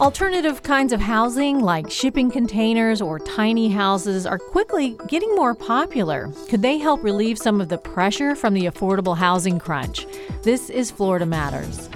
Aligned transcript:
Alternative 0.00 0.62
kinds 0.62 0.92
of 0.92 1.00
housing, 1.00 1.60
like 1.60 1.90
shipping 1.90 2.30
containers 2.30 3.00
or 3.00 3.18
tiny 3.18 3.70
houses, 3.70 4.26
are 4.26 4.38
quickly 4.38 4.98
getting 5.08 5.34
more 5.34 5.54
popular. 5.54 6.30
Could 6.50 6.60
they 6.60 6.76
help 6.76 7.02
relieve 7.02 7.38
some 7.38 7.62
of 7.62 7.70
the 7.70 7.78
pressure 7.78 8.34
from 8.34 8.52
the 8.52 8.66
affordable 8.66 9.16
housing 9.16 9.58
crunch? 9.58 10.06
This 10.42 10.68
is 10.68 10.90
Florida 10.90 11.24
Matters. 11.24 11.88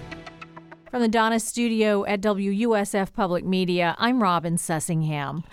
From 0.91 1.03
the 1.03 1.09
Donna 1.09 1.39
studio 1.39 2.07
at 2.07 2.23
WUSF 2.23 3.13
Public 3.13 3.44
Media, 3.44 3.94
I'm 3.99 4.22
Robin 4.22 4.56
Sussingham. 4.56 5.44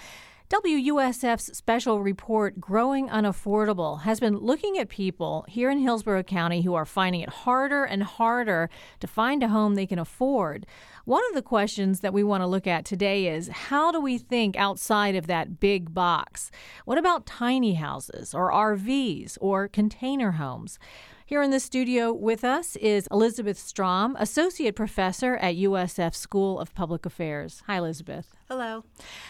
WUSF's 0.50 1.58
special 1.58 2.02
report, 2.02 2.62
Growing 2.62 3.10
Unaffordable, 3.10 4.04
has 4.04 4.22
been 4.22 4.38
looking 4.38 4.78
at 4.78 4.88
people 4.88 5.44
here 5.50 5.70
in 5.70 5.80
Hillsborough 5.80 6.24
County 6.24 6.62
who 6.62 6.74
are 6.74 6.86
finding 6.86 7.20
it 7.20 7.28
harder 7.28 7.84
and 7.84 8.02
harder 8.02 8.70
to 9.02 9.08
find 9.08 9.44
a 9.44 9.50
home 9.50 9.76
they 9.76 9.86
can 9.86 10.00
afford. 10.00 10.66
One 11.08 11.24
of 11.30 11.36
the 11.36 11.42
questions 11.42 12.02
that 12.02 12.12
we 12.12 12.22
want 12.22 12.42
to 12.42 12.48
look 12.48 12.68
at 12.68 12.84
today 12.84 13.34
is 13.34 13.48
how 13.48 13.94
do 13.94 14.02
we 14.02 14.18
think 14.18 14.58
outside 14.58 15.16
of 15.16 15.28
that 15.28 15.58
big 15.58 15.94
box? 15.94 16.52
What 16.84 16.98
about 16.98 17.26
tiny 17.26 17.76
houses 17.76 18.34
or 18.34 18.52
RVs 18.52 19.38
or 19.40 19.70
container 19.70 20.32
homes? 20.32 20.80
Here 21.28 21.42
in 21.42 21.52
the 21.52 21.60
studio 21.60 22.14
with 22.14 22.46
us 22.46 22.78
is 22.78 23.06
Elizabeth 23.12 23.60
Strom, 23.60 24.16
Associate 24.18 24.74
Professor 24.74 25.36
at 25.36 25.58
USF 25.58 26.16
School 26.16 26.58
of 26.58 26.74
Public 26.74 27.06
Affairs. 27.06 27.64
Hi, 27.68 27.76
Elizabeth. 27.80 28.38
Hello. 28.48 28.86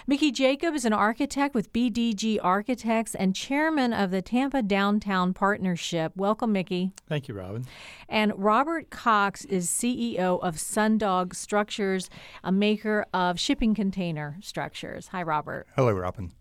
Mickey 0.06 0.32
Jacob 0.32 0.76
is 0.76 0.86
an 0.86 0.94
architect 0.94 1.56
with 1.56 1.73
BDG 1.73 2.38
Architects 2.40 3.16
and 3.16 3.36
chairman 3.36 3.94
of 3.94 4.12
the 4.12 4.22
Tampa 4.22 4.62
Downtown 4.62 5.34
Partnership. 5.34 6.12
Welcome, 6.16 6.52
Mickey. 6.52 6.92
Thank 7.10 7.28
you, 7.28 7.34
Robin. 7.34 7.66
And 8.08 8.32
Robert 8.36 8.92
Cox 8.92 9.44
is 9.45 9.68
CEO 9.68 10.40
of 10.44 10.58
Sundog 10.58 11.34
Structures, 11.34 12.12
a 12.44 12.52
maker 12.52 13.08
of 13.12 13.40
shipping 13.40 13.73
container 13.73 14.38
structures. 14.40 15.08
Hi, 15.08 15.23
Robert. 15.23 15.66
Hello, 15.76 15.94
Robin. 15.94 16.32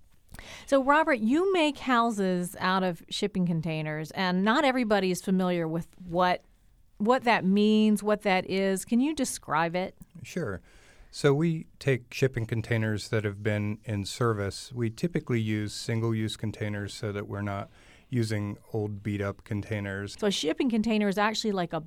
So, 0.66 0.82
Robert, 0.82 1.18
you 1.18 1.52
make 1.52 1.78
houses 1.78 2.56
out 2.60 2.82
of 2.82 3.02
shipping 3.08 3.46
containers, 3.46 4.10
and 4.12 4.44
not 4.44 4.64
everybody 4.64 5.10
is 5.10 5.22
familiar 5.22 5.66
with 5.68 5.88
what 6.08 6.42
what 6.98 7.24
that 7.24 7.44
means, 7.44 8.02
what 8.02 8.22
that 8.22 8.48
is. 8.48 8.84
Can 8.84 9.00
you 9.00 9.14
describe 9.14 9.76
it? 9.76 9.94
Sure. 10.22 10.62
So 11.10 11.32
we 11.34 11.66
take 11.78 12.12
shipping 12.12 12.46
containers 12.46 13.08
that 13.08 13.24
have 13.24 13.42
been 13.42 13.78
in 13.84 14.04
service. 14.04 14.72
We 14.74 14.90
typically 14.90 15.40
use 15.40 15.72
single-use 15.72 16.36
containers 16.36 16.92
so 16.94 17.12
that 17.12 17.28
we're 17.28 17.42
not 17.42 17.70
using 18.08 18.56
old 18.72 19.02
beat-up 19.02 19.44
containers. 19.44 20.16
So 20.18 20.26
a 20.26 20.30
shipping 20.30 20.70
container 20.70 21.08
is 21.08 21.18
actually 21.18 21.52
like 21.52 21.72
a 21.72 21.82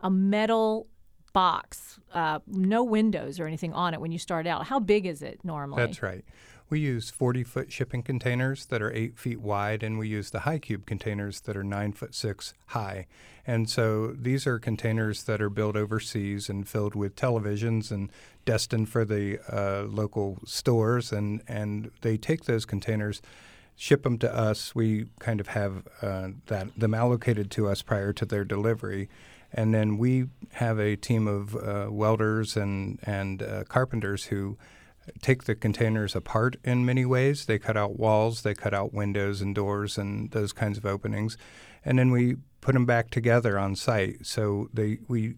a 0.00 0.10
metal 0.10 0.88
box, 1.32 1.98
uh, 2.12 2.40
no 2.46 2.82
windows 2.82 3.40
or 3.40 3.46
anything 3.46 3.72
on 3.72 3.94
it 3.94 4.00
when 4.00 4.12
you 4.12 4.18
start 4.18 4.46
out. 4.46 4.66
How 4.66 4.80
big 4.80 5.06
is 5.06 5.22
it 5.22 5.40
normally? 5.44 5.82
That's 5.84 6.02
right. 6.02 6.24
We 6.72 6.80
use 6.80 7.10
40 7.10 7.44
foot 7.44 7.70
shipping 7.70 8.02
containers 8.02 8.64
that 8.64 8.80
are 8.80 8.90
eight 8.94 9.18
feet 9.18 9.42
wide, 9.42 9.82
and 9.82 9.98
we 9.98 10.08
use 10.08 10.30
the 10.30 10.40
high 10.40 10.58
cube 10.58 10.86
containers 10.86 11.42
that 11.42 11.54
are 11.54 11.62
nine 11.62 11.92
foot 11.92 12.14
six 12.14 12.54
high. 12.68 13.08
And 13.46 13.68
so 13.68 14.16
these 14.18 14.46
are 14.46 14.58
containers 14.58 15.24
that 15.24 15.42
are 15.42 15.50
built 15.50 15.76
overseas 15.76 16.48
and 16.48 16.66
filled 16.66 16.94
with 16.94 17.14
televisions 17.14 17.90
and 17.90 18.10
destined 18.46 18.88
for 18.88 19.04
the 19.04 19.38
uh, 19.54 19.82
local 19.82 20.38
stores. 20.46 21.12
And, 21.12 21.42
and 21.46 21.90
they 22.00 22.16
take 22.16 22.46
those 22.46 22.64
containers 22.64 23.20
ship 23.76 24.04
them 24.04 24.16
to 24.20 24.34
us. 24.34 24.74
We 24.74 25.08
kind 25.18 25.40
of 25.40 25.48
have 25.48 25.86
uh, 26.00 26.28
that 26.46 26.68
them 26.74 26.94
allocated 26.94 27.50
to 27.50 27.68
us 27.68 27.82
prior 27.82 28.14
to 28.14 28.24
their 28.24 28.44
delivery, 28.44 29.10
and 29.52 29.74
then 29.74 29.98
we 29.98 30.28
have 30.52 30.78
a 30.78 30.96
team 30.96 31.28
of 31.28 31.54
uh, 31.54 31.88
welders 31.90 32.56
and 32.56 32.98
and 33.02 33.42
uh, 33.42 33.64
carpenters 33.64 34.24
who 34.24 34.56
take 35.20 35.44
the 35.44 35.54
containers 35.54 36.14
apart 36.14 36.56
in 36.64 36.84
many 36.84 37.04
ways. 37.04 37.46
They 37.46 37.58
cut 37.58 37.76
out 37.76 37.98
walls, 37.98 38.42
they 38.42 38.54
cut 38.54 38.74
out 38.74 38.92
windows 38.92 39.40
and 39.40 39.54
doors 39.54 39.98
and 39.98 40.30
those 40.30 40.52
kinds 40.52 40.78
of 40.78 40.86
openings, 40.86 41.36
and 41.84 41.98
then 41.98 42.10
we 42.10 42.36
put 42.60 42.72
them 42.72 42.86
back 42.86 43.10
together 43.10 43.58
on 43.58 43.76
site. 43.76 44.26
So 44.26 44.68
they 44.72 44.98
we 45.08 45.34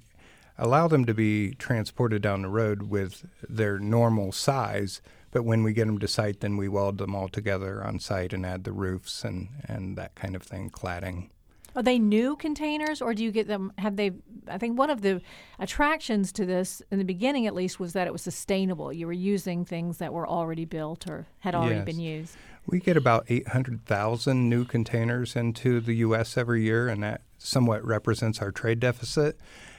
allow 0.58 0.88
them 0.88 1.04
to 1.04 1.14
be 1.14 1.54
transported 1.54 2.22
down 2.22 2.42
the 2.42 2.48
road 2.48 2.84
with 2.84 3.26
their 3.48 3.78
normal 3.78 4.32
size. 4.32 5.00
But 5.30 5.44
when 5.44 5.64
we 5.64 5.72
get 5.72 5.86
them 5.86 5.98
to 5.98 6.06
site, 6.06 6.40
then 6.40 6.56
we 6.56 6.68
weld 6.68 6.98
them 6.98 7.14
all 7.14 7.28
together 7.28 7.82
on 7.82 7.98
site 7.98 8.32
and 8.32 8.46
add 8.46 8.62
the 8.62 8.72
roofs 8.72 9.24
and, 9.24 9.48
and 9.64 9.98
that 9.98 10.14
kind 10.14 10.36
of 10.36 10.44
thing, 10.44 10.70
cladding. 10.70 11.30
Are 11.76 11.82
they 11.82 11.98
new 11.98 12.36
containers, 12.36 13.02
or 13.02 13.14
do 13.14 13.24
you 13.24 13.32
get 13.32 13.48
them? 13.48 13.72
Have 13.78 13.96
they? 13.96 14.12
I 14.48 14.58
think 14.58 14.78
one 14.78 14.90
of 14.90 15.00
the 15.02 15.20
attractions 15.58 16.30
to 16.32 16.46
this, 16.46 16.82
in 16.90 16.98
the 16.98 17.04
beginning 17.04 17.46
at 17.46 17.54
least, 17.54 17.80
was 17.80 17.94
that 17.94 18.06
it 18.06 18.12
was 18.12 18.22
sustainable. 18.22 18.92
You 18.92 19.06
were 19.06 19.12
using 19.12 19.64
things 19.64 19.98
that 19.98 20.12
were 20.12 20.28
already 20.28 20.64
built 20.66 21.08
or 21.08 21.26
had 21.40 21.54
already 21.54 21.76
Yes. 21.76 21.84
been 21.86 22.00
used. 22.00 22.36
We 22.66 22.80
get 22.80 22.96
about 22.96 23.24
800,000 23.28 24.48
new 24.48 24.64
containers 24.64 25.36
into 25.36 25.80
the 25.80 25.94
U.S. 25.96 26.36
every 26.36 26.62
year, 26.62 26.88
and 26.88 27.02
that 27.02 27.22
somewhat 27.38 27.84
represents 27.84 28.40
our 28.40 28.52
trade 28.52 28.80
deficit. 28.80 29.38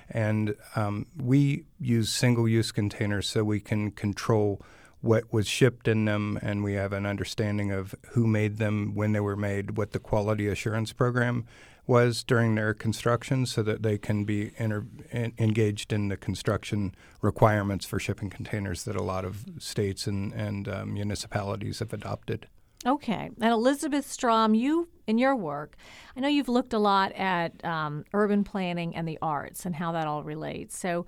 And 0.09 0.55
um, 0.75 1.07
we 1.17 1.65
use 1.79 2.09
single 2.11 2.47
use 2.47 2.71
containers 2.71 3.27
so 3.27 3.43
we 3.43 3.59
can 3.59 3.89
control 3.89 4.61
what 5.01 5.31
was 5.33 5.47
shipped 5.47 5.87
in 5.87 6.05
them, 6.05 6.37
and 6.41 6.63
we 6.63 6.73
have 6.73 6.93
an 6.93 7.05
understanding 7.05 7.71
of 7.71 7.95
who 8.09 8.27
made 8.27 8.57
them, 8.57 8.93
when 8.95 9.13
they 9.13 9.19
were 9.19 9.35
made, 9.35 9.77
what 9.77 9.91
the 9.91 9.99
quality 9.99 10.47
assurance 10.47 10.91
program 10.93 11.45
was 11.87 12.23
during 12.23 12.55
their 12.55 12.73
construction, 12.73 13.45
so 13.45 13.61
that 13.63 13.83
they 13.83 13.97
can 13.97 14.23
be 14.23 14.51
inter- 14.57 14.85
en- 15.11 15.33
engaged 15.37 15.93
in 15.93 16.07
the 16.07 16.17
construction 16.17 16.95
requirements 17.21 17.85
for 17.85 17.99
shipping 17.99 18.29
containers 18.29 18.83
that 18.83 18.95
a 18.95 19.03
lot 19.03 19.25
of 19.25 19.45
states 19.59 20.07
and, 20.07 20.33
and 20.33 20.67
uh, 20.67 20.85
municipalities 20.85 21.79
have 21.79 21.93
adopted. 21.93 22.47
Okay. 22.85 23.31
And 23.41 23.51
Elizabeth 23.51 24.09
Strom, 24.09 24.53
you 24.53 24.89
in 25.07 25.17
your 25.17 25.35
work, 25.35 25.75
I 26.15 26.19
know 26.19 26.27
you've 26.27 26.49
looked 26.49 26.73
a 26.73 26.79
lot 26.79 27.11
at 27.13 27.63
um, 27.65 28.05
urban 28.13 28.43
planning 28.43 28.95
and 28.95 29.07
the 29.07 29.17
arts 29.21 29.65
and 29.65 29.75
how 29.75 29.91
that 29.93 30.07
all 30.07 30.23
relates. 30.23 30.77
So, 30.77 31.05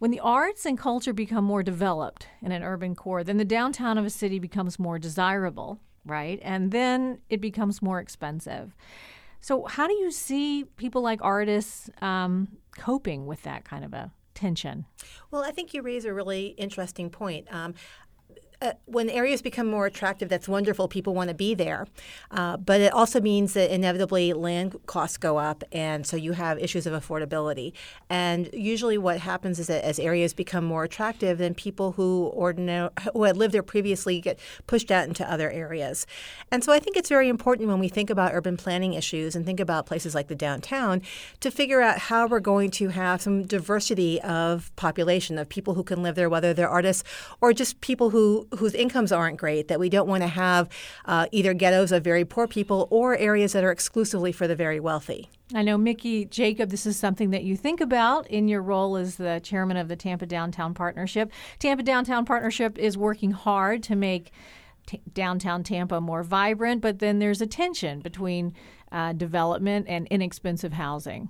when 0.00 0.10
the 0.10 0.20
arts 0.20 0.66
and 0.66 0.76
culture 0.76 1.12
become 1.12 1.44
more 1.44 1.62
developed 1.62 2.26
in 2.42 2.52
an 2.52 2.62
urban 2.62 2.94
core, 2.94 3.24
then 3.24 3.38
the 3.38 3.44
downtown 3.44 3.96
of 3.96 4.04
a 4.04 4.10
city 4.10 4.38
becomes 4.38 4.78
more 4.78 4.98
desirable, 4.98 5.80
right? 6.04 6.40
And 6.42 6.72
then 6.72 7.20
it 7.30 7.40
becomes 7.40 7.80
more 7.80 8.00
expensive. 8.00 8.74
So, 9.44 9.64
how 9.66 9.86
do 9.86 9.92
you 9.92 10.10
see 10.10 10.64
people 10.78 11.02
like 11.02 11.20
artists 11.20 11.90
um, 12.00 12.48
coping 12.78 13.26
with 13.26 13.42
that 13.42 13.62
kind 13.66 13.84
of 13.84 13.92
a 13.92 14.10
tension? 14.32 14.86
Well, 15.30 15.44
I 15.44 15.50
think 15.50 15.74
you 15.74 15.82
raise 15.82 16.06
a 16.06 16.14
really 16.14 16.54
interesting 16.56 17.10
point. 17.10 17.46
Um, 17.52 17.74
uh, 18.64 18.72
when 18.86 19.10
areas 19.10 19.42
become 19.42 19.66
more 19.66 19.84
attractive, 19.84 20.30
that's 20.30 20.48
wonderful. 20.48 20.88
People 20.88 21.14
want 21.14 21.28
to 21.28 21.34
be 21.34 21.54
there. 21.54 21.86
Uh, 22.30 22.56
but 22.56 22.80
it 22.80 22.92
also 22.94 23.20
means 23.20 23.52
that 23.52 23.72
inevitably 23.72 24.32
land 24.32 24.74
costs 24.86 25.18
go 25.18 25.36
up, 25.36 25.62
and 25.70 26.06
so 26.06 26.16
you 26.16 26.32
have 26.32 26.58
issues 26.58 26.86
of 26.86 26.94
affordability. 26.94 27.74
And 28.08 28.48
usually, 28.54 28.96
what 28.96 29.18
happens 29.20 29.58
is 29.58 29.66
that 29.66 29.84
as 29.84 29.98
areas 29.98 30.32
become 30.32 30.64
more 30.64 30.82
attractive, 30.84 31.36
then 31.36 31.52
people 31.54 31.92
who 31.92 32.30
ordinary 32.34 32.88
who 33.12 33.24
had 33.24 33.36
lived 33.36 33.52
there 33.52 33.62
previously 33.62 34.18
get 34.20 34.38
pushed 34.66 34.90
out 34.90 35.06
into 35.06 35.30
other 35.30 35.50
areas. 35.50 36.06
And 36.50 36.64
so, 36.64 36.72
I 36.72 36.78
think 36.78 36.96
it's 36.96 37.10
very 37.10 37.28
important 37.28 37.68
when 37.68 37.78
we 37.78 37.88
think 37.88 38.08
about 38.08 38.32
urban 38.32 38.56
planning 38.56 38.94
issues 38.94 39.36
and 39.36 39.44
think 39.44 39.60
about 39.60 39.84
places 39.84 40.14
like 40.14 40.28
the 40.28 40.34
downtown 40.34 41.02
to 41.40 41.50
figure 41.50 41.82
out 41.82 41.98
how 41.98 42.26
we're 42.26 42.40
going 42.40 42.70
to 42.70 42.88
have 42.88 43.20
some 43.20 43.42
diversity 43.42 44.22
of 44.22 44.74
population 44.76 45.36
of 45.36 45.50
people 45.50 45.74
who 45.74 45.84
can 45.84 46.02
live 46.02 46.14
there, 46.14 46.30
whether 46.30 46.54
they're 46.54 46.68
artists 46.68 47.04
or 47.42 47.52
just 47.52 47.82
people 47.82 48.08
who 48.08 48.48
whose 48.56 48.74
incomes 48.74 49.12
aren't 49.12 49.36
great. 49.36 49.68
That 49.68 49.80
we 49.80 49.88
don't 49.88 50.08
want 50.08 50.22
to 50.22 50.28
have 50.28 50.68
uh, 51.04 51.26
either 51.32 51.54
ghettos 51.54 51.92
of 51.92 52.04
very 52.04 52.24
poor 52.24 52.46
people 52.46 52.88
or 52.90 53.16
areas 53.16 53.52
that 53.52 53.64
are 53.64 53.70
exclusively 53.70 54.32
for 54.32 54.46
the 54.46 54.56
very 54.56 54.80
wealthy. 54.80 55.28
I 55.54 55.62
know, 55.62 55.76
Mickey 55.76 56.24
Jacob, 56.24 56.70
this 56.70 56.86
is 56.86 56.96
something 56.96 57.30
that 57.30 57.44
you 57.44 57.56
think 57.56 57.80
about 57.80 58.26
in 58.28 58.48
your 58.48 58.62
role 58.62 58.96
as 58.96 59.16
the 59.16 59.40
chairman 59.42 59.76
of 59.76 59.88
the 59.88 59.96
Tampa 59.96 60.26
Downtown 60.26 60.74
Partnership. 60.74 61.30
Tampa 61.58 61.82
Downtown 61.82 62.24
Partnership 62.24 62.78
is 62.78 62.96
working 62.96 63.32
hard 63.32 63.82
to 63.84 63.94
make 63.94 64.32
t- 64.86 65.02
downtown 65.12 65.62
Tampa 65.62 66.00
more 66.00 66.22
vibrant, 66.22 66.80
but 66.80 66.98
then 66.98 67.18
there's 67.18 67.40
a 67.40 67.46
tension 67.46 68.00
between 68.00 68.54
uh, 68.90 69.12
development 69.12 69.86
and 69.88 70.06
inexpensive 70.08 70.72
housing. 70.72 71.28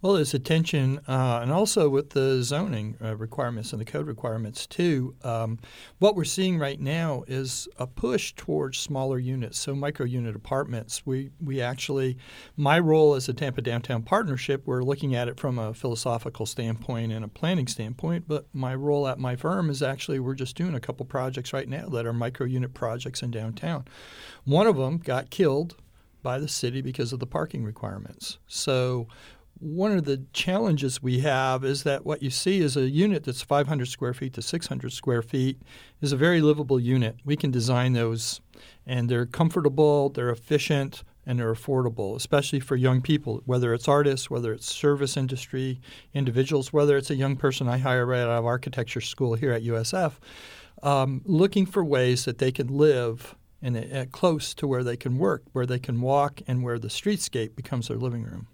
Well, 0.00 0.12
there's 0.12 0.32
a 0.32 0.38
tension, 0.38 1.00
uh, 1.08 1.40
and 1.42 1.50
also 1.50 1.88
with 1.88 2.10
the 2.10 2.40
zoning 2.44 2.96
uh, 3.02 3.16
requirements 3.16 3.72
and 3.72 3.80
the 3.80 3.84
code 3.84 4.06
requirements 4.06 4.64
too. 4.64 5.16
Um, 5.24 5.58
what 5.98 6.14
we're 6.14 6.22
seeing 6.22 6.56
right 6.56 6.78
now 6.78 7.24
is 7.26 7.66
a 7.78 7.88
push 7.88 8.32
towards 8.34 8.78
smaller 8.78 9.18
units, 9.18 9.58
so 9.58 9.74
micro 9.74 10.06
unit 10.06 10.36
apartments. 10.36 11.04
We 11.04 11.30
we 11.44 11.60
actually, 11.60 12.16
my 12.56 12.78
role 12.78 13.14
as 13.16 13.28
a 13.28 13.34
Tampa 13.34 13.60
Downtown 13.60 14.02
Partnership, 14.04 14.62
we're 14.66 14.84
looking 14.84 15.16
at 15.16 15.26
it 15.26 15.40
from 15.40 15.58
a 15.58 15.74
philosophical 15.74 16.46
standpoint 16.46 17.10
and 17.10 17.24
a 17.24 17.28
planning 17.28 17.66
standpoint. 17.66 18.28
But 18.28 18.46
my 18.52 18.76
role 18.76 19.08
at 19.08 19.18
my 19.18 19.34
firm 19.34 19.68
is 19.68 19.82
actually 19.82 20.20
we're 20.20 20.36
just 20.36 20.56
doing 20.56 20.76
a 20.76 20.80
couple 20.80 21.06
projects 21.06 21.52
right 21.52 21.68
now 21.68 21.88
that 21.88 22.06
are 22.06 22.12
micro 22.12 22.46
unit 22.46 22.72
projects 22.72 23.20
in 23.20 23.32
downtown. 23.32 23.84
One 24.44 24.68
of 24.68 24.76
them 24.76 24.98
got 24.98 25.30
killed 25.30 25.74
by 26.22 26.38
the 26.38 26.48
city 26.48 26.82
because 26.82 27.12
of 27.12 27.18
the 27.18 27.26
parking 27.26 27.64
requirements. 27.64 28.38
So 28.46 29.08
one 29.60 29.92
of 29.92 30.04
the 30.04 30.24
challenges 30.32 31.02
we 31.02 31.20
have 31.20 31.64
is 31.64 31.82
that 31.82 32.04
what 32.04 32.22
you 32.22 32.30
see 32.30 32.60
is 32.60 32.76
a 32.76 32.88
unit 32.88 33.24
that's 33.24 33.42
500 33.42 33.86
square 33.86 34.14
feet 34.14 34.32
to 34.34 34.42
600 34.42 34.92
square 34.92 35.22
feet 35.22 35.60
is 36.00 36.12
a 36.12 36.16
very 36.16 36.40
livable 36.40 36.78
unit. 36.78 37.16
We 37.24 37.36
can 37.36 37.50
design 37.50 37.92
those, 37.92 38.40
and 38.86 39.08
they're 39.08 39.26
comfortable, 39.26 40.10
they're 40.10 40.30
efficient, 40.30 41.02
and 41.26 41.38
they're 41.38 41.52
affordable, 41.52 42.16
especially 42.16 42.60
for 42.60 42.76
young 42.76 43.02
people, 43.02 43.42
whether 43.44 43.74
it's 43.74 43.88
artists, 43.88 44.30
whether 44.30 44.52
it's 44.52 44.72
service 44.72 45.16
industry 45.16 45.80
individuals, 46.14 46.72
whether 46.72 46.96
it's 46.96 47.10
a 47.10 47.16
young 47.16 47.36
person 47.36 47.68
I 47.68 47.78
hire 47.78 48.06
right 48.06 48.20
out 48.20 48.30
of 48.30 48.46
architecture 48.46 49.00
school 49.00 49.34
here 49.34 49.52
at 49.52 49.62
USF, 49.62 50.14
um, 50.82 51.20
looking 51.24 51.66
for 51.66 51.84
ways 51.84 52.24
that 52.24 52.38
they 52.38 52.52
can 52.52 52.68
live 52.68 53.34
in 53.60 53.76
a, 53.76 54.06
close 54.06 54.54
to 54.54 54.66
where 54.66 54.84
they 54.84 54.96
can 54.96 55.18
work, 55.18 55.42
where 55.52 55.66
they 55.66 55.78
can 55.80 56.00
walk, 56.00 56.40
and 56.46 56.62
where 56.62 56.78
the 56.78 56.88
streetscape 56.88 57.56
becomes 57.56 57.88
their 57.88 57.98
living 57.98 58.22
room. 58.22 58.46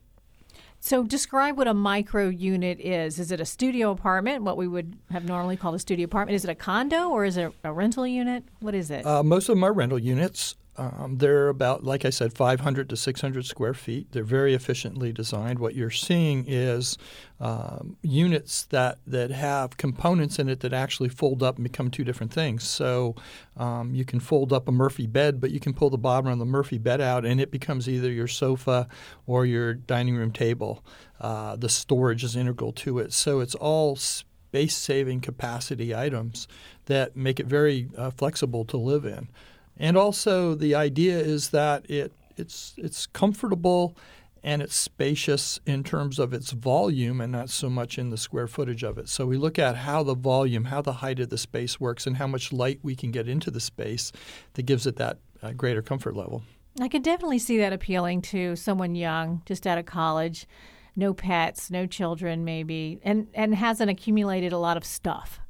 So, 0.86 1.02
describe 1.02 1.56
what 1.56 1.66
a 1.66 1.72
micro 1.72 2.28
unit 2.28 2.78
is. 2.78 3.18
Is 3.18 3.32
it 3.32 3.40
a 3.40 3.46
studio 3.46 3.90
apartment, 3.90 4.42
what 4.42 4.58
we 4.58 4.68
would 4.68 4.98
have 5.10 5.24
normally 5.24 5.56
called 5.56 5.74
a 5.74 5.78
studio 5.78 6.04
apartment? 6.04 6.36
Is 6.36 6.44
it 6.44 6.50
a 6.50 6.54
condo 6.54 7.08
or 7.08 7.24
is 7.24 7.38
it 7.38 7.50
a 7.64 7.72
rental 7.72 8.06
unit? 8.06 8.44
What 8.60 8.74
is 8.74 8.90
it? 8.90 9.06
Uh, 9.06 9.22
most 9.22 9.48
of 9.48 9.62
are 9.62 9.72
rental 9.72 9.98
units. 9.98 10.56
Um, 10.76 11.18
they're 11.18 11.48
about, 11.48 11.84
like 11.84 12.04
I 12.04 12.10
said, 12.10 12.32
500 12.32 12.88
to 12.88 12.96
600 12.96 13.46
square 13.46 13.74
feet. 13.74 14.08
They're 14.10 14.24
very 14.24 14.54
efficiently 14.54 15.12
designed. 15.12 15.60
What 15.60 15.74
you're 15.74 15.90
seeing 15.90 16.44
is 16.48 16.98
um, 17.40 17.96
units 18.02 18.64
that, 18.66 18.98
that 19.06 19.30
have 19.30 19.76
components 19.76 20.38
in 20.38 20.48
it 20.48 20.60
that 20.60 20.72
actually 20.72 21.10
fold 21.10 21.42
up 21.42 21.56
and 21.56 21.62
become 21.62 21.90
two 21.90 22.02
different 22.02 22.32
things. 22.32 22.64
So 22.64 23.14
um, 23.56 23.94
you 23.94 24.04
can 24.04 24.18
fold 24.18 24.52
up 24.52 24.66
a 24.66 24.72
Murphy 24.72 25.06
bed, 25.06 25.40
but 25.40 25.52
you 25.52 25.60
can 25.60 25.74
pull 25.74 25.90
the 25.90 25.98
bottom 25.98 26.26
of 26.26 26.38
the 26.38 26.44
Murphy 26.44 26.78
bed 26.78 27.00
out, 27.00 27.24
and 27.24 27.40
it 27.40 27.52
becomes 27.52 27.88
either 27.88 28.10
your 28.10 28.28
sofa 28.28 28.88
or 29.26 29.46
your 29.46 29.74
dining 29.74 30.16
room 30.16 30.32
table. 30.32 30.84
Uh, 31.20 31.54
the 31.54 31.68
storage 31.68 32.24
is 32.24 32.34
integral 32.34 32.72
to 32.72 32.98
it. 32.98 33.12
So 33.12 33.38
it's 33.38 33.54
all 33.54 33.96
space 33.96 34.76
saving 34.76 35.20
capacity 35.20 35.94
items 35.94 36.46
that 36.86 37.16
make 37.16 37.40
it 37.40 37.46
very 37.46 37.88
uh, 37.96 38.10
flexible 38.10 38.64
to 38.64 38.76
live 38.76 39.04
in. 39.04 39.28
And 39.76 39.96
also 39.96 40.54
the 40.54 40.74
idea 40.74 41.18
is 41.18 41.50
that 41.50 41.88
it 41.90 42.12
it's 42.36 42.74
it's 42.76 43.06
comfortable 43.06 43.96
and 44.42 44.60
it's 44.60 44.76
spacious 44.76 45.58
in 45.64 45.82
terms 45.82 46.18
of 46.18 46.34
its 46.34 46.50
volume 46.50 47.20
and 47.20 47.32
not 47.32 47.48
so 47.48 47.70
much 47.70 47.98
in 47.98 48.10
the 48.10 48.18
square 48.18 48.46
footage 48.46 48.82
of 48.82 48.98
it. 48.98 49.08
So 49.08 49.24
we 49.24 49.38
look 49.38 49.58
at 49.58 49.74
how 49.74 50.02
the 50.02 50.14
volume, 50.14 50.64
how 50.64 50.82
the 50.82 50.92
height 50.92 51.18
of 51.18 51.30
the 51.30 51.38
space 51.38 51.80
works, 51.80 52.06
and 52.06 52.18
how 52.18 52.26
much 52.26 52.52
light 52.52 52.78
we 52.82 52.94
can 52.94 53.10
get 53.10 53.26
into 53.26 53.50
the 53.50 53.60
space 53.60 54.12
that 54.52 54.64
gives 54.64 54.86
it 54.86 54.96
that 54.96 55.18
uh, 55.42 55.52
greater 55.52 55.80
comfort 55.80 56.14
level. 56.14 56.42
I 56.78 56.88
could 56.88 57.02
definitely 57.02 57.38
see 57.38 57.56
that 57.58 57.72
appealing 57.72 58.20
to 58.22 58.54
someone 58.54 58.94
young, 58.94 59.42
just 59.46 59.66
out 59.66 59.78
of 59.78 59.86
college, 59.86 60.46
no 60.94 61.14
pets, 61.14 61.70
no 61.70 61.86
children, 61.86 62.44
maybe, 62.44 63.00
and 63.02 63.28
and 63.32 63.54
hasn't 63.54 63.90
accumulated 63.90 64.52
a 64.52 64.58
lot 64.58 64.76
of 64.76 64.84
stuff. 64.84 65.40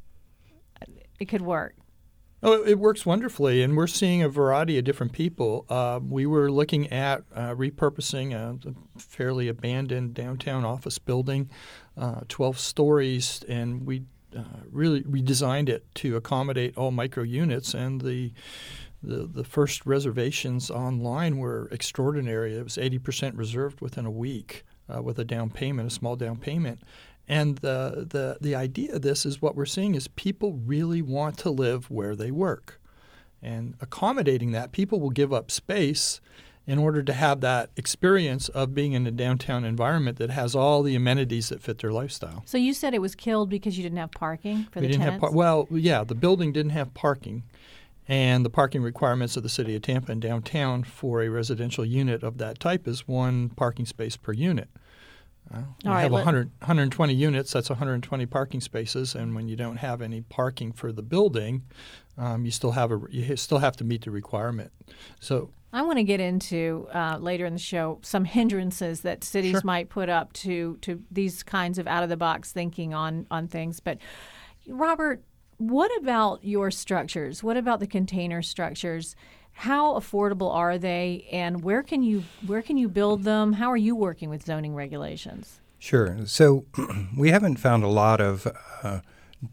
It 1.19 1.26
could 1.26 1.43
work. 1.43 1.75
Oh, 2.46 2.62
it 2.62 2.79
works 2.79 3.06
wonderfully, 3.06 3.62
and 3.62 3.75
we're 3.75 3.87
seeing 3.87 4.23
a 4.23 4.29
variety 4.29 4.76
of 4.76 4.85
different 4.85 5.12
people. 5.14 5.64
Uh, 5.70 5.99
we 6.06 6.26
were 6.26 6.52
looking 6.52 6.93
at 6.93 7.23
uh, 7.35 7.55
repurposing 7.55 8.35
a, 8.35 9.00
fairly 9.00 9.49
abandoned 9.49 10.12
downtown 10.12 10.62
office 10.62 10.99
building, 10.99 11.49
uh, 11.96 12.20
12 12.29 12.58
stories, 12.58 13.43
and 13.49 13.87
we 13.87 14.02
uh, 14.37 14.43
really 14.70 15.00
redesigned 15.05 15.70
it 15.70 15.87
to 15.94 16.17
accommodate 16.17 16.76
all 16.76 16.91
micro 16.91 17.23
units. 17.23 17.73
And 17.73 18.02
the, 18.02 18.35
the 19.02 19.26
the 19.26 19.44
first 19.44 19.87
reservations 19.87 20.70
online 20.70 21.38
were 21.38 21.70
extraordinary. 21.73 22.55
It 22.56 22.62
was 22.62 22.76
80% 22.76 23.38
reserved 23.38 23.81
within 23.81 24.05
a 24.05 24.11
week 24.11 24.64
uh, 24.94 25.00
with 25.00 25.19
a 25.19 25.25
down 25.25 25.49
payment, 25.49 25.90
a 25.90 25.90
small 25.90 26.14
down 26.14 26.37
payment. 26.37 26.82
And 27.29 27.59
the, 27.59 28.06
the, 28.09 28.38
the 28.41 28.55
idea 28.55 28.94
of 28.94 29.03
this 29.03 29.25
is 29.25 29.41
what 29.41 29.56
we're 29.56 29.65
seeing 29.65 29.94
is 29.94 30.09
people 30.09 30.53
really 30.53 31.00
want 31.00 31.38
to 31.38 31.50
live 31.50 31.91
where 31.91 32.15
they 32.15 32.31
work. 32.31 32.81
And 33.43 33.75
accommodating 33.81 34.53
that, 34.53 34.73
people 34.73 35.00
will 35.00 35.11
give 35.11 35.32
up 35.32 35.50
space 35.50 36.21
in 36.67 36.79
order 36.79 37.03
to 37.03 37.12
have 37.12 37.41
that 37.43 37.71
experience 37.76 38.49
of 38.49 38.75
being 38.75 38.93
in 38.93 39.06
a 39.06 39.11
downtown 39.11 39.65
environment 39.65 40.17
that 40.19 40.31
has 40.31 40.55
all 40.55 40.82
the 40.82 40.94
amenities 40.94 41.50
that 41.50 41.62
fit 41.62 41.79
their 41.79 41.93
lifestyle. 41.93 42.43
So 42.47 42.56
you 42.56 42.73
said 42.73 42.94
it 42.94 43.03
was 43.03 43.15
killed 43.15 43.50
because 43.50 43.76
you 43.76 43.82
didn't 43.82 43.99
have 43.99 44.12
parking 44.12 44.65
for 44.71 44.81
we 44.81 44.87
the 44.87 44.93
didn't 44.93 45.03
tenants? 45.03 45.23
Have 45.23 45.31
par- 45.31 45.37
well, 45.37 45.69
yeah, 45.71 46.05
the 46.05 46.15
building 46.15 46.53
didn't 46.53 46.73
have 46.73 46.94
parking. 46.94 47.43
And 48.06 48.44
the 48.44 48.50
parking 48.50 48.82
requirements 48.82 49.37
of 49.37 49.43
the 49.43 49.49
city 49.49 49.75
of 49.76 49.82
Tampa 49.82 50.12
and 50.12 50.21
downtown 50.21 50.85
for 50.85 51.23
a 51.23 51.29
residential 51.29 51.87
unit 51.87 52.23
of 52.23 52.37
that 52.37 52.61
type 52.61 52.87
is 52.87 53.09
one 53.09 53.49
parking 53.50 53.87
space 53.87 54.17
per 54.17 54.32
unit. 54.32 54.69
Well, 55.50 55.76
you 55.85 55.91
have 55.91 56.11
100, 56.11 56.50
120 56.61 57.14
units, 57.14 57.52
that's 57.52 57.69
120 57.70 58.26
parking 58.26 58.61
spaces, 58.61 59.14
and 59.14 59.35
when 59.35 59.49
you 59.49 59.56
don't 59.56 59.76
have 59.76 60.02
any 60.02 60.23
parking 60.23 60.73
for 60.73 60.91
the 60.91 61.02
building, 61.02 61.62
um, 62.17 62.44
you 62.44 62.50
still 62.50 62.73
have 62.73 62.91
a 62.91 63.00
you 63.11 63.37
still 63.37 63.58
have 63.58 63.76
to 63.76 63.85
meet 63.85 64.02
the 64.05 64.11
requirement. 64.11 64.73
So 65.20 65.50
I 65.73 65.82
want 65.82 65.99
to 65.99 66.05
get 66.05 66.20
into 66.20 66.88
uh, 66.94 67.19
later 67.20 67.44
in 67.46 67.52
the 67.52 67.58
show 67.58 67.99
some 68.02 68.25
hindrances 68.25 69.00
that 69.02 69.25
cities 69.25 69.52
Sure. 69.52 69.61
might 69.64 69.88
put 69.88 70.08
up 70.08 70.32
to 70.35 70.79
to 70.82 71.02
these 71.11 71.43
kinds 71.43 71.79
of 71.79 71.87
out 71.87 72.02
of 72.02 72.08
the 72.08 72.17
box 72.17 72.52
thinking 72.52 72.94
on 72.94 73.26
on 73.31 73.49
things. 73.49 73.81
But 73.81 73.99
Robert, 74.69 75.23
what 75.58 75.90
about 76.00 76.43
your 76.44 76.70
structures? 76.70 77.43
What 77.43 77.56
about 77.56 77.81
the 77.81 77.87
container 77.87 78.43
structures? 78.43 79.14
How 79.54 79.94
affordable 79.94 80.52
are 80.52 80.78
they, 80.78 81.26
and 81.32 81.62
where 81.62 81.82
can 81.82 82.02
you 82.02 82.24
where 82.46 82.60
can 82.60 82.76
you 82.76 82.88
build 82.88 83.22
them? 83.22 83.54
How 83.54 83.70
are 83.70 83.76
you 83.76 83.96
working 83.96 84.28
with 84.28 84.44
zoning 84.44 84.74
regulations? 84.74 85.60
Sure. 85.78 86.18
So 86.26 86.66
we 87.16 87.30
haven't 87.30 87.56
found 87.56 87.84
a 87.84 87.88
lot 87.88 88.20
of 88.20 88.46
uh, 88.82 89.00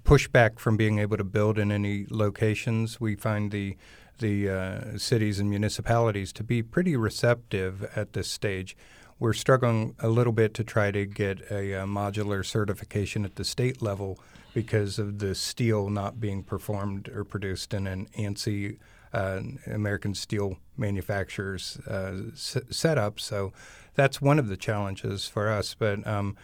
pushback 0.04 0.60
from 0.60 0.76
being 0.76 1.00
able 1.00 1.18
to 1.18 1.24
build 1.24 1.60
in 1.60 1.72
any 1.72 2.08
locations. 2.10 3.00
We 3.00 3.16
find 3.16 3.52
the 3.52 3.78
the 4.20 4.50
uh, 4.50 4.98
cities 4.98 5.40
and 5.40 5.50
municipalities 5.50 6.32
to 6.34 6.44
be 6.44 6.62
pretty 6.62 6.96
receptive 6.96 7.84
at 7.96 8.14
this 8.14 8.30
stage. 8.30 8.78
We're 9.20 9.34
struggling 9.34 9.96
a 10.00 10.10
little 10.10 10.34
bit 10.34 10.54
to 10.56 10.64
try 10.64 10.92
to 10.92 11.06
get 11.06 11.52
a, 11.52 11.76
uh 11.76 11.86
modular 11.86 12.46
certification 12.46 13.24
at 13.24 13.36
the 13.36 13.44
state 13.44 13.82
level 13.82 14.20
because 14.54 15.00
of 15.00 15.20
the 15.20 15.36
steel 15.36 15.90
not 15.90 16.20
being 16.20 16.44
performed 16.44 17.08
or 17.10 17.24
produced 17.24 17.74
in 17.74 17.88
an 17.88 18.08
ANSI 18.18 18.78
uh, 19.14 19.42
American 19.68 20.14
Steel 20.14 20.58
Manufacturers 20.78 21.80
uh, 21.88 22.14
s- 22.34 22.58
setup. 22.70 23.20
So 23.20 23.54
that's 23.96 24.22
one 24.22 24.40
of 24.40 24.48
the 24.48 24.58
challenges 24.58 25.28
for 25.28 25.50
us. 25.50 25.76
But 25.78 26.06
um, 26.08 26.38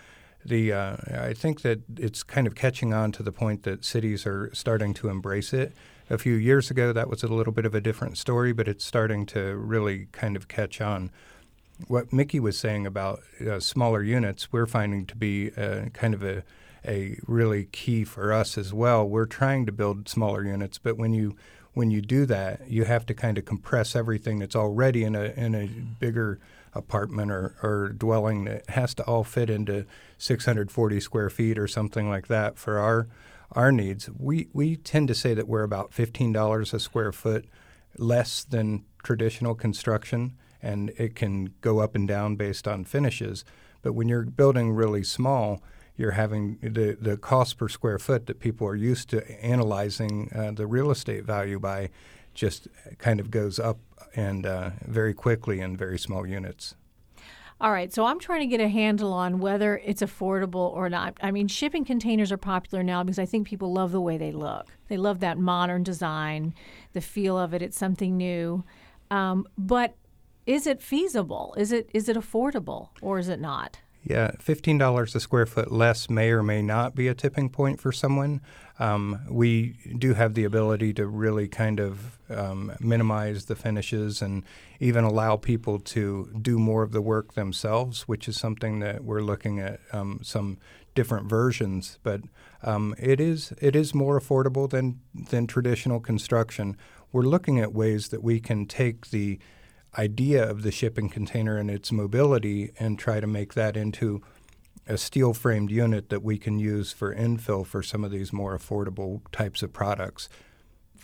the 0.45 0.73
uh, 0.73 0.97
I 1.13 1.33
think 1.33 1.61
that 1.61 1.81
it's 1.97 2.23
kind 2.23 2.47
of 2.47 2.55
catching 2.55 2.93
on 2.93 3.11
to 3.13 3.23
the 3.23 3.31
point 3.31 3.63
that 3.63 3.83
cities 3.83 4.25
are 4.25 4.49
starting 4.53 4.93
to 4.95 5.09
embrace 5.09 5.53
it. 5.53 5.73
A 6.09 6.17
few 6.17 6.35
years 6.35 6.71
ago, 6.71 6.93
that 6.93 7.09
was 7.09 7.21
a 7.23 7.27
little 7.27 7.51
bit 7.51 7.65
of 7.65 7.75
a 7.75 7.81
different 7.81 8.17
story, 8.17 8.53
but 8.53 8.67
it's 8.67 8.85
starting 8.85 9.25
to 9.27 9.57
really 9.57 10.07
kind 10.13 10.37
of 10.37 10.47
catch 10.47 10.79
on. 10.79 11.11
What 11.87 12.13
Mickey 12.13 12.39
was 12.39 12.57
saying 12.57 12.87
about 12.87 13.19
uh, 13.45 13.59
smaller 13.59 14.01
units, 14.01 14.51
we're 14.51 14.65
finding 14.65 15.05
to 15.05 15.15
be 15.15 15.51
uh, 15.57 15.89
kind 15.93 16.13
of 16.13 16.23
a 16.23 16.43
a 16.87 17.19
really 17.27 17.65
key 17.65 18.05
for 18.05 18.31
us 18.31 18.57
as 18.57 18.73
well. 18.73 19.07
We're 19.07 19.25
trying 19.25 19.65
to 19.65 19.71
build 19.71 20.07
smaller 20.07 20.43
units, 20.45 20.77
but 20.77 20.97
when 20.97 21.13
you 21.13 21.35
when 21.77 21.91
you 21.91 22.01
do 22.01 22.25
that, 22.25 22.67
you 22.67 22.85
have 22.85 23.05
to 23.05 23.13
kind 23.13 23.37
of 23.37 23.45
compress 23.45 23.95
everything 23.95 24.39
that's 24.39 24.55
already 24.55 25.03
in 25.03 25.15
a 25.15 25.25
in 25.37 25.53
a 25.53 25.67
bigger 25.67 26.39
apartment 26.73 27.31
or, 27.31 27.55
or 27.61 27.89
dwelling 27.89 28.45
that 28.45 28.67
has 28.71 28.95
to 28.95 29.03
all 29.03 29.23
fit 29.23 29.47
into 29.47 29.85
640 30.17 30.99
square 30.99 31.29
feet 31.29 31.57
or 31.59 31.67
something 31.67 32.09
like 32.09 32.27
that 32.27 32.57
for 32.57 32.79
our 32.79 33.07
our 33.51 33.71
needs. 33.71 34.09
We 34.17 34.49
we 34.53 34.75
tend 34.75 35.07
to 35.09 35.15
say 35.15 35.35
that 35.35 35.47
we're 35.47 35.61
about 35.61 35.93
fifteen 35.93 36.33
dollars 36.33 36.73
a 36.73 36.79
square 36.79 37.11
foot 37.11 37.45
less 37.99 38.43
than 38.43 38.83
traditional 39.03 39.53
construction, 39.53 40.35
and 40.63 40.89
it 40.97 41.15
can 41.15 41.53
go 41.61 41.79
up 41.79 41.93
and 41.93 42.07
down 42.07 42.37
based 42.37 42.67
on 42.67 42.85
finishes. 42.85 43.45
But 43.83 43.93
when 43.93 44.07
you're 44.07 44.23
building 44.23 44.71
really 44.71 45.03
small, 45.03 45.61
you're 45.97 46.11
having 46.11 46.57
the, 46.61 46.95
the 46.99 47.17
cost 47.17 47.57
per 47.57 47.67
square 47.67 47.99
foot 47.99 48.27
that 48.27 48.39
people 48.39 48.67
are 48.67 48.75
used 48.75 49.09
to 49.09 49.29
analyzing 49.43 50.31
uh, 50.33 50.51
the 50.51 50.67
real 50.67 50.91
estate 50.91 51.25
value 51.25 51.59
by 51.59 51.89
just 52.33 52.67
kind 52.99 53.19
of 53.19 53.31
goes 53.31 53.59
up 53.59 53.79
and 54.15 54.45
uh, 54.45 54.69
very 54.85 55.13
quickly 55.13 55.59
in 55.59 55.75
very 55.75 55.97
small 55.97 56.25
units. 56.25 56.75
All 57.59 57.71
right, 57.71 57.91
so 57.91 58.05
I'm 58.05 58.19
trying 58.19 58.41
to 58.41 58.45
get 58.45 58.61
a 58.61 58.67
handle 58.67 59.11
on 59.11 59.39
whether 59.39 59.79
it's 59.83 60.03
affordable 60.03 60.71
or 60.73 60.89
not. 60.89 61.17
I 61.23 61.31
mean, 61.31 61.47
shipping 61.47 61.83
containers 61.83 62.31
are 62.31 62.37
popular 62.37 62.83
now 62.83 63.03
because 63.03 63.17
I 63.17 63.25
think 63.25 63.47
people 63.47 63.73
love 63.73 63.91
the 63.91 63.99
way 63.99 64.17
they 64.17 64.31
look. 64.31 64.67
They 64.89 64.97
love 64.97 65.21
that 65.21 65.39
modern 65.39 65.81
design, 65.81 66.53
the 66.93 67.01
feel 67.01 67.35
of 67.35 67.55
it. 67.55 67.63
It's 67.63 67.77
something 67.77 68.15
new. 68.15 68.63
Um, 69.09 69.47
but 69.57 69.95
is 70.45 70.67
it 70.67 70.83
feasible? 70.83 71.55
Is 71.57 71.71
it 71.71 71.89
is 71.95 72.07
it 72.07 72.15
affordable 72.15 72.89
or 73.01 73.17
is 73.17 73.27
it 73.27 73.39
not? 73.39 73.79
Yeah, 74.09 74.31
fifteen 74.39 74.77
dollars 74.77 75.15
a 75.15 75.19
square 75.19 75.45
foot 75.45 75.69
less 75.69 76.09
may 76.09 76.31
or 76.31 76.41
may 76.41 76.61
not 76.61 76.95
be 76.95 77.09
a 77.09 77.13
tipping 77.13 77.49
point 77.49 77.81
for 77.81 77.91
someone. 77.91 78.39
Um, 78.79 79.19
we 79.29 79.75
do 79.97 80.13
have 80.13 80.33
the 80.33 80.45
ability 80.45 80.93
to 80.93 81.07
really 81.07 81.49
kind 81.49 81.81
of 81.81 82.17
um, 82.29 82.71
minimize 82.79 83.45
the 83.45 83.55
finishes 83.55 84.21
and 84.21 84.43
even 84.79 85.03
allow 85.03 85.35
people 85.35 85.79
to 85.79 86.29
do 86.41 86.57
more 86.57 86.83
of 86.83 86.93
the 86.93 87.01
work 87.01 87.33
themselves, 87.33 88.03
which 88.03 88.29
is 88.29 88.37
something 88.37 88.79
that 88.79 89.03
we're 89.03 89.21
looking 89.21 89.59
at 89.59 89.81
um, 89.91 90.21
some 90.23 90.57
different 90.95 91.27
versions. 91.27 91.99
But 92.01 92.21
um, 92.63 92.95
it 92.97 93.19
is 93.19 93.51
it 93.59 93.75
is 93.75 93.93
more 93.93 94.17
affordable 94.17 94.69
than 94.69 95.01
than 95.31 95.47
traditional 95.47 95.99
construction. 95.99 96.77
We're 97.11 97.23
looking 97.23 97.59
at 97.59 97.73
ways 97.73 98.07
that 98.09 98.23
we 98.23 98.39
can 98.39 98.67
take 98.67 99.09
the 99.09 99.39
idea 99.97 100.47
of 100.47 100.63
the 100.63 100.71
shipping 100.71 101.09
container 101.09 101.57
and 101.57 101.69
its 101.69 101.91
mobility 101.91 102.71
and 102.79 102.97
try 102.97 103.19
to 103.19 103.27
make 103.27 103.53
that 103.53 103.77
into 103.77 104.21
a 104.87 104.97
steel 104.97 105.33
framed 105.33 105.69
unit 105.69 106.09
that 106.09 106.23
we 106.23 106.37
can 106.37 106.59
use 106.59 106.91
for 106.91 107.13
infill 107.13 107.65
for 107.65 107.83
some 107.83 108.03
of 108.03 108.11
these 108.11 108.31
more 108.31 108.57
affordable 108.57 109.21
types 109.31 109.61
of 109.61 109.73
products. 109.73 110.29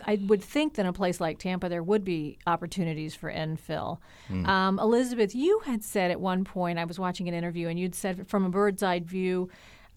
I 0.05 0.19
would 0.27 0.43
think 0.43 0.75
that 0.75 0.81
in 0.81 0.87
a 0.87 0.93
place 0.93 1.21
like 1.21 1.37
Tampa, 1.37 1.69
there 1.69 1.83
would 1.83 2.03
be 2.03 2.37
opportunities 2.47 3.13
for 3.13 3.31
infill. 3.31 3.99
Mm. 4.29 4.47
Um, 4.47 4.79
Elizabeth, 4.79 5.35
you 5.35 5.59
had 5.65 5.83
said 5.83 6.11
at 6.11 6.19
one 6.19 6.43
point, 6.43 6.79
I 6.79 6.85
was 6.85 6.99
watching 6.99 7.27
an 7.27 7.35
interview, 7.35 7.67
and 7.67 7.79
you'd 7.79 7.95
said 7.95 8.27
from 8.27 8.45
a 8.45 8.49
bird's 8.49 8.81
eye 8.81 8.99
view, 8.99 9.49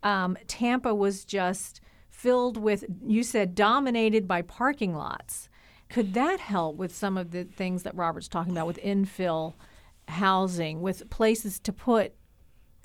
um, 0.03 0.37
Tampa 0.47 0.95
was 0.95 1.25
just 1.25 1.81
filled 2.11 2.57
with, 2.57 2.85
you 3.07 3.23
said, 3.23 3.55
dominated 3.55 4.29
by 4.29 4.43
parking 4.43 4.95
lots. 4.95 5.49
Could 5.89 6.15
that 6.15 6.41
help 6.41 6.77
with 6.77 6.95
some 6.95 7.17
of 7.17 7.31
the 7.31 7.45
things 7.45 7.85
that 7.85 7.95
Robert's 7.95 8.29
talking 8.29 8.53
about 8.53 8.67
with 8.67 8.79
infill 8.83 9.55
housing, 10.09 10.81
with 10.81 11.09
places 11.11 11.59
to 11.61 11.73
put 11.73 12.15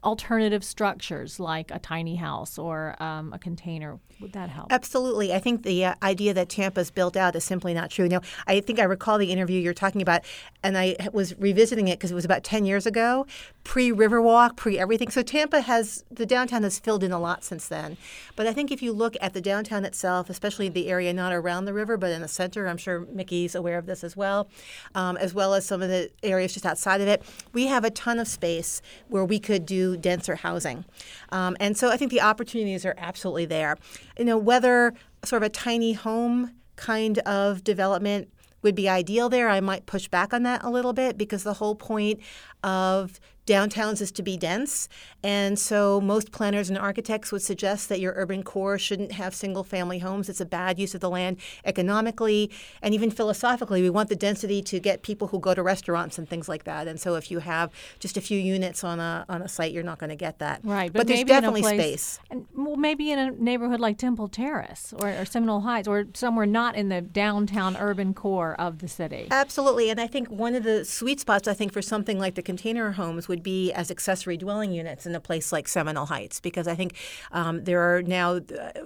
alternative 0.04 0.64
structures 0.64 1.40
like 1.40 1.70
a 1.70 1.78
tiny 1.78 2.16
house 2.16 2.58
or 2.58 3.02
um, 3.02 3.32
a 3.34 3.40
container 3.40 4.00
would 4.20 4.34
that 4.34 4.50
help? 4.50 4.72
Absolutely. 4.72 5.34
I 5.34 5.40
think 5.40 5.64
the 5.64 5.86
uh, 5.86 5.96
idea 6.04 6.34
that 6.34 6.50
Tampa's 6.50 6.92
built 6.92 7.18
out 7.18 7.36
is 7.36 7.44
simply 7.44 7.74
not 7.74 7.90
true. 7.90 8.08
Now, 8.08 8.22
I 8.48 8.60
think 8.60 8.80
I 8.80 8.84
recall 8.84 9.18
the 9.18 9.32
interview 9.32 9.60
you're 9.60 9.74
talking 9.74 10.02
about, 10.02 10.22
and 10.64 10.78
I 10.78 10.96
was 11.12 11.38
revisiting 11.38 11.88
it 11.88 11.98
because 12.00 12.12
it 12.12 12.16
was 12.16 12.26
about 12.26 12.44
10 12.44 12.66
years 12.66 12.86
ago, 12.86 13.26
pre 13.64 13.92
Riverwalk, 13.92 14.56
pre 14.56 14.78
everything. 14.80 15.10
So 15.10 15.22
Tampa 15.22 15.62
has, 15.62 16.04
the 16.10 16.26
downtown 16.26 16.64
has 16.64 16.80
filled 16.80 17.04
in 17.04 17.12
a 17.12 17.20
lot 17.20 17.44
since 17.44 17.68
then. 17.68 17.98
But 18.36 18.48
I 18.48 18.54
think 18.54 18.72
if 18.72 18.82
you 18.82 18.92
look 18.92 19.16
at 19.22 19.34
the 19.34 19.42
downtown 19.42 19.86
itself, 19.86 20.30
especially 20.30 20.70
the 20.70 20.90
area 20.90 21.14
not 21.14 21.34
around 21.34 21.66
the 21.66 21.74
river, 21.74 21.98
but 21.98 22.12
in 22.12 22.22
the 22.22 22.28
center, 22.28 22.68
I'm 22.68 22.78
sure 22.78 23.08
Mickey's 23.12 23.56
aware 23.56 23.78
of 23.78 23.86
this 23.86 24.04
as 24.04 24.18
well, 24.18 24.50
um, 24.96 25.18
as 25.18 25.34
well 25.34 25.54
as 25.54 25.66
some 25.66 25.82
of 25.82 25.90
the 25.90 26.10
areas 26.24 26.54
just 26.54 26.66
outside 26.66 27.02
of 27.02 27.08
it, 27.08 27.22
we 27.54 27.68
have 27.68 27.84
a 27.84 27.92
ton 27.92 28.20
of 28.20 28.28
space 28.28 28.82
where 29.08 29.26
we 29.26 29.40
could 29.40 29.66
do 29.66 29.98
denser 29.98 30.36
housing. 30.36 30.86
Um, 31.30 31.56
and 31.60 31.78
so 31.78 31.90
I 31.90 31.98
think 31.98 32.12
the 32.12 32.22
opportunities 32.22 32.86
are 32.86 32.96
absolutely 32.98 33.46
there 33.46 33.78
you 34.22 34.26
know, 34.26 34.38
whether 34.38 34.94
sort 35.24 35.42
of 35.42 35.48
a 35.48 35.50
tiny 35.50 35.94
home 35.94 36.52
kind 36.76 37.18
of 37.20 37.64
development 37.64 38.30
would 38.62 38.76
be 38.76 38.88
ideal 38.88 39.30
there. 39.30 39.50
I 39.50 39.60
might 39.60 39.88
push 39.88 40.08
back 40.08 40.32
on 40.32 40.44
that 40.44 40.64
a 40.64 40.70
little 40.70 40.94
bit 40.94 41.18
because 41.18 41.44
the 41.44 41.56
whole 41.56 41.74
point 41.74 42.20
of 42.64 43.20
downtowns 43.52 44.02
is 44.02 44.12
to 44.14 44.24
be 44.24 44.38
dense. 44.38 44.88
And 45.24 45.60
so 45.60 46.02
most 46.02 46.32
planners 46.32 46.70
and 46.70 46.78
architects 46.78 47.32
would 47.32 47.42
suggest 47.42 47.90
that 47.90 48.00
your 48.00 48.14
urban 48.16 48.44
core 48.44 48.80
shouldn't 48.80 49.12
have 49.14 49.36
single 49.36 49.64
family 49.64 50.00
homes. 50.00 50.30
It's 50.30 50.42
a 50.42 50.46
bad 50.46 50.80
use 50.80 50.96
of 50.96 51.02
the 51.02 51.10
land 51.10 51.38
economically 51.66 52.50
and 52.82 52.94
even 52.94 53.12
philosophically. 53.12 53.82
We 53.82 53.90
want 53.90 54.10
the 54.10 54.16
density 54.16 54.62
to 54.64 54.80
get 54.80 55.04
people 55.04 55.28
who 55.28 55.40
go 55.40 55.54
to 55.54 55.62
restaurants 55.62 56.18
and 56.18 56.28
things 56.28 56.48
like 56.50 56.64
that. 56.64 56.88
And 56.88 57.00
so 57.00 57.16
if 57.16 57.30
you 57.30 57.40
have 57.40 57.72
just 58.00 58.18
a 58.18 58.22
few 58.22 58.40
units 58.40 58.84
on 58.84 59.00
a 59.00 59.26
on 59.30 59.42
a 59.42 59.48
site, 59.48 59.72
you're 59.72 59.84
not 59.84 60.00
going 60.00 60.10
to 60.10 60.16
get 60.16 60.40
that. 60.40 60.62
Right. 60.64 60.92
But, 60.92 61.00
but 61.02 61.08
there's 61.08 61.24
definitely 61.24 61.62
place, 61.62 61.80
space. 61.80 62.20
And 62.30 62.46
well, 62.56 62.76
maybe 62.76 63.12
in 63.12 63.20
a 63.20 63.32
neighborhood 63.32 63.80
like 63.80 63.98
Temple 63.98 64.28
Terrace 64.28 64.94
or, 65.00 65.10
or 65.10 65.26
Seminole 65.26 65.62
Heights 65.62 65.88
or 65.88 66.06
somewhere 66.14 66.46
not 66.46 66.76
in 66.76 66.90
the 66.90 67.02
downtown 67.02 67.78
urban 67.78 68.14
core 68.14 68.56
of 68.60 68.80
the 68.80 68.88
city. 68.88 69.28
Absolutely. 69.30 69.90
And 69.90 70.00
I 70.00 70.08
think 70.08 70.30
one 70.30 70.56
of 70.56 70.64
the 70.64 70.86
sweet 70.86 71.20
spots 71.20 71.48
I 71.48 71.54
think 71.54 71.74
for 71.74 71.82
something 71.82 72.18
like 72.18 72.36
the 72.36 72.42
container 72.42 72.92
homes 72.92 73.28
would 73.28 73.41
be 73.42 73.72
as 73.74 73.92
accessory 73.92 74.38
dwelling 74.38 74.72
units 74.72 75.06
in 75.06 75.16
a 75.16 75.20
place 75.20 75.52
like 75.52 75.68
Seminole 75.68 76.06
Heights, 76.06 76.40
because 76.40 76.68
I 76.68 76.76
think 76.76 76.96
um, 77.32 77.64
there 77.64 77.82
are 77.82 78.02
now 78.02 78.36
uh, 78.36 78.42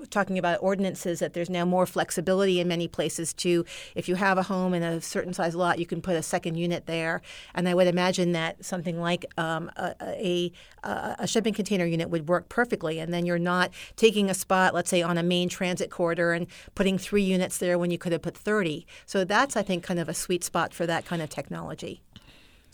talking 0.10 0.38
about 0.38 0.60
ordinances 0.62 1.20
that 1.20 1.34
there's 1.34 1.50
now 1.50 1.66
more 1.66 1.86
flexibility 1.86 2.60
in 2.60 2.68
many 2.68 2.88
places 2.88 3.34
to 3.36 3.66
if 3.96 4.10
you 4.10 4.16
have 4.16 4.38
a 4.38 4.44
home 4.44 4.74
in 4.74 4.84
a 4.84 5.02
certain 5.02 5.34
size 5.34 5.56
lot, 5.56 5.80
you 5.80 5.86
can 5.86 6.02
put 6.02 6.16
a 6.16 6.24
second 6.24 6.56
unit 6.56 6.86
there. 6.86 7.22
And 7.54 7.68
I 7.68 7.74
would 7.74 7.88
imagine 7.88 8.32
that 8.34 8.64
something 8.64 9.00
like 9.00 9.26
um, 9.38 9.72
a, 9.78 10.52
a, 10.84 11.16
a 11.20 11.28
shipping 11.28 11.54
container 11.54 11.86
unit 11.86 12.10
would 12.10 12.28
work 12.28 12.50
perfectly, 12.50 13.00
and 13.00 13.14
then 13.14 13.26
you're 13.26 13.40
not 13.40 13.72
taking 13.96 14.30
a 14.30 14.34
spot, 14.34 14.74
let's 14.74 14.90
say, 14.90 15.02
on 15.02 15.18
a 15.18 15.24
main 15.24 15.50
transit 15.50 15.90
corridor 15.90 16.34
and 16.34 16.48
putting 16.76 16.98
three 16.98 17.24
units 17.24 17.58
there 17.58 17.78
when 17.78 17.92
you 17.92 17.98
could 17.98 18.12
have 18.12 18.22
put 18.22 18.38
30. 18.38 18.86
So 19.06 19.24
that's, 19.24 19.56
I 19.56 19.64
think, 19.64 19.84
kind 19.84 20.00
of 20.00 20.10
a 20.10 20.14
sweet 20.14 20.44
spot 20.44 20.74
for 20.74 20.86
that 20.86 21.06
kind 21.06 21.22
of 21.22 21.30
technology. 21.30 22.02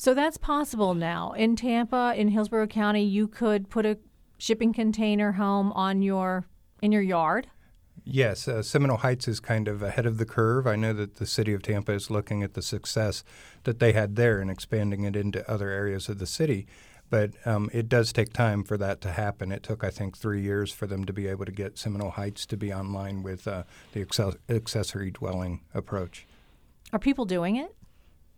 So 0.02 0.16
that's 0.16 0.38
possible 0.38 0.96
now. 0.96 1.34
In 1.34 1.56
Tampa, 1.56 2.16
in 2.18 2.30
Hillsborough 2.30 2.66
County, 2.66 3.04
you 3.04 3.28
could 3.28 3.70
put 3.70 3.86
a 3.86 4.00
shipping 4.40 4.74
container 4.74 5.34
home 5.34 5.72
on 5.74 6.02
your 6.02 6.48
in 6.82 6.92
your 6.92 7.04
yard. 7.04 7.46
Yes, 8.04 8.48
uh, 8.48 8.64
Seminole 8.64 8.98
Heights 8.98 9.28
is 9.28 9.40
kind 9.40 9.68
of 9.68 9.84
ahead 9.84 10.08
of 10.08 10.18
the 10.18 10.26
curve. 10.26 10.66
I 10.66 10.76
know 10.76 10.92
that 10.94 11.18
the 11.18 11.28
city 11.28 11.54
of 11.54 11.62
Tampa 11.62 11.92
is 11.92 12.10
looking 12.10 12.42
at 12.42 12.56
the 12.56 12.64
success 12.64 13.24
that 13.64 13.78
they 13.78 13.92
had 13.92 14.16
there 14.16 14.42
and 14.42 14.50
expanding 14.50 15.04
it 15.04 15.16
into 15.16 15.48
other 15.48 15.70
areas 15.70 16.10
of 16.10 16.18
the 16.18 16.26
city. 16.26 16.66
But 17.12 17.34
um, 17.46 17.70
it 17.72 17.88
does 17.88 18.12
take 18.12 18.34
time 18.34 18.64
for 18.64 18.80
that 18.80 19.02
to 19.02 19.12
happen. 19.12 19.52
It 19.52 19.62
took, 19.62 19.84
I 19.84 19.92
think, 19.92 20.18
three 20.18 20.42
years 20.42 20.72
for 20.72 20.88
them 20.88 21.06
to 21.06 21.14
be 21.14 21.28
able 21.28 21.46
to 21.46 21.52
get 21.52 21.78
Seminole 21.78 22.10
Heights 22.10 22.48
to 22.48 22.58
be 22.58 22.74
online 22.74 23.22
with 23.22 23.48
uh, 23.48 23.66
the 23.94 24.02
accessory 24.50 25.12
dwelling 25.12 25.62
approach. 25.76 26.26
Are 26.92 26.98
people 26.98 27.26
doing 27.26 27.58
it? 27.58 27.76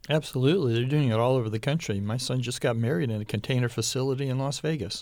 Absolutely, 0.10 0.74
they're 0.74 0.84
doing 0.84 1.10
it 1.10 1.20
all 1.20 1.36
over 1.36 1.50
the 1.50 1.60
country. 1.60 2.02
My 2.02 2.18
son 2.18 2.42
just 2.42 2.60
got 2.60 2.76
married 2.76 3.10
in 3.10 3.22
a 3.22 3.26
container 3.26 3.70
facility 3.70 4.28
in 4.28 4.38
Las 4.38 4.60
Vegas. 4.60 5.02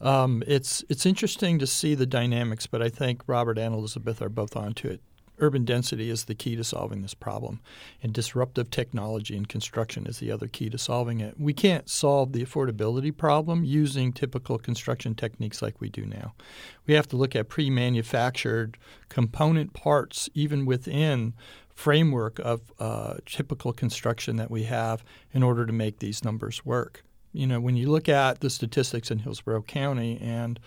Um, 0.00 0.42
it's 0.46 0.82
it's 0.88 1.04
interesting 1.04 1.58
to 1.58 1.66
see 1.66 1.94
the 1.94 2.06
dynamics, 2.06 2.66
but 2.66 2.80
I 2.80 2.88
think 2.88 3.22
Robert 3.26 3.58
and 3.58 3.74
Elizabeth 3.74 4.22
are 4.22 4.30
both 4.30 4.56
onto 4.56 4.88
it. 4.88 5.02
Urban 5.40 5.64
density 5.64 6.08
is 6.10 6.24
the 6.24 6.34
key 6.34 6.56
to 6.56 6.64
solving 6.64 7.02
this 7.02 7.14
problem, 7.14 7.60
and 8.02 8.12
disruptive 8.12 8.70
technology 8.70 9.36
and 9.36 9.48
construction 9.48 10.06
is 10.06 10.18
the 10.18 10.32
other 10.32 10.48
key 10.48 10.70
to 10.70 10.78
solving 10.78 11.20
it. 11.20 11.38
We 11.38 11.52
can't 11.52 11.88
solve 11.88 12.32
the 12.32 12.44
affordability 12.44 13.14
problem 13.16 13.64
using 13.64 14.12
typical 14.14 14.58
construction 14.58 15.14
techniques 15.14 15.60
like 15.60 15.80
we 15.80 15.90
do 15.90 16.06
now. 16.06 16.34
We 16.86 16.94
have 16.94 17.06
to 17.08 17.16
look 17.16 17.36
at 17.36 17.50
pre 17.50 17.68
manufactured 17.68 18.78
component 19.10 19.74
parts, 19.74 20.30
even 20.34 20.64
within 20.64 21.34
framework 21.78 22.40
of 22.40 22.72
uh, 22.80 23.14
typical 23.24 23.72
construction 23.72 24.34
that 24.34 24.50
we 24.50 24.64
have 24.64 25.04
in 25.32 25.44
order 25.44 25.64
to 25.64 25.72
make 25.72 26.00
these 26.00 26.24
numbers 26.24 26.66
work. 26.66 27.04
You 27.32 27.46
know, 27.46 27.60
when 27.60 27.76
you 27.76 27.88
look 27.88 28.08
at 28.08 28.40
the 28.40 28.50
statistics 28.50 29.12
in 29.12 29.20
Hillsborough 29.20 29.62
County, 29.62 30.18
and 30.20 30.58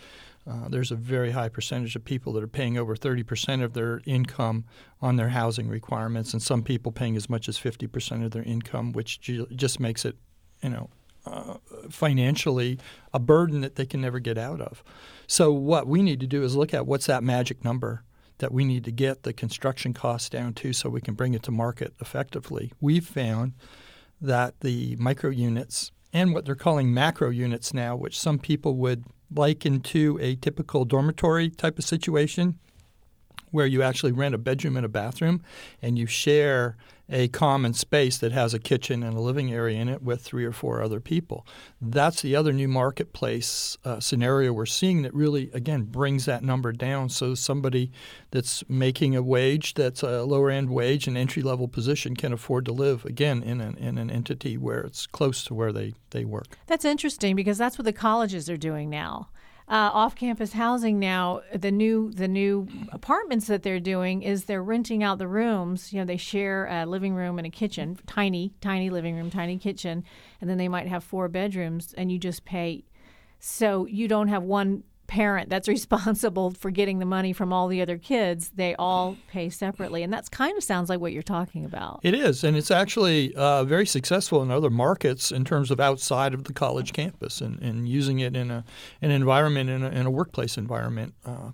uh, 0.50 0.70
there's 0.70 0.90
a 0.90 0.96
very 0.96 1.32
high 1.32 1.50
percentage 1.50 1.98
of 1.98 2.06
people 2.06 2.32
that 2.32 2.44
are 2.44 2.48
paying 2.48 2.78
over 2.78 2.96
30% 2.96 3.62
of 3.62 3.74
their 3.74 4.02
income 4.06 4.64
on 5.02 5.18
their 5.18 5.28
housing 5.28 5.68
requirements, 5.68 6.32
and 6.32 6.42
some 6.42 6.64
people 6.64 6.94
paying 6.94 7.18
as 7.18 7.30
much 7.30 7.50
as 7.50 7.58
50% 7.58 8.24
of 8.24 8.32
their 8.32 8.44
income, 8.44 8.94
which 8.94 9.20
just 9.20 9.82
makes 9.82 10.06
it, 10.06 10.16
you 10.64 10.70
know, 10.70 10.90
uh, 11.26 11.56
financially 11.90 12.80
a 13.14 13.20
burden 13.20 13.60
that 13.60 13.76
they 13.76 13.86
can 13.86 14.00
never 14.00 14.20
get 14.20 14.38
out 14.38 14.62
of. 14.62 14.82
So 15.28 15.52
what 15.52 15.88
we 15.88 16.04
need 16.04 16.22
to 16.22 16.28
do 16.28 16.42
is 16.42 16.56
look 16.56 16.74
at 16.74 16.88
what's 16.88 17.08
that 17.08 17.22
magic 17.22 17.66
number 17.66 18.06
that 18.42 18.52
we 18.52 18.66
need 18.66 18.84
to 18.84 18.92
get 18.92 19.24
the 19.24 19.32
construction 19.32 19.94
costs 19.94 20.28
down 20.28 20.54
to 20.56 20.74
so 20.74 20.90
we 20.90 21.00
can 21.00 21.14
bring 21.14 21.34
it 21.34 21.44
to 21.44 21.52
market 21.52 21.94
effectively. 22.02 22.74
We've 22.82 23.06
found 23.06 23.54
that 24.20 24.60
the 24.60 24.96
micro 24.98 25.30
units 25.30 25.92
and 26.12 26.34
what 26.34 26.44
they're 26.44 26.56
calling 26.56 26.94
macro 26.94 27.30
units 27.30 27.74
now, 27.74 27.96
which 27.96 28.20
some 28.20 28.40
people 28.40 28.76
would 28.78 29.06
liken 29.34 29.80
to 29.80 30.18
a 30.20 30.36
typical 30.36 30.86
dormitory 30.86 31.50
type 31.50 31.78
of 31.78 31.86
situation, 31.86 32.60
where 33.52 33.68
you 33.68 33.84
actually 33.84 34.12
rent 34.12 34.34
a 34.34 34.38
bedroom 34.38 34.76
and 34.76 34.86
a 34.86 34.90
bathroom 34.90 35.42
and 35.82 36.00
you 36.00 36.08
share 36.08 36.76
a 37.12 37.28
common 37.28 37.74
space 37.74 38.18
that 38.18 38.32
has 38.32 38.54
a 38.54 38.60
kitchen 38.60 39.04
and 39.04 39.16
a 39.16 39.22
living 39.22 39.52
area 39.52 39.80
in 39.80 39.90
it 39.90 40.02
with 40.02 40.22
three 40.22 40.46
or 40.46 40.54
four 40.54 40.82
other 40.82 41.00
people. 41.00 41.46
That's 41.82 42.22
the 42.22 42.36
other 42.36 42.54
new 42.54 42.70
marketplace 42.70 43.78
uh, 43.84 44.00
scenario 44.00 44.54
we're 44.54 44.66
seeing 44.66 45.02
that 45.02 45.14
really, 45.14 45.52
again, 45.54 45.84
brings 45.84 46.26
that 46.26 46.44
number 46.44 46.72
down. 46.72 47.10
So 47.10 47.36
somebody 47.36 47.92
that's 48.32 48.64
making 48.70 49.16
a 49.16 49.22
wage 49.22 49.74
that's 49.74 50.02
a 50.02 50.24
lower 50.24 50.50
end 50.50 50.70
wage, 50.70 51.08
an 51.08 51.18
entry 51.18 51.44
level 51.44 51.68
position, 51.68 52.16
can 52.16 52.32
afford 52.32 52.66
to 52.66 52.72
live, 52.72 53.04
again, 53.06 53.44
in 53.44 53.60
an, 53.60 53.78
in 53.78 53.98
an 53.98 54.10
entity 54.10 54.58
where 54.58 54.82
it's 54.82 55.06
close 55.06 55.44
to 55.46 55.54
where 55.54 55.74
they, 55.74 55.94
they 56.12 56.24
work. 56.24 56.58
That's 56.68 56.86
interesting 56.86 57.36
because 57.36 57.58
that's 57.58 57.78
what 57.78 57.86
the 57.86 57.94
colleges 57.94 58.50
are 58.50 58.58
doing 58.58 58.90
now 58.90 59.28
uh, 59.72 59.90
off-campus 59.94 60.52
housing 60.52 61.00
now, 61.00 61.42
the 61.56 61.72
new 61.72 62.12
the 62.12 62.28
new 62.28 62.68
apartments 62.92 63.48
that 63.48 63.64
they're 63.64 63.80
doing 63.80 64.22
is 64.22 64.44
they're 64.44 64.62
renting 64.62 65.02
out 65.02 65.18
the 65.18 65.30
rooms. 65.30 65.94
You 65.94 66.00
know, 66.00 66.06
they 66.06 66.18
share 66.18 66.68
a 66.68 66.86
living 66.86 67.16
room 67.16 67.40
and 67.40 67.48
a 67.48 67.50
kitchen, 67.50 67.98
tiny, 68.06 68.54
tiny 68.60 68.90
living 68.90 69.16
room, 69.16 69.30
tiny 69.30 69.58
kitchen, 69.58 70.04
and 70.42 70.50
then 70.50 70.58
they 70.58 70.68
might 70.68 70.88
have 70.88 71.06
four 71.06 71.30
bedrooms, 71.30 71.94
and 71.98 72.12
you 72.12 72.20
just 72.20 72.44
pay 72.44 72.84
So 73.40 73.88
you 73.88 74.08
don't 74.08 74.28
have 74.28 74.44
one 74.44 74.84
parent 75.12 75.50
that's 75.50 75.68
responsible 75.78 76.52
for 76.52 76.72
getting 76.72 77.00
the 77.00 77.06
money 77.06 77.34
from 77.34 77.52
all 77.52 77.68
the 77.68 77.82
other 77.82 77.98
kids. 77.98 78.50
They 78.56 78.76
all 78.76 79.18
pay 79.30 79.50
separately. 79.50 80.04
And 80.04 80.12
that's 80.12 80.30
kind 80.30 80.58
of 80.58 80.64
sounds 80.64 80.90
like 80.90 81.00
what 81.00 81.12
you're 81.12 81.22
talking 81.22 81.66
about. 81.66 82.00
It 82.02 82.14
is. 82.14 82.44
And 82.44 82.56
it's 82.56 82.72
actually 82.72 83.36
uh, 83.36 83.66
very 83.66 83.86
successful 83.86 84.42
in 84.42 84.50
other 84.50 84.70
markets 84.70 85.32
in 85.32 85.44
terms 85.44 85.70
of 85.70 85.80
outside 85.80 86.34
of 86.34 86.46
the 86.46 86.54
college 86.54 86.94
campus 86.94 87.42
and, 87.42 87.62
and 87.62 87.88
using 87.88 88.20
it 88.20 88.36
in 88.36 88.50
a, 88.50 88.64
an 89.02 89.12
environment, 89.12 89.70
in 89.70 89.84
a, 89.84 89.90
in 89.90 90.06
a 90.06 90.12
workplace 90.12 90.58
environment. 90.58 91.14
Uh, 91.26 91.52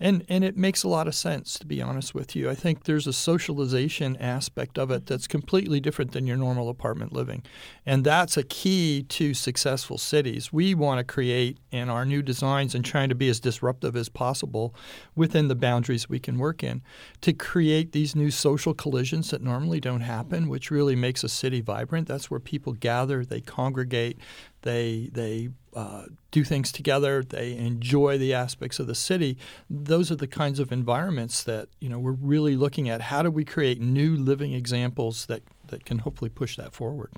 and 0.00 0.24
and 0.28 0.42
it 0.42 0.56
makes 0.56 0.82
a 0.82 0.88
lot 0.88 1.06
of 1.06 1.14
sense 1.14 1.58
to 1.58 1.66
be 1.66 1.82
honest 1.82 2.14
with 2.14 2.34
you. 2.34 2.48
I 2.48 2.54
think 2.54 2.84
there's 2.84 3.06
a 3.06 3.12
socialization 3.12 4.16
aspect 4.16 4.78
of 4.78 4.90
it 4.90 5.06
that's 5.06 5.26
completely 5.26 5.78
different 5.78 6.12
than 6.12 6.26
your 6.26 6.36
normal 6.36 6.68
apartment 6.68 7.12
living, 7.12 7.42
and 7.84 8.04
that's 8.04 8.36
a 8.36 8.42
key 8.42 9.04
to 9.10 9.34
successful 9.34 9.98
cities. 9.98 10.52
We 10.52 10.74
want 10.74 10.98
to 10.98 11.04
create 11.04 11.58
in 11.70 11.90
our 11.90 12.04
new 12.04 12.22
designs 12.22 12.74
and 12.74 12.84
trying 12.84 13.10
to 13.10 13.14
be 13.14 13.28
as 13.28 13.40
disruptive 13.40 13.94
as 13.94 14.08
possible 14.08 14.74
within 15.14 15.48
the 15.48 15.54
boundaries 15.54 16.08
we 16.08 16.18
can 16.18 16.38
work 16.38 16.64
in 16.64 16.82
to 17.20 17.32
create 17.32 17.92
these 17.92 18.16
new 18.16 18.30
social 18.30 18.74
collisions 18.74 19.30
that 19.30 19.42
normally 19.42 19.80
don't 19.80 20.00
happen, 20.00 20.48
which 20.48 20.70
really 20.70 20.96
makes 20.96 21.22
a 21.22 21.28
city 21.28 21.60
vibrant. 21.60 22.08
That's 22.08 22.30
where 22.30 22.40
people 22.40 22.72
gather, 22.72 23.24
they 23.24 23.40
congregate, 23.40 24.18
they 24.62 25.10
they 25.12 25.50
uh, 25.74 26.04
do 26.30 26.44
things 26.44 26.72
together. 26.72 27.22
They 27.22 27.56
enjoy 27.56 28.18
the 28.18 28.34
aspects 28.34 28.78
of 28.78 28.86
the 28.86 28.94
city. 28.94 29.38
Those 29.68 30.10
are 30.10 30.16
the 30.16 30.26
kinds 30.26 30.58
of 30.58 30.72
environments 30.72 31.42
that 31.44 31.68
you 31.80 31.88
know 31.88 31.98
we're 31.98 32.12
really 32.12 32.56
looking 32.56 32.88
at. 32.88 33.02
How 33.02 33.22
do 33.22 33.30
we 33.30 33.44
create 33.44 33.80
new 33.80 34.16
living 34.16 34.52
examples 34.52 35.26
that 35.26 35.42
that 35.68 35.84
can 35.84 36.00
hopefully 36.00 36.30
push 36.30 36.56
that 36.56 36.72
forward? 36.72 37.12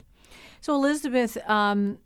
So 0.61 0.75
Elizabeth, 0.75 1.37
um, 1.49 1.99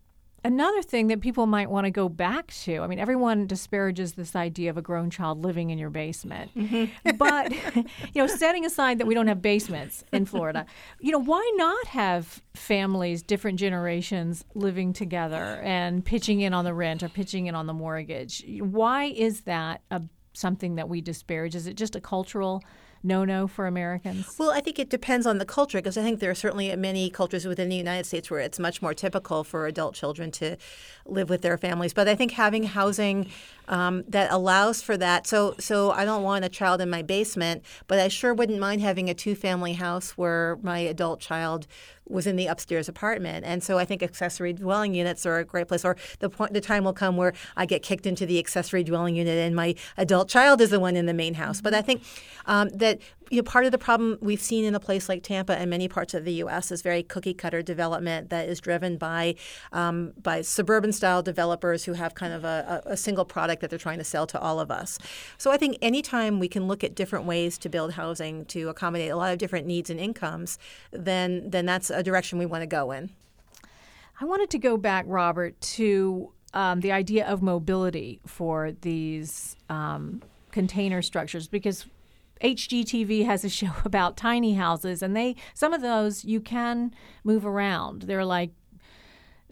Another 0.47 0.81
thing 0.81 1.09
that 1.09 1.21
people 1.21 1.49
might 1.49 1.69
want 1.69 1.87
to 1.87 1.91
go 1.91 2.09
back 2.09 2.53
to, 2.63 2.79
I 2.79 2.87
mean, 2.87 3.01
everyone 3.01 3.49
disparages 3.49 4.13
this 4.13 4.37
idea 4.37 4.71
of 4.71 4.77
a 4.77 4.83
grown 4.83 5.11
child 5.11 5.43
living 5.43 5.71
in 5.71 5.77
your 5.77 5.91
basement. 5.91 6.53
Mm-hmm. 6.57 7.11
but, 7.17 7.51
you 8.15 8.23
know, 8.23 8.29
setting 8.29 8.65
aside 8.65 8.99
that 8.99 9.09
we 9.09 9.15
don't 9.15 9.27
have 9.27 9.43
basements 9.43 10.05
in 10.13 10.25
Florida, 10.25 10.65
you 11.01 11.11
know, 11.11 11.19
why 11.19 11.53
not 11.57 11.89
have 11.89 12.45
families, 12.55 13.25
different 13.25 13.59
generations 13.59 14.45
living 14.55 14.93
together 14.93 15.61
and 15.65 16.05
pitching 16.05 16.43
in 16.43 16.55
on 16.55 16.65
the 16.65 16.73
rent 16.73 17.03
or 17.03 17.09
pitching 17.09 17.47
in 17.47 17.57
on 17.57 17.67
the 17.67 17.75
mortgage? 17.75 18.45
Why 18.61 19.07
is 19.07 19.41
that 19.41 19.83
a, 19.91 20.01
something 20.33 20.77
that 20.77 20.89
we 20.89 21.01
disparage? 21.01 21.57
Is 21.57 21.67
it 21.67 21.75
just 21.75 21.97
a 21.97 22.01
cultural 22.01 22.63
no 23.03 23.25
no 23.25 23.47
for 23.47 23.67
Americans? 23.67 24.35
Well, 24.39 24.51
I 24.51 24.61
think 24.61 24.79
it 24.79 24.89
depends 24.89 25.27
on 25.27 25.39
the 25.39 25.45
culture 25.45 25.79
because 25.79 25.97
I 25.97 26.03
think 26.03 26.21
there 26.21 26.31
are 26.31 26.35
certainly 26.35 26.75
many 26.77 27.11
cultures 27.11 27.47
within 27.47 27.69
the 27.69 27.77
United 27.77 28.05
States 28.05 28.31
where 28.31 28.41
it's 28.41 28.59
much 28.59 28.83
more 28.83 28.95
typical 28.95 29.45
for 29.45 29.67
adult 29.67 29.95
children 29.95 30.31
to 30.33 30.57
live 31.05 31.31
with 31.31 31.43
their 31.43 31.57
families. 31.57 31.93
But 31.93 32.09
I 32.09 32.15
think 32.15 32.33
having 32.33 32.65
housing 32.65 33.31
um, 33.69 34.05
that 34.09 34.31
allows 34.31 34.83
for 34.83 34.97
that. 34.97 35.27
So, 35.27 35.55
so 35.59 35.91
I 35.91 36.05
don't 36.05 36.23
want 36.23 36.45
a 36.45 36.49
child 36.49 36.81
in 36.81 36.91
my 36.91 37.03
basement, 37.03 37.63
but 37.87 37.99
I 37.99 38.09
sure 38.09 38.35
wouldn't 38.35 38.59
mind 38.59 38.81
having 38.81 39.11
a 39.11 39.15
two-family 39.15 39.75
house 39.75 40.13
where 40.13 40.59
my 40.63 40.79
adult 40.79 41.21
child 41.21 41.67
was 42.09 42.27
in 42.27 42.37
the 42.37 42.47
upstairs 42.47 42.89
apartment. 42.89 43.45
And 43.45 43.63
so 43.63 43.79
I 43.79 43.85
think 43.85 44.03
accessory 44.03 44.53
dwelling 44.53 44.95
units 44.95 45.27
are 45.27 45.39
a 45.39 45.45
great 45.45 45.69
place. 45.69 45.85
Or 45.85 45.97
the 46.21 46.31
point, 46.31 46.53
the 46.53 46.61
time 46.61 46.85
will 46.85 46.93
come 46.93 47.17
where 47.17 47.33
I 47.57 47.67
get 47.67 47.83
kicked 47.83 48.07
into 48.07 48.27
the 48.27 48.39
accessory 48.39 48.85
dwelling 48.85 49.17
unit 49.17 49.39
and 49.39 49.55
my 49.55 49.75
adult 49.97 50.29
child 50.29 50.61
is 50.61 50.71
the 50.71 50.81
one 50.81 50.97
in 50.97 51.07
the 51.07 51.15
main 51.15 51.35
house. 51.35 51.61
But 51.61 51.75
I 51.75 51.83
think 51.83 52.03
um, 52.47 52.69
that 52.71 53.01
you 53.31 53.39
know, 53.39 53.43
part 53.43 53.65
of 53.65 53.73
the 53.73 53.79
problem 53.79 54.19
we've 54.21 54.41
seen 54.41 54.65
in 54.65 54.75
a 54.75 54.81
place 54.81 55.09
like 55.09 55.23
Tampa 55.23 55.59
and 55.59 55.69
many 55.69 55.89
parts 55.89 56.15
of 56.15 56.25
the 56.25 56.33
U.S. 56.35 56.71
is 56.71 56.83
very 56.83 57.03
cookie 57.03 57.35
cutter 57.35 57.63
development 57.63 58.31
that 58.31 58.49
is 58.49 58.61
driven 58.61 58.97
by 58.97 59.35
um, 59.73 60.13
by 60.23 60.43
suburban 60.43 60.93
style 60.93 61.23
developers 61.23 61.85
who 61.85 61.95
have 61.95 62.15
kind 62.15 62.33
of 62.33 62.45
a, 62.45 62.83
a, 62.87 62.97
single 62.97 63.25
product 63.25 63.61
that 63.61 63.71
they're 63.71 63.79
trying 63.79 63.99
to 63.99 64.05
sell 64.05 64.27
to 64.29 64.41
all 64.41 64.61
of 64.61 64.71
us. 64.71 64.99
So 65.39 65.51
I 65.51 65.57
think 65.57 65.77
anytime 65.83 66.39
we 66.39 66.49
can 66.49 66.69
look 66.69 66.85
at 66.85 66.95
different 66.95 67.25
ways 67.25 67.59
to 67.59 67.69
build 67.69 67.93
housing 67.93 68.45
to 68.47 68.69
accommodate 68.69 69.11
a 69.11 69.17
lot 69.17 69.33
of 69.33 69.39
different 69.39 69.67
needs 69.67 69.91
and 69.91 69.99
incomes, 69.99 70.59
then 70.93 71.51
then 71.51 71.67
that's 71.67 71.91
a 71.91 72.03
direction 72.03 72.39
we 72.39 72.47
want 72.47 72.63
to 72.63 72.67
go 72.67 72.93
in. 72.93 73.11
I 74.21 74.25
wanted 74.25 74.51
to 74.51 74.59
go 74.59 74.77
back, 74.77 75.05
Robert, 75.09 75.61
to 75.61 76.33
um, 76.55 76.81
the 76.81 76.93
idea 76.93 77.27
of 77.27 77.43
mobility 77.43 78.21
for 78.27 78.73
these 78.81 79.57
um, 79.69 80.23
container 80.53 81.03
structures 81.03 81.49
because 81.49 81.85
HGTV 82.43 83.25
has 83.25 83.45
a 83.45 83.49
show 83.61 83.73
about 83.85 84.17
tiny 84.17 84.55
houses, 84.55 85.03
and 85.03 85.17
they 85.17 85.37
some 85.55 85.73
of 85.73 85.83
those 85.83 86.25
you 86.25 86.41
can 86.41 86.95
move 87.25 87.47
around. 87.47 88.03
They're 88.03 88.25
like 88.25 88.51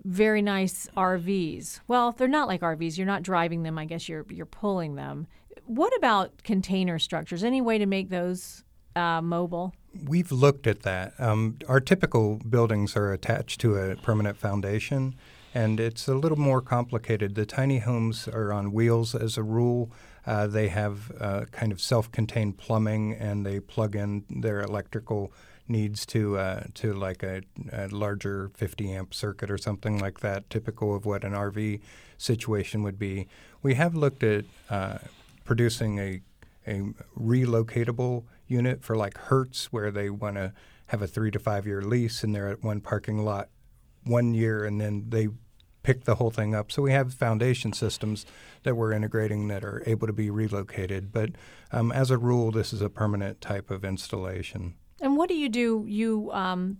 very 0.05 0.43
nice 0.43 0.87
RVs. 0.97 1.81
Well, 1.89 2.13
they're 2.13 2.29
not 2.29 2.49
like 2.49 2.61
RVs. 2.61 2.99
You're 2.99 3.07
not 3.07 3.23
driving 3.23 3.63
them. 3.63 3.79
I 3.79 3.85
guess 3.87 4.09
you're 4.09 4.27
you're 4.29 4.47
pulling 4.47 4.97
them. 4.97 5.27
What 5.67 5.97
about 5.97 6.43
container 6.43 6.99
structures? 6.99 7.43
Any 7.43 7.63
way 7.63 7.79
to 7.79 7.87
make 7.87 8.11
those 8.11 8.65
uh, 8.97 9.21
mobile? 9.23 9.75
We've 10.07 10.33
looked 10.33 10.67
at 10.67 10.83
that. 10.83 11.15
Um, 11.19 11.59
our 11.69 11.81
typical 11.81 12.37
buildings 12.37 12.97
are 12.97 13.13
attached 13.13 13.61
to 13.63 13.77
a 13.77 13.97
permanent 13.97 14.37
foundation, 14.37 15.15
and 15.55 15.81
it's 15.81 16.09
a 16.09 16.15
little 16.15 16.39
more 16.39 16.61
complicated. 16.61 17.35
The 17.35 17.47
tiny 17.47 17.79
homes 17.79 18.29
are 18.29 18.53
on 18.53 18.73
wheels 18.73 19.15
as 19.15 19.39
a 19.39 19.43
rule. 19.43 19.91
Uh, 20.27 20.47
they 20.47 20.69
have 20.69 21.13
uh, 21.21 21.45
kind 21.53 21.73
of 21.73 21.81
self-contained 21.81 22.57
plumbing, 22.57 23.13
and 23.15 23.45
they 23.45 23.61
plug 23.61 23.95
in 23.95 24.25
their 24.31 24.63
electrical 24.63 25.33
needs 25.69 26.05
to 26.05 26.37
uh, 26.37 26.65
to 26.75 26.93
like 26.93 27.23
a, 27.23 27.41
a, 27.73 27.89
larger 27.89 28.51
50 28.55 28.93
amp 28.93 29.15
circuit 29.15 29.51
or 29.51 29.59
something 29.59 29.99
like 29.99 30.21
that, 30.21 30.49
typical 30.51 30.95
of 30.95 31.07
what 31.07 31.25
an 31.25 31.33
RV 31.33 31.81
situation 32.19 32.83
would 32.83 32.99
be. 32.99 33.27
We 33.63 33.75
have 33.75 33.95
looked 33.95 34.23
at 34.23 34.45
uh, 34.71 34.99
producing 35.45 35.99
a 35.99 36.21
a 36.67 36.81
relocatable 37.19 38.25
unit 38.47 38.83
for 38.83 38.97
like 38.97 39.19
Hertz, 39.19 39.67
where 39.67 39.91
they 39.91 40.09
want 40.11 40.37
to 40.37 40.53
have 40.87 41.03
a 41.03 41.07
three 41.07 41.31
to 41.31 41.39
five 41.39 41.67
year 41.67 41.83
lease, 41.83 42.23
and 42.23 42.35
they're 42.35 42.49
at 42.49 42.63
one 42.63 42.81
parking 42.81 43.25
lot 43.25 43.49
one 44.05 44.35
year, 44.35 44.65
and 44.65 44.81
then 44.81 45.07
they 45.09 45.29
pick 45.85 46.05
the 46.05 46.17
whole 46.17 46.31
thing 46.31 46.55
up. 46.55 46.73
So 46.73 46.83
we 46.83 46.91
have 46.91 47.15
foundation 47.15 47.73
systems 47.73 48.27
that 48.65 48.75
we're 48.75 48.93
integrating 48.93 49.47
that 49.49 49.63
are 49.63 49.85
able 49.87 50.09
to 50.09 50.13
be 50.13 50.31
relocated. 50.31 51.13
But 51.13 51.31
um, 51.71 51.93
as 51.93 52.11
a 52.11 52.19
rule, 52.19 52.51
this 52.51 52.73
is 52.73 52.81
a 52.81 52.91
permanent 52.91 53.41
type 53.41 53.71
of 53.71 53.85
installation. 53.85 54.75
And 55.01 55.17
what 55.17 55.29
do 55.29 55.37
you 55.37 55.49
do? 55.49 55.85
You 55.87 56.31
um, 56.33 56.79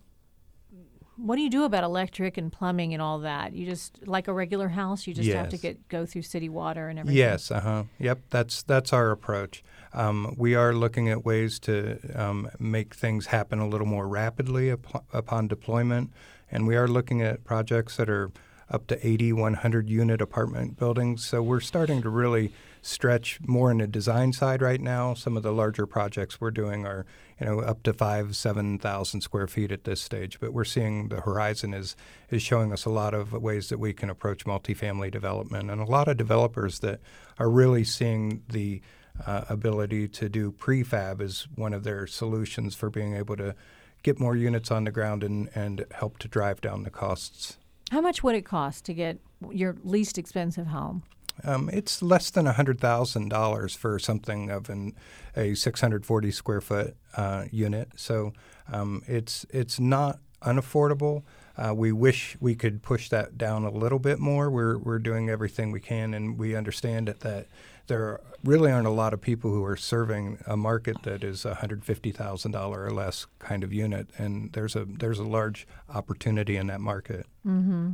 what 1.17 1.37
do 1.37 1.43
you 1.43 1.51
do 1.51 1.65
about 1.65 1.85
electric 1.85 2.37
and 2.37 2.51
plumbing 2.51 2.93
and 2.93 3.01
all 3.01 3.21
that? 3.21 3.53
You 3.53 3.67
just 3.67 4.07
like 4.07 4.27
a 4.27 4.33
regular 4.33 4.69
house. 4.69 5.07
You 5.07 5.15
just 5.15 5.29
yes. 5.29 5.37
have 5.37 5.49
to 5.51 5.59
get 5.59 5.89
go 5.89 6.07
through 6.07 6.23
city 6.23 6.49
water 6.49 6.89
and 6.89 6.99
everything. 6.99 7.19
Yes. 7.19 7.51
Uh 7.51 7.61
huh. 7.61 7.83
Yep. 7.99 8.21
That's 8.31 8.63
that's 8.63 8.93
our 8.93 9.11
approach. 9.11 9.63
Um, 9.93 10.35
we 10.37 10.55
are 10.55 10.73
looking 10.73 11.09
at 11.09 11.25
ways 11.25 11.61
to 11.61 11.99
um, 12.15 12.51
make 12.59 12.95
things 12.95 13.27
happen 13.27 13.61
a 13.61 13.69
little 13.69 13.87
more 13.87 14.09
rapidly 14.09 14.73
up, 14.73 15.05
upon 15.13 15.47
deployment, 15.47 16.11
and 16.51 16.67
we 16.67 16.75
are 16.75 16.89
looking 16.89 17.23
at 17.23 17.45
projects 17.45 17.97
that 17.99 18.09
are 18.09 18.33
up 18.71 18.87
to 18.89 19.07
80, 19.07 19.33
100 19.33 19.89
unit 19.89 20.21
apartment 20.21 20.79
buildings. 20.79 21.25
So 21.25 21.43
we're 21.43 21.61
starting 21.61 22.03
to 22.03 22.09
really 22.09 22.53
stretch 22.83 23.39
more 23.41 23.71
in 23.71 23.79
the 23.79 23.87
design 23.87 24.33
side 24.33 24.61
right 24.61 24.81
now. 24.81 25.15
Some 25.15 25.37
of 25.37 25.43
the 25.43 25.53
larger 25.53 25.87
projects 25.87 26.41
we're 26.41 26.51
doing 26.51 26.87
are, 26.87 27.07
you 27.41 27.47
know, 27.47 27.61
up 27.61 27.83
to 27.85 27.93
five, 27.93 28.37
seven 28.37 28.79
thousand 28.79 29.23
square 29.23 29.47
feet 29.47 29.73
at 29.73 29.85
this 29.85 30.03
stage. 30.03 30.39
But 30.39 30.53
we're 30.53 30.65
seeing 30.65 31.09
the 31.09 31.23
horizon 31.23 31.73
is 31.73 31.97
is 32.31 32.43
showing 32.43 32.73
us 32.73 32.85
a 32.85 32.91
lot 32.91 33.15
of 33.15 33.33
ways 33.33 33.71
that 33.71 33.79
we 33.79 33.95
can 33.95 34.11
approach 34.11 34.45
multifamily 34.45 35.11
development, 35.11 35.71
and 35.71 35.81
a 35.81 35.87
lot 35.87 36.09
of 36.09 36.17
developers 36.17 36.81
that 36.81 37.01
are 37.39 37.49
really 37.49 37.85
seeing 37.85 38.43
the 38.49 38.83
uh, 39.27 39.45
ability 39.49 40.09
to 40.09 40.29
do 40.29 40.53
prefab 40.53 41.21
as 41.21 41.47
one 41.55 41.73
of 41.73 41.85
their 41.85 42.07
solutions 42.07 42.75
for 42.75 42.91
being 42.91 43.15
able 43.15 43.37
to 43.37 43.55
get 44.03 44.21
more 44.21 44.37
units 44.37 44.71
on 44.71 44.85
the 44.85 44.91
ground 44.91 45.25
and, 45.25 45.49
and 45.55 45.87
help 45.93 46.19
to 46.19 46.29
drive 46.29 46.61
down 46.61 46.83
the 46.83 46.91
costs. 46.91 47.57
How 47.91 48.01
much 48.01 48.23
would 48.23 48.35
it 48.35 48.45
cost 48.45 48.85
to 48.87 48.95
get 48.95 49.19
your 49.51 49.77
least 49.83 50.19
expensive 50.19 50.69
home? 50.69 51.03
Um, 51.43 51.69
it's 51.73 52.01
less 52.01 52.31
than 52.31 52.47
$100,000 52.47 53.77
for 53.77 53.99
something 53.99 54.51
of 54.51 54.71
an, 54.71 54.95
a 55.37 55.55
640 55.55 56.31
square 56.31 56.61
foot 56.61 56.97
uh, 57.17 57.45
unit. 57.51 57.89
So 57.97 58.33
um, 58.73 59.03
it's, 59.07 59.45
it's 59.51 59.81
not 59.81 60.21
unaffordable. 60.43 61.23
Uh, 61.57 61.75
we 61.75 61.93
wish 61.93 62.37
we 62.41 62.55
could 62.55 62.83
push 62.83 63.09
that 63.09 63.39
down 63.39 63.65
a 63.65 63.71
little 63.71 63.99
bit 63.99 64.19
more. 64.19 64.51
We're, 64.51 64.77
we're 64.79 64.99
doing 64.99 65.31
everything 65.31 65.71
we 65.71 65.81
can, 65.81 66.13
and 66.15 66.39
we 66.39 66.57
understand 66.57 67.09
that, 67.09 67.21
that 67.21 67.47
there 67.87 68.21
really 68.43 68.73
aren't 68.73 68.87
a 68.87 68.91
lot 68.91 69.13
of 69.13 69.21
people 69.21 69.51
who 69.51 69.65
are 69.65 69.77
serving 69.77 70.39
a 70.47 70.57
market 70.57 71.03
that 71.03 71.23
is 71.23 71.45
$150,000 71.45 72.77
or 72.77 72.91
less 72.91 73.27
kind 73.39 73.63
of 73.63 73.73
unit, 73.73 74.09
and 74.19 74.53
there's 74.53 74.75
a 74.75 74.85
there's 74.85 75.19
a 75.19 75.25
large 75.25 75.67
opportunity 75.89 76.57
in 76.57 76.67
that 76.69 76.81
market. 76.81 77.27
Mm-hmm. 77.47 77.93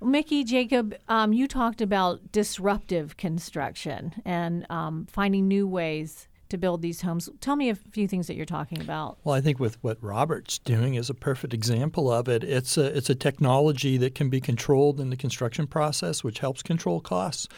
Mickey 0.00 0.44
Jacob, 0.44 0.94
um, 1.08 1.32
you 1.32 1.46
talked 1.46 1.80
about 1.80 2.32
disruptive 2.32 3.16
construction 3.16 4.14
and 4.24 4.66
um, 4.70 5.06
finding 5.10 5.48
new 5.48 5.66
ways 5.66 6.28
to 6.48 6.58
build 6.58 6.82
these 6.82 7.02
homes. 7.02 7.28
Tell 7.40 7.56
me 7.56 7.68
a 7.68 7.74
few 7.74 8.08
things 8.08 8.26
that 8.26 8.34
you're 8.34 8.46
talking 8.46 8.80
about. 8.80 9.18
Well, 9.24 9.34
I 9.34 9.40
think 9.40 9.58
with 9.58 9.82
what 9.82 10.02
Robert's 10.02 10.58
doing 10.58 10.94
is 10.94 11.10
a 11.10 11.14
perfect 11.14 11.52
example 11.54 12.10
of 12.10 12.28
it. 12.28 12.42
It's 12.44 12.76
a 12.76 12.96
it's 12.96 13.10
a 13.10 13.14
technology 13.14 13.96
that 13.98 14.14
can 14.14 14.28
be 14.28 14.40
controlled 14.40 15.00
in 15.00 15.10
the 15.10 15.16
construction 15.16 15.66
process, 15.66 16.24
which 16.24 16.38
helps 16.38 16.62
control 16.62 17.00
costs. 17.00 17.48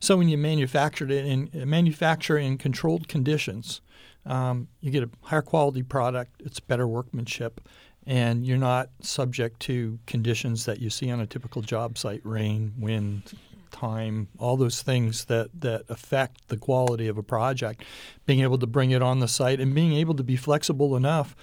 So 0.00 0.16
when 0.16 0.28
you 0.28 0.38
manufacture 0.38 1.04
it 1.04 1.26
in 1.26 1.50
manufacture 1.68 2.36
in 2.36 2.58
controlled 2.58 3.08
conditions, 3.08 3.80
um, 4.26 4.68
you 4.80 4.90
get 4.90 5.04
a 5.04 5.10
higher 5.22 5.42
quality 5.42 5.82
product. 5.82 6.42
It's 6.44 6.60
better 6.60 6.86
workmanship, 6.86 7.60
and 8.06 8.44
you're 8.44 8.58
not 8.58 8.90
subject 9.00 9.60
to 9.60 9.98
conditions 10.06 10.64
that 10.64 10.80
you 10.80 10.90
see 10.90 11.10
on 11.10 11.20
a 11.20 11.26
typical 11.26 11.62
job 11.62 11.98
site: 11.98 12.20
rain, 12.24 12.72
wind, 12.78 13.32
time, 13.72 14.28
all 14.38 14.56
those 14.56 14.82
things 14.82 15.24
that, 15.26 15.50
that 15.60 15.84
affect 15.88 16.48
the 16.48 16.56
quality 16.56 17.08
of 17.08 17.18
a 17.18 17.22
project, 17.22 17.82
being 18.26 18.40
able 18.40 18.58
to 18.58 18.66
bring 18.66 18.90
it 18.90 19.02
on 19.02 19.18
the 19.18 19.28
site 19.28 19.60
and 19.60 19.74
being 19.74 19.94
able 19.94 20.14
to 20.14 20.22
be 20.22 20.36
flexible 20.36 20.96
enough 20.96 21.34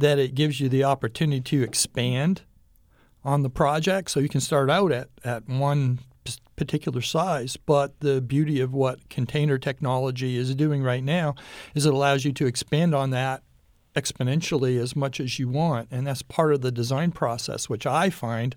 that 0.00 0.18
it 0.18 0.34
gives 0.34 0.60
you 0.60 0.68
the 0.68 0.84
opportunity 0.84 1.40
to 1.40 1.62
expand 1.62 2.42
on 3.24 3.42
the 3.42 3.50
project. 3.50 4.10
So 4.10 4.20
you 4.20 4.28
can 4.28 4.40
start 4.40 4.70
out 4.70 4.92
at, 4.92 5.08
at 5.24 5.48
one 5.48 6.00
particular 6.56 7.00
size. 7.00 7.56
But 7.56 8.00
the 8.00 8.20
beauty 8.20 8.60
of 8.60 8.72
what 8.72 9.08
container 9.08 9.58
technology 9.58 10.36
is 10.36 10.54
doing 10.54 10.82
right 10.82 11.04
now 11.04 11.34
is 11.74 11.86
it 11.86 11.94
allows 11.94 12.24
you 12.24 12.32
to 12.32 12.46
expand 12.46 12.94
on 12.94 13.10
that 13.10 13.42
exponentially 13.94 14.78
as 14.78 14.94
much 14.94 15.20
as 15.20 15.38
you 15.38 15.48
want. 15.48 15.88
And 15.90 16.06
that's 16.06 16.22
part 16.22 16.52
of 16.52 16.60
the 16.60 16.72
design 16.72 17.12
process, 17.12 17.68
which 17.68 17.86
I 17.86 18.10
find 18.10 18.54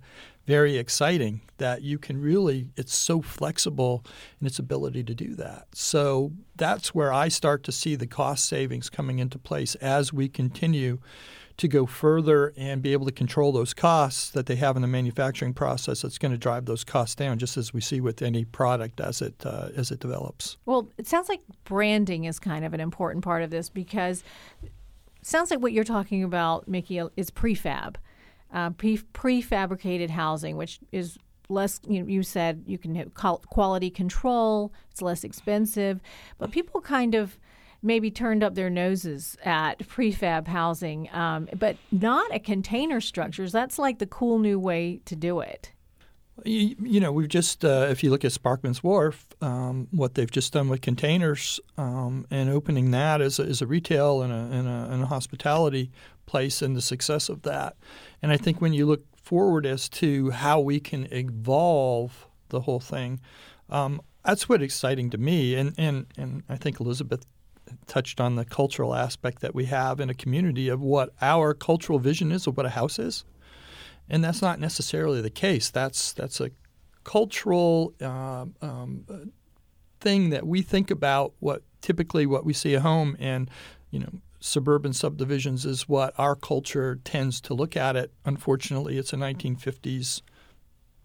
very 0.50 0.78
exciting 0.78 1.42
that 1.58 1.84
you 1.84 2.00
can 2.00 2.20
really, 2.20 2.70
it's 2.76 2.96
so 2.96 3.22
flexible 3.22 4.04
in 4.42 4.48
its 4.48 4.58
ability 4.58 5.04
to 5.04 5.14
do 5.14 5.36
that. 5.36 5.68
So 5.76 6.32
that's 6.56 6.96
where 6.96 7.14
I 7.14 7.28
start 7.28 7.64
to 7.66 7.72
see 7.72 7.94
the 7.94 8.08
cost 8.08 8.46
savings 8.46 8.90
coming 8.90 9.20
into 9.20 9.38
place 9.38 9.76
as 9.76 10.12
we 10.12 10.28
continue 10.28 10.98
to 11.58 11.68
go 11.68 11.86
further 11.86 12.52
and 12.58 12.82
be 12.82 12.94
able 12.94 13.06
to 13.06 13.12
control 13.12 13.52
those 13.52 13.76
costs 13.76 14.32
that 14.32 14.48
they 14.48 14.56
have 14.56 14.76
in 14.76 14.82
the 14.82 14.88
manufacturing 14.88 15.54
process 15.54 16.02
that's 16.02 16.18
going 16.18 16.32
to 16.32 16.38
drive 16.38 16.66
those 16.66 16.84
costs 16.84 17.14
down 17.14 17.38
just 17.38 17.56
as 17.56 17.72
we 17.72 17.82
see 17.82 18.02
with 18.02 18.20
any 18.24 18.44
product 18.44 19.00
as 19.00 19.22
it 19.22 19.46
uh, 19.46 19.68
as 19.76 19.92
it 19.92 20.00
develops 20.00 20.56
well 20.66 20.88
it 20.98 21.06
sounds 21.06 21.28
like 21.28 21.42
branding 21.66 22.24
is 22.24 22.40
kind 22.40 22.64
of 22.64 22.74
an 22.74 22.80
important 22.80 23.26
part 23.26 23.44
of 23.44 23.50
this 23.50 23.70
because 23.70 24.24
sounds 25.22 25.52
like 25.52 25.60
what 25.60 25.74
you're 25.74 25.84
talking 25.84 26.24
about 26.24 26.66
mickey 26.66 27.02
is 27.18 27.30
prefab 27.30 27.98
uh, 28.54 28.72
pre- 28.72 28.98
prefabricated 29.14 30.10
housing, 30.10 30.58
which 30.58 30.80
is 30.92 31.18
less 31.50 31.80
you, 31.88 32.02
know, 32.02 32.08
you 32.08 32.22
said 32.22 32.64
you 32.68 32.78
can 32.78 32.94
have 32.94 33.12
quality 33.16 33.90
control 33.90 34.72
it's 34.92 35.02
less 35.02 35.24
expensive 35.24 36.00
but 36.38 36.52
people 36.52 36.80
kind 36.80 37.16
of 37.16 37.40
maybe 37.82 38.12
turned 38.12 38.44
up 38.44 38.56
their 38.56 38.70
noses 38.70 39.38
at 39.44 39.80
prefab 39.80 40.48
housing 40.48 41.10
um, 41.14 41.48
but 41.58 41.78
not 41.92 42.32
at 42.32 42.44
container 42.44 43.00
structures. 43.00 43.52
That's 43.52 43.80
like 43.80 44.00
the 44.00 44.06
cool 44.06 44.40
new 44.40 44.60
way 44.60 45.00
to 45.06 45.16
do 45.16 45.40
it 45.40 45.72
you, 46.46 46.76
you 46.82 47.00
know, 47.00 47.12
we've 47.12 47.28
just, 47.28 47.64
uh, 47.64 47.88
if 47.90 48.04
you 48.04 48.10
look 48.10 48.26
at 48.26 48.32
Sparkman's 48.32 48.84
Wharf, 48.84 49.28
um, 49.42 49.88
what 49.92 50.16
they've 50.16 50.30
just 50.30 50.54
done 50.54 50.70
with 50.70 50.82
containers 50.82 51.60
um, 51.78 52.26
and 52.30 52.50
opening 52.50 52.92
that 52.92 53.22
as 53.22 53.40
a, 53.40 53.44
as 53.44 53.62
a 53.62 53.68
retail 53.68 54.22
and 54.22 54.32
a, 54.34 54.58
and 54.58 54.68
a, 54.68 54.88
and 54.92 55.04
a 55.04 55.06
hospitality 55.06 55.92
place 56.26 56.62
and 56.62 56.76
the 56.76 56.82
success 56.82 57.30
of 57.30 57.42
that. 57.44 57.76
And 58.22 58.32
I 58.32 58.38
think 58.38 58.62
when 58.62 58.74
you 58.74 58.86
look 58.86 59.04
forward 59.16 59.66
as 59.66 59.90
to 59.90 60.32
how 60.32 60.60
we 60.60 60.80
can 60.80 61.08
evolve 61.12 62.28
the 62.50 62.62
whole 62.62 62.80
thing, 62.80 63.20
um, 63.70 64.02
that's 64.26 64.50
what's 64.50 64.64
exciting 64.64 65.10
to 65.12 65.18
me. 65.18 65.56
And, 65.56 65.74
and, 65.78 66.06
and 66.18 66.44
I 66.50 66.56
think 66.56 66.80
Elizabeth 66.80 67.26
touched 67.88 68.20
on 68.20 68.36
the 68.36 68.46
cultural 68.46 68.96
aspect 68.96 69.42
that 69.42 69.54
we 69.56 69.66
have 69.66 70.00
in 70.00 70.10
a 70.10 70.14
community 70.14 70.70
of 70.70 70.82
what 70.82 71.14
our 71.22 71.54
cultural 71.54 72.00
vision 72.00 72.32
is 72.32 72.48
of 72.48 72.58
what 72.58 72.66
a 72.66 72.70
house 72.70 73.00
is. 73.00 73.26
And 74.10 74.24
that's 74.24 74.42
not 74.42 74.60
necessarily 74.60 75.22
the 75.22 75.30
case. 75.30 75.70
That's, 75.70 76.14
that's 76.14 76.42
a 76.42 76.52
cultural 77.04 77.94
uh, 78.02 78.46
um, 78.62 79.32
thing 80.00 80.30
that 80.30 80.46
we 80.46 80.62
think 80.62 80.92
about 80.92 81.34
what 81.40 81.64
typically 81.82 82.26
what 82.26 82.46
we 82.46 82.54
see 82.54 82.76
at 82.76 82.82
home 82.82 83.16
and 83.20 83.50
you 83.90 84.00
know 84.00 84.10
suburban 84.40 84.94
subdivisions 84.94 85.66
is 85.66 85.90
what 85.90 86.14
our 86.18 86.36
culture 86.36 87.00
tends 87.04 87.42
to 87.42 87.54
look 87.54 87.76
at 87.76 87.96
it. 87.96 88.14
Unfortunately, 88.26 88.98
it's 88.98 89.12
a 89.12 89.18
1950s 89.18 90.22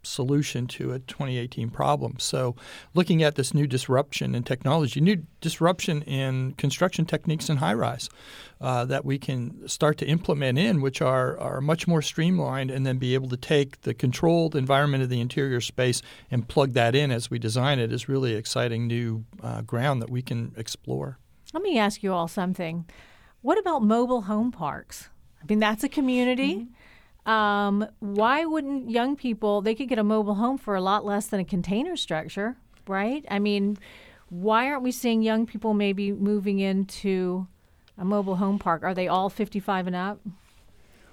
solution 0.07 0.67
to 0.67 0.93
a 0.93 0.99
2018 1.01 1.71
problem. 1.71 2.17
So, 2.19 2.57
looking 2.95 3.23
at 3.23 3.35
this 3.35 3.55
new 3.55 3.67
disruption 3.67 4.35
in 4.35 4.43
technology, 4.43 5.01
new 5.01 5.25
disruption 5.41 6.03
in 6.03 6.53
construction 6.53 7.05
techniques 7.05 7.49
in 7.49 7.59
high 7.59 7.75
rise 7.75 8.09
uh, 8.61 8.85
that 8.87 9.05
we 9.05 9.19
can 9.19 9.67
start 9.69 9.99
to 9.99 10.07
implement 10.07 10.59
in, 10.59 10.81
which 10.81 11.03
are, 11.03 11.39
are 11.39 11.61
much 11.61 11.87
more 11.87 12.03
streamlined, 12.03 12.71
and 12.71 12.87
then 12.87 12.99
be 12.99 13.15
able 13.15 13.29
to 13.29 13.37
take 13.37 13.83
the 13.83 13.95
controlled 13.95 14.57
environment 14.57 15.03
of 15.03 15.09
the 15.09 15.21
interior 15.21 15.61
space 15.61 16.03
and 16.31 16.49
plug 16.49 16.73
that 16.73 16.95
in 16.95 17.11
as 17.11 17.31
we 17.31 17.39
design 17.39 17.79
it, 17.79 17.93
is 17.93 18.09
really 18.09 18.35
exciting 18.35 18.87
new 18.87 19.25
uh, 19.43 19.63
ground 19.63 20.01
that 20.01 20.11
we 20.11 20.23
can 20.23 20.53
explore. 20.57 21.19
Let 21.53 21.63
me 21.63 21.79
ask 21.79 22.03
you 22.03 22.13
all 22.13 22.29
something. 22.29 22.85
What 23.43 23.59
about 23.59 23.83
mobile 23.83 24.23
home 24.23 24.51
parks? 24.51 25.09
I 25.43 25.47
mean, 25.47 25.59
that's 25.59 25.85
a 25.85 25.89
community. 25.89 26.55
Mm-hmm. 26.55 26.73
Um, 27.27 27.87
why 28.01 28.45
wouldn't 28.45 28.91
young 28.91 29.17
people, 29.17 29.63
they 29.63 29.75
could 29.75 29.89
get 29.89 29.99
a 29.99 30.05
mobile 30.05 30.35
home 30.35 30.59
for 30.59 30.75
a 30.75 30.81
lot 30.81 31.05
less 31.05 31.27
than 31.27 31.41
a 31.41 31.45
container 31.45 31.97
structure, 31.97 32.57
right? 32.87 33.25
I 33.31 33.39
mean, 33.39 33.79
why 34.29 34.69
aren't 34.69 34.83
we 34.83 34.93
seeing 34.93 35.23
young 35.23 35.47
people 35.47 35.75
maybe 35.75 36.13
moving 36.13 36.59
into 36.59 37.47
a 37.97 38.05
mobile 38.05 38.37
home 38.37 38.59
park? 38.59 38.83
Are 38.83 38.95
they 38.95 39.09
all 39.09 39.31
55 39.31 39.87
and 39.87 39.97
up? 39.97 40.21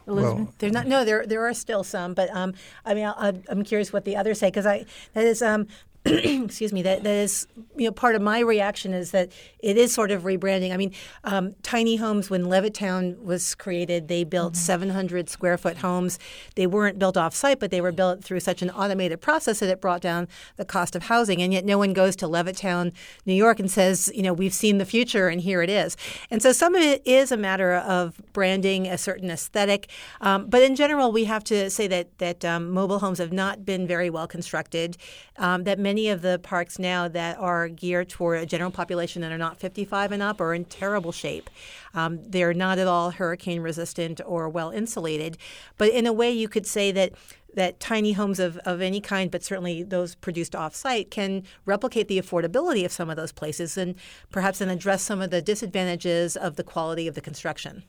Elizabeth? 0.08 0.38
Well, 0.38 0.54
There's 0.58 0.74
not. 0.74 0.88
No, 0.88 1.06
there 1.06 1.26
there 1.26 1.45
are 1.45 1.54
still 1.54 1.84
some, 1.84 2.13
but 2.13 2.30
um, 2.36 2.54
I 2.86 2.93
mean, 2.93 3.06
I, 3.06 3.34
am 3.50 3.63
curious 3.63 3.93
what 3.93 4.04
the 4.04 4.15
others 4.15 4.39
say 4.39 4.47
because 4.47 4.65
I 4.65 4.86
that 5.13 5.24
is 5.24 5.41
um, 5.41 5.67
excuse 6.06 6.74
me, 6.74 6.82
that, 6.82 7.04
that 7.04 7.14
is, 7.14 7.46
you 7.78 7.86
know, 7.86 7.92
part 7.92 8.16
of 8.16 8.24
my 8.24 8.40
reaction 8.40 8.92
is 8.92 9.12
that 9.12 9.32
it 9.60 9.78
is 9.78 9.94
sort 9.94 10.10
of 10.10 10.24
rebranding. 10.24 10.74
I 10.74 10.78
mean, 10.78 10.94
um, 11.24 11.54
tiny 11.62 11.98
homes, 11.98 12.28
when 12.28 12.46
Levittown 12.46 13.22
was 13.22 13.54
created, 13.54 14.08
they 14.08 14.24
built 14.24 14.54
mm-hmm. 14.54 14.62
700 14.62 15.30
square 15.30 15.60
foot 15.60 15.78
homes. 15.78 16.18
They 16.56 16.66
weren't 16.66 16.98
built 16.98 17.18
off 17.18 17.36
site, 17.36 17.60
but 17.60 17.70
they 17.70 17.82
were 17.82 17.92
built 17.92 18.24
through 18.24 18.40
such 18.40 18.64
an 18.64 18.72
automated 18.72 19.22
process 19.22 19.60
that 19.60 19.70
it 19.70 19.80
brought 19.80 20.02
down 20.02 20.28
the 20.56 20.66
cost 20.66 20.96
of 20.96 21.04
housing. 21.04 21.40
And 21.40 21.54
yet 21.54 21.66
no 21.66 21.78
one 21.78 21.94
goes 21.94 22.16
to 22.16 22.26
Levittown, 22.26 22.94
New 23.28 23.36
York 23.36 23.60
and 23.60 23.70
says, 23.70 24.12
you 24.16 24.24
know, 24.24 24.34
we've 24.34 24.56
seen 24.56 24.80
the 24.80 24.86
future 24.86 25.28
and 25.28 25.40
here 25.40 25.62
it 25.62 25.70
is. 25.70 25.98
And 26.32 26.42
so 26.42 26.52
some 26.52 26.74
of 26.74 26.82
it 26.82 27.04
is 27.06 27.32
a 27.32 27.38
matter 27.38 27.76
of 27.76 28.20
branding, 28.34 28.88
a 28.88 28.98
certain 28.98 29.30
aesthetic. 29.30 29.88
Um, 30.20 30.48
but 30.48 30.64
in 30.64 30.76
general, 30.76 31.12
we 31.12 31.26
have 31.26 31.44
to 31.44 31.70
say 31.70 31.86
that, 31.88 32.18
that 32.18 32.44
um, 32.44 32.72
mobile 32.72 32.98
homes 32.98 33.20
have 33.20 33.32
not 33.32 33.66
been 33.66 33.86
very 33.86 34.10
well 34.10 34.28
constructed, 34.28 34.98
um, 35.38 35.64
that 35.66 35.78
many 35.78 35.90
many 35.91 36.08
of 36.08 36.21
the 36.21 36.39
parks 36.41 36.80
now 36.80 37.10
that 37.10 37.38
are 37.38 37.67
geared 37.67 38.08
toward 38.08 38.39
a 38.39 38.45
general 38.45 38.71
population 38.71 39.21
that 39.21 39.30
are 39.30 39.38
not 39.38 39.58
55 39.58 40.13
and 40.13 40.23
up 40.23 40.39
are 40.39 40.54
in 40.54 40.63
terrible 40.63 41.12
shape. 41.12 41.49
Um, 41.93 42.19
they're 42.25 42.54
not 42.54 42.80
at 42.80 42.88
all 42.88 43.12
hurricane 43.12 43.60
resistant 43.60 44.21
or 44.25 44.47
well 44.47 44.71
insulated. 44.71 45.38
But 45.77 45.89
in 45.89 46.08
a 46.08 46.13
way, 46.13 46.32
you 46.32 46.47
could 46.47 46.65
say 46.65 46.93
that 46.93 47.12
that 47.56 47.82
tiny 47.82 48.13
homes 48.13 48.39
of, 48.39 48.56
of 48.60 48.80
any 48.80 49.01
kind, 49.01 49.30
but 49.30 49.43
certainly 49.43 49.84
those 49.84 50.15
produced 50.15 50.56
off 50.56 50.73
site, 50.73 51.12
can 51.12 51.43
replicate 51.65 52.08
the 52.08 52.21
affordability 52.21 52.86
of 52.86 52.93
some 52.93 53.10
of 53.10 53.17
those 53.17 53.34
places 53.34 53.77
and 53.77 53.95
perhaps 54.32 54.60
then 54.60 54.69
address 54.69 55.04
some 55.04 55.21
of 55.21 55.30
the 55.30 55.41
disadvantages 55.41 56.38
of 56.38 56.56
the 56.56 56.63
quality 56.63 57.06
of 57.06 57.15
the 57.15 57.21
construction. 57.21 57.84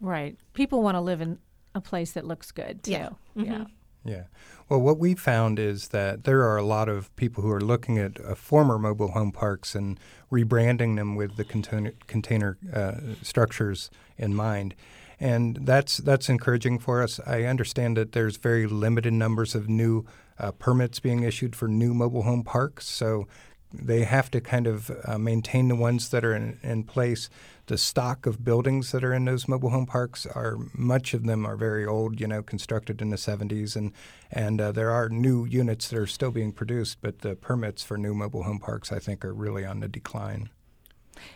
Right. 0.00 0.36
People 0.54 0.84
want 0.84 0.94
to 0.94 1.00
live 1.00 1.20
in 1.20 1.40
a 1.74 1.80
place 1.80 2.12
that 2.12 2.24
looks 2.24 2.52
good 2.52 2.84
too. 2.84 2.92
Yeah. 2.92 3.08
Mm-hmm. 3.36 3.52
yeah. 3.52 3.64
Yeah. 4.04 4.24
Well, 4.68 4.80
what 4.80 4.98
we 4.98 5.14
found 5.14 5.58
is 5.58 5.88
that 5.88 6.24
there 6.24 6.42
are 6.42 6.56
a 6.56 6.62
lot 6.62 6.88
of 6.88 7.14
people 7.16 7.42
who 7.42 7.50
are 7.50 7.60
looking 7.60 7.98
at 7.98 8.18
uh, 8.24 8.34
former 8.34 8.78
mobile 8.78 9.12
home 9.12 9.30
parks 9.32 9.74
and 9.74 9.98
rebranding 10.30 10.96
them 10.96 11.14
with 11.14 11.36
the 11.36 11.44
container, 11.44 11.92
container 12.06 12.58
uh, 12.72 12.94
structures 13.22 13.90
in 14.16 14.34
mind. 14.34 14.74
And 15.20 15.58
that's 15.62 15.98
that's 15.98 16.28
encouraging 16.28 16.80
for 16.80 17.00
us. 17.00 17.20
I 17.24 17.44
understand 17.44 17.96
that 17.96 18.12
there's 18.12 18.38
very 18.38 18.66
limited 18.66 19.12
numbers 19.12 19.54
of 19.54 19.68
new 19.68 20.04
uh, 20.38 20.50
permits 20.52 20.98
being 20.98 21.22
issued 21.22 21.54
for 21.54 21.68
new 21.68 21.94
mobile 21.94 22.22
home 22.22 22.42
parks. 22.42 22.88
So 22.88 23.28
they 23.72 24.04
have 24.04 24.30
to 24.30 24.40
kind 24.40 24.66
of 24.66 24.90
uh, 25.04 25.18
maintain 25.18 25.68
the 25.68 25.76
ones 25.76 26.08
that 26.10 26.24
are 26.24 26.34
in, 26.34 26.58
in, 26.62 26.84
place. 26.84 27.30
The 27.66 27.78
stock 27.78 28.26
of 28.26 28.44
buildings 28.44 28.92
that 28.92 29.04
are 29.04 29.14
in 29.14 29.24
those 29.24 29.48
mobile 29.48 29.70
home 29.70 29.86
parks 29.86 30.26
are 30.26 30.56
much 30.74 31.14
of 31.14 31.24
them 31.24 31.46
are 31.46 31.56
very 31.56 31.86
old, 31.86 32.20
you 32.20 32.26
know, 32.26 32.42
constructed 32.42 33.00
in 33.00 33.10
the 33.10 33.16
70s, 33.16 33.76
and 33.76 33.92
and 34.30 34.60
uh, 34.60 34.72
there 34.72 34.90
are 34.90 35.08
new 35.08 35.44
units 35.44 35.88
that 35.88 35.98
are 35.98 36.06
still 36.06 36.30
being 36.30 36.52
produced, 36.52 36.98
but 37.00 37.20
the 37.20 37.36
permits 37.36 37.82
for 37.82 37.96
new 37.96 38.14
mobile 38.14 38.42
home 38.42 38.58
parks, 38.58 38.92
I 38.92 38.98
think, 38.98 39.24
are 39.24 39.32
really 39.32 39.64
on 39.64 39.80
the 39.80 39.88
decline. 39.88 40.50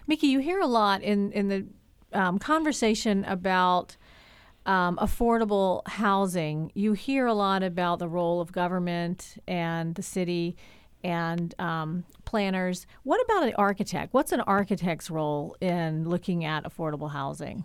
Mickey, 0.07 0.27
you 0.27 0.41
hear 0.41 0.61
a 0.61 0.67
lot 0.67 1.03
in 1.03 1.33
in 1.33 1.49
the 1.49 1.67
um, 2.13 2.39
conversation 2.39 3.25
about. 3.25 3.97
Um, 4.65 4.97
affordable 4.97 5.87
housing, 5.87 6.73
you 6.75 6.95
hear 6.95 7.27
a 7.27 7.35
lot 7.35 7.63
about 7.63 8.01
the 8.01 8.09
role 8.09 8.41
of 8.41 8.51
government 8.51 9.41
and 9.47 9.95
the 9.95 10.03
city 10.03 10.57
and 11.07 11.55
um, 11.61 12.05
planners. 12.25 12.87
What 13.05 13.25
about 13.25 13.45
an 13.45 13.55
architect? 13.55 14.13
What's 14.13 14.33
an 14.33 14.41
architect's 14.41 15.09
role 15.09 15.57
in 15.61 16.09
looking 16.09 16.45
at 16.45 16.65
affordable 16.65 17.13
housing? 17.13 17.65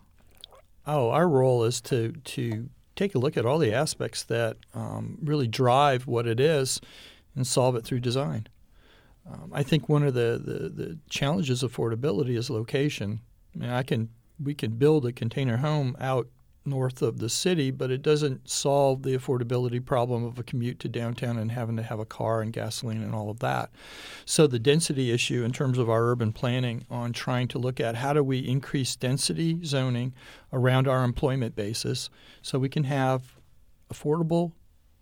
Oh, 0.85 1.09
our 1.09 1.27
role 1.27 1.63
is 1.63 1.81
to 1.81 2.11
to 2.11 2.69
take 2.95 3.15
a 3.15 3.19
look 3.19 3.37
at 3.37 3.45
all 3.45 3.57
the 3.57 3.73
aspects 3.73 4.23
that 4.25 4.57
um, 4.75 5.17
really 5.23 5.47
drive 5.47 6.05
what 6.05 6.27
it 6.27 6.39
is 6.39 6.79
and 7.35 7.47
solve 7.47 7.75
it 7.75 7.83
through 7.83 7.99
design. 7.99 8.47
Um, 9.27 9.51
I 9.53 9.63
think 9.63 9.87
one 9.87 10.03
of 10.03 10.13
the, 10.13 10.41
the, 10.43 10.69
the, 10.69 10.97
challenges 11.09 11.63
affordability 11.63 12.35
is 12.37 12.49
location. 12.49 13.21
I 13.55 13.57
mean, 13.57 13.69
I 13.69 13.83
can 13.83 14.09
we 14.43 14.53
can 14.53 14.71
build 14.71 15.05
a 15.05 15.11
container 15.11 15.57
home 15.57 15.95
out 15.99 16.27
north 16.63 17.01
of 17.01 17.17
the 17.17 17.29
city, 17.29 17.71
but 17.71 17.89
it 17.89 18.01
doesn't 18.01 18.49
solve 18.49 19.03
the 19.03 19.17
affordability 19.17 19.83
problem 19.83 20.23
of 20.23 20.37
a 20.37 20.43
commute 20.43 20.79
to 20.79 20.87
downtown 20.87 21.37
and 21.37 21.51
having 21.51 21.75
to 21.75 21.83
have 21.83 21.99
a 21.99 22.05
car 22.05 22.41
and 22.41 22.53
gasoline 22.53 23.01
and 23.01 23.15
all 23.15 23.29
of 23.29 23.39
that. 23.39 23.71
So 24.25 24.45
the 24.45 24.59
density 24.59 25.11
issue 25.11 25.43
in 25.43 25.51
terms 25.51 25.77
of 25.77 25.89
our 25.89 26.03
urban 26.05 26.33
planning 26.33 26.85
on 26.89 27.13
trying 27.13 27.47
to 27.49 27.59
look 27.59 27.79
at 27.79 27.95
how 27.95 28.13
do 28.13 28.23
we 28.23 28.39
increase 28.39 28.95
density 28.95 29.59
zoning 29.63 30.13
around 30.53 30.87
our 30.87 31.03
employment 31.03 31.55
basis 31.55 32.09
so 32.41 32.59
we 32.59 32.69
can 32.69 32.83
have 32.83 33.37
affordable 33.91 34.51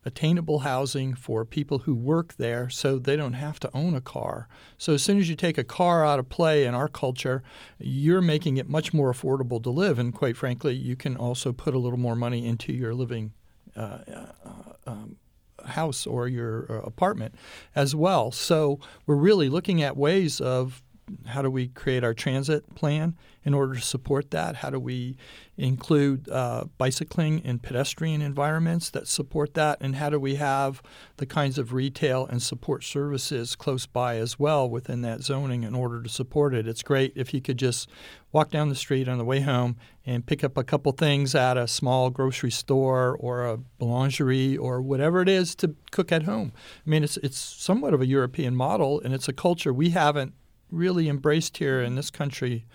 attainable 0.09 0.59
housing 0.59 1.13
for 1.13 1.45
people 1.45 1.79
who 1.79 1.93
work 1.93 2.35
there 2.37 2.67
so 2.69 2.97
they 2.97 3.15
don't 3.15 3.33
have 3.33 3.59
to 3.59 3.69
own 3.73 3.93
a 3.93 4.01
car. 4.01 4.47
So 4.77 4.93
as 4.93 5.03
soon 5.03 5.19
as 5.19 5.29
you 5.29 5.35
take 5.35 5.59
a 5.59 5.63
car 5.63 6.03
out 6.03 6.19
of 6.19 6.29
play 6.29 6.65
in 6.65 6.73
our 6.73 6.87
culture, 6.87 7.43
you're 7.77 8.21
making 8.21 8.57
it 8.57 8.67
much 8.67 8.91
more 8.91 9.13
affordable 9.13 9.61
to 9.63 9.69
live. 9.69 9.99
And 9.99 10.13
quite 10.13 10.35
frankly, 10.35 10.73
you 10.73 10.95
can 10.95 11.15
also 11.15 11.53
put 11.53 11.75
a 11.75 11.79
little 11.79 11.99
more 11.99 12.15
money 12.15 12.45
into 12.45 12.73
your 12.73 12.95
living 12.95 13.33
uh, 13.75 13.99
uh, 14.11 14.73
um, 14.87 15.17
house 15.65 16.07
or 16.07 16.27
your 16.27 16.65
uh, 16.69 16.81
apartment 16.81 17.35
as 17.75 17.95
well. 17.95 18.31
So 18.31 18.79
we're 19.05 19.15
really 19.15 19.47
looking 19.47 19.83
at 19.83 19.95
ways 19.95 20.41
of 20.41 20.81
how 21.27 21.41
do 21.41 21.49
we 21.49 21.67
create 21.67 22.03
our 22.03 22.13
transit 22.13 22.75
plan 22.75 23.15
in 23.43 23.53
order 23.53 23.75
to 23.75 23.81
support 23.81 24.31
that? 24.31 24.57
How 24.57 24.69
do 24.69 24.79
we 24.79 25.15
include 25.57 26.29
uh, 26.29 26.65
bicycling 26.77 27.41
and 27.43 27.61
pedestrian 27.61 28.21
environments 28.21 28.89
that 28.91 29.07
support 29.07 29.53
that? 29.55 29.77
And 29.81 29.95
how 29.95 30.09
do 30.09 30.19
we 30.19 30.35
have 30.35 30.81
the 31.17 31.25
kinds 31.25 31.57
of 31.57 31.73
retail 31.73 32.25
and 32.25 32.41
support 32.41 32.83
services 32.83 33.55
close 33.55 33.85
by 33.85 34.17
as 34.17 34.37
well 34.37 34.69
within 34.69 35.01
that 35.01 35.21
zoning 35.21 35.63
in 35.63 35.73
order 35.73 36.01
to 36.01 36.09
support 36.09 36.53
it? 36.53 36.67
It's 36.67 36.83
great 36.83 37.13
if 37.15 37.33
you 37.33 37.41
could 37.41 37.57
just 37.57 37.89
walk 38.31 38.51
down 38.51 38.69
the 38.69 38.75
street 38.75 39.07
on 39.07 39.17
the 39.17 39.25
way 39.25 39.41
home 39.41 39.75
and 40.05 40.25
pick 40.25 40.43
up 40.43 40.57
a 40.57 40.63
couple 40.63 40.91
things 40.91 41.33
at 41.33 41.57
a 41.57 41.67
small 41.67 42.09
grocery 42.09 42.51
store 42.51 43.17
or 43.19 43.45
a 43.45 43.57
boulangerie 43.79 44.57
or 44.59 44.81
whatever 44.81 45.21
it 45.21 45.29
is 45.29 45.55
to 45.55 45.75
cook 45.91 46.11
at 46.11 46.23
home. 46.23 46.51
I 46.85 46.89
mean, 46.89 47.03
it's, 47.03 47.17
it's 47.17 47.39
somewhat 47.39 47.93
of 47.93 48.01
a 48.01 48.07
European 48.07 48.55
model, 48.55 49.01
and 49.01 49.13
it's 49.13 49.27
a 49.27 49.33
culture 49.33 49.73
we 49.73 49.89
haven't 49.89 50.33
really 50.71 51.09
embraced 51.09 51.57
here 51.57 51.81
in 51.81 51.95
this 51.95 52.09
country 52.09 52.65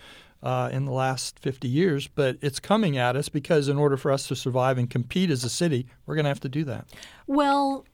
uh, 0.44 0.68
in 0.70 0.84
the 0.84 0.92
last 0.92 1.38
50 1.38 1.66
years, 1.66 2.06
but 2.06 2.36
it's 2.42 2.60
coming 2.60 2.98
at 2.98 3.16
us 3.16 3.30
because 3.30 3.66
in 3.66 3.78
order 3.78 3.96
for 3.96 4.12
us 4.12 4.28
to 4.28 4.36
survive 4.36 4.76
and 4.76 4.90
compete 4.90 5.30
as 5.30 5.42
a 5.42 5.48
city, 5.48 5.86
we're 6.04 6.14
going 6.14 6.24
to 6.24 6.30
have 6.30 6.40
to 6.40 6.50
do 6.50 6.64
that. 6.64 6.86
Well, 7.26 7.86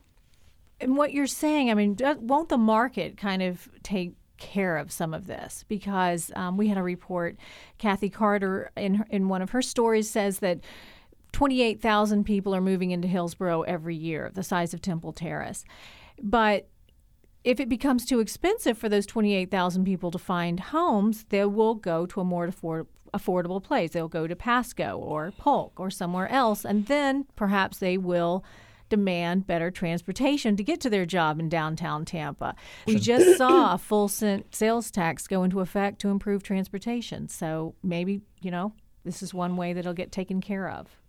and 0.81 0.97
what 0.97 1.13
you're 1.13 1.29
saying, 1.29 1.71
I 1.71 1.75
mean, 1.75 1.97
won't 2.21 2.49
the 2.49 2.59
market 2.59 3.17
kind 3.17 3.41
of 3.41 3.69
take 3.85 4.15
care 4.39 4.79
of 4.79 4.91
some 4.91 5.15
of 5.15 5.29
this? 5.29 5.65
Because 5.69 6.33
um, 6.35 6.57
we 6.57 6.67
had 6.67 6.77
a 6.77 6.83
report, 6.83 7.37
Cathy 7.79 8.11
Carter, 8.11 8.73
in 8.77 9.05
in 9.11 9.29
one 9.29 9.43
of 9.43 9.51
her 9.51 9.63
stories, 9.63 10.11
says 10.11 10.41
that. 10.41 10.61
28,000 11.33 12.25
people 12.25 12.57
are 12.57 12.61
moving 12.61 12.91
into 12.91 13.07
Hillsborough 13.07 13.63
every 13.63 13.95
year, 13.95 14.33
the 14.35 14.43
size 14.43 14.75
of 14.75 14.83
Temple 14.83 15.13
Terrace. 15.13 15.65
But 16.21 16.67
if 17.45 17.59
it 17.61 17.69
becomes 17.69 18.05
too 18.05 18.21
expensive 18.21 18.77
for 18.77 18.89
those 18.89 19.07
28,000 19.07 19.85
people 19.85 20.11
to 20.11 20.19
find 20.19 20.61
homes, 20.61 21.25
they 21.31 21.45
will 21.45 21.75
go 21.75 22.07
to 22.07 22.21
a 22.21 22.25
more 22.25 22.45
afford- 22.47 22.87
affordable 23.15 23.63
place. 23.63 23.93
They'll 23.93 24.09
go 24.09 24.27
to 24.27 24.37
Pasco 24.37 24.99
or 24.99 25.33
Polk 25.39 25.79
or 25.81 25.91
somewhere 25.91 26.29
else, 26.29 26.65
and 26.65 26.87
then 26.87 27.27
perhaps 27.37 27.79
they 27.79 27.97
will 27.97 28.45
demand 28.91 29.47
better 29.47 29.71
transportation 29.71 30.57
to 30.57 30.65
get 30.65 30.81
to 30.81 30.91
their 30.91 31.07
job 31.07 31.39
in 31.41 31.49
downtown 31.49 32.05
Tampa. 32.05 32.55
We 32.87 32.97
just 32.97 33.39
saw 33.39 33.75
a 33.75 33.79
full 33.79 34.09
cent 34.09 34.55
sales 34.55 34.91
tax 34.91 35.27
go 35.27 35.45
into 35.45 35.61
effect 35.61 36.01
to 36.01 36.09
improve 36.09 36.43
transportation. 36.43 37.29
So 37.29 37.75
maybe, 37.83 38.21
you 38.43 38.51
know, 38.51 38.75
this 39.05 39.23
is 39.23 39.33
one 39.33 39.57
way 39.57 39.73
that 39.73 39.81
it'll 39.81 39.95
get 39.95 40.13
taken 40.13 40.41
care 40.41 40.69
of. 40.69 41.00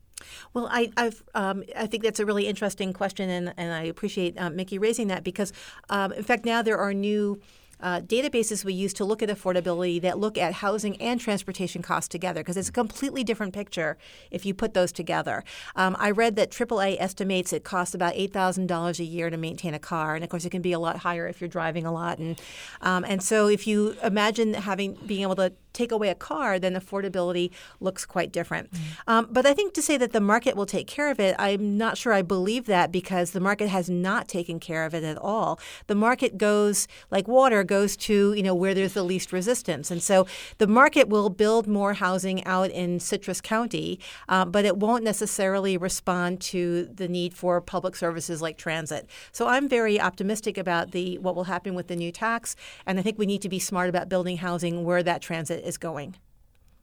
Well, 0.54 0.68
I 0.72 0.92
um, 1.34 1.64
i 1.76 1.86
think 1.88 2.04
that's 2.04 2.20
a 2.20 2.26
really 2.26 2.48
interesting 2.48 2.94
question, 2.94 3.30
and, 3.30 3.54
and 3.58 3.74
I 3.74 3.84
appreciate 3.84 4.40
uh, 4.40 4.50
Mickey 4.50 4.78
raising 4.78 5.08
that 5.08 5.24
because, 5.24 5.54
um, 5.90 6.12
in 6.14 6.24
fact, 6.24 6.46
now 6.46 6.62
there 6.62 6.78
are 6.78 6.94
new 6.94 7.40
uh, 7.82 8.02
databases 8.02 8.64
we 8.64 8.74
use 8.74 8.94
to 8.94 9.06
look 9.06 9.22
at 9.22 9.30
affordability 9.30 10.02
that 10.02 10.18
look 10.18 10.38
at 10.38 10.54
housing 10.56 10.96
and 11.02 11.20
transportation 11.20 11.82
costs 11.82 12.08
together 12.08 12.42
because 12.42 12.58
it's 12.58 12.70
a 12.70 12.72
completely 12.72 13.24
different 13.24 13.54
picture 13.54 13.98
if 14.30 14.46
you 14.46 14.54
put 14.54 14.74
those 14.74 14.92
together. 14.92 15.44
Um, 15.76 15.96
I 16.00 16.12
read 16.12 16.36
that 16.36 16.52
AAA 16.52 16.98
estimates 17.00 17.54
it 17.54 17.64
costs 17.64 17.96
about 17.96 18.14
eight 18.16 18.34
thousand 18.34 18.68
dollars 18.68 19.00
a 19.00 19.04
year 19.04 19.30
to 19.30 19.38
maintain 19.38 19.74
a 19.74 19.80
car, 19.80 20.16
and 20.16 20.24
of 20.24 20.30
course 20.30 20.46
it 20.46 20.50
can 20.50 20.62
be 20.62 20.74
a 20.74 20.80
lot 20.80 20.98
higher 20.98 21.28
if 21.28 21.42
you're 21.42 21.48
driving 21.48 21.86
a 21.86 21.92
lot. 21.92 22.20
And 22.20 22.40
um, 22.82 23.04
and 23.06 23.22
so 23.22 23.48
if 23.48 23.68
you 23.68 23.96
imagine 24.04 24.54
having 24.54 24.94
being 25.06 25.22
able 25.22 25.36
to 25.36 25.54
take 25.74 25.92
away 25.92 26.10
a 26.10 26.16
car, 26.16 26.60
then 26.60 26.76
affordability 26.76 27.52
looks 27.80 28.06
quite 28.06 28.32
different. 28.32 28.72
Mm-hmm. 28.72 29.10
Um, 29.10 29.28
but 29.32 29.46
I 29.46 29.54
think 29.54 29.74
to 29.76 29.82
say 29.82 29.98
that 29.98 30.12
the 30.12 30.20
market 30.20 30.56
will 30.56 30.66
take 30.66 30.88
care 30.88 31.10
of 31.10 31.20
it, 31.20 31.36
I'm 31.40 31.78
not 31.78 31.98
sure 31.98 32.14
I 32.14 32.22
believe 32.22 32.66
that 32.66 32.92
because 32.92 33.32
the 33.32 33.40
market 33.40 33.70
has 33.70 33.90
not 33.90 34.28
taken 34.28 34.60
care 34.60 34.86
of 34.86 34.94
it 34.94 35.04
at 35.04 35.18
all. 35.18 35.60
The 35.88 35.96
market 35.96 36.38
goes 36.38 36.88
like 37.10 37.28
water 37.28 37.64
goes 37.72 37.96
to 37.96 38.34
you 38.34 38.44
know 38.44 38.54
where 38.54 38.74
there's 38.74 38.96
the 38.96 39.02
least 39.04 39.32
resistance, 39.32 39.90
and 39.90 40.04
so 40.04 40.28
the 40.58 40.68
market 40.68 41.08
will 41.08 41.30
build 41.30 41.68
more 41.68 41.94
housing 41.94 42.44
out 42.44 42.70
in 42.70 43.00
Citrus 43.00 43.40
County, 43.40 43.98
uh, 44.28 44.44
but 44.44 44.66
it 44.66 44.76
won't 44.76 45.06
necessarily 45.06 45.78
respond 45.78 46.42
to 46.42 46.90
the 46.94 47.08
need 47.08 47.34
for 47.34 47.62
public 47.62 47.96
services 47.96 48.42
like 48.42 48.58
transit. 48.58 49.08
So 49.32 49.48
I'm 49.48 49.70
very 49.70 50.02
optimistic 50.02 50.58
about 50.58 50.92
the 50.92 51.18
what 51.20 51.34
will 51.34 51.46
happen 51.46 51.74
with 51.74 51.88
the 51.88 51.96
new 51.96 52.12
tax, 52.12 52.58
and 52.86 53.00
I 53.00 53.02
think 53.04 53.18
we 53.18 53.26
need 53.26 53.42
to 53.44 53.50
be 53.50 53.60
smart 53.60 53.88
about 53.88 54.10
building 54.10 54.36
housing 54.36 54.84
where 54.84 55.02
that 55.04 55.22
transit 55.22 55.64
is 55.64 55.78
going. 55.78 56.16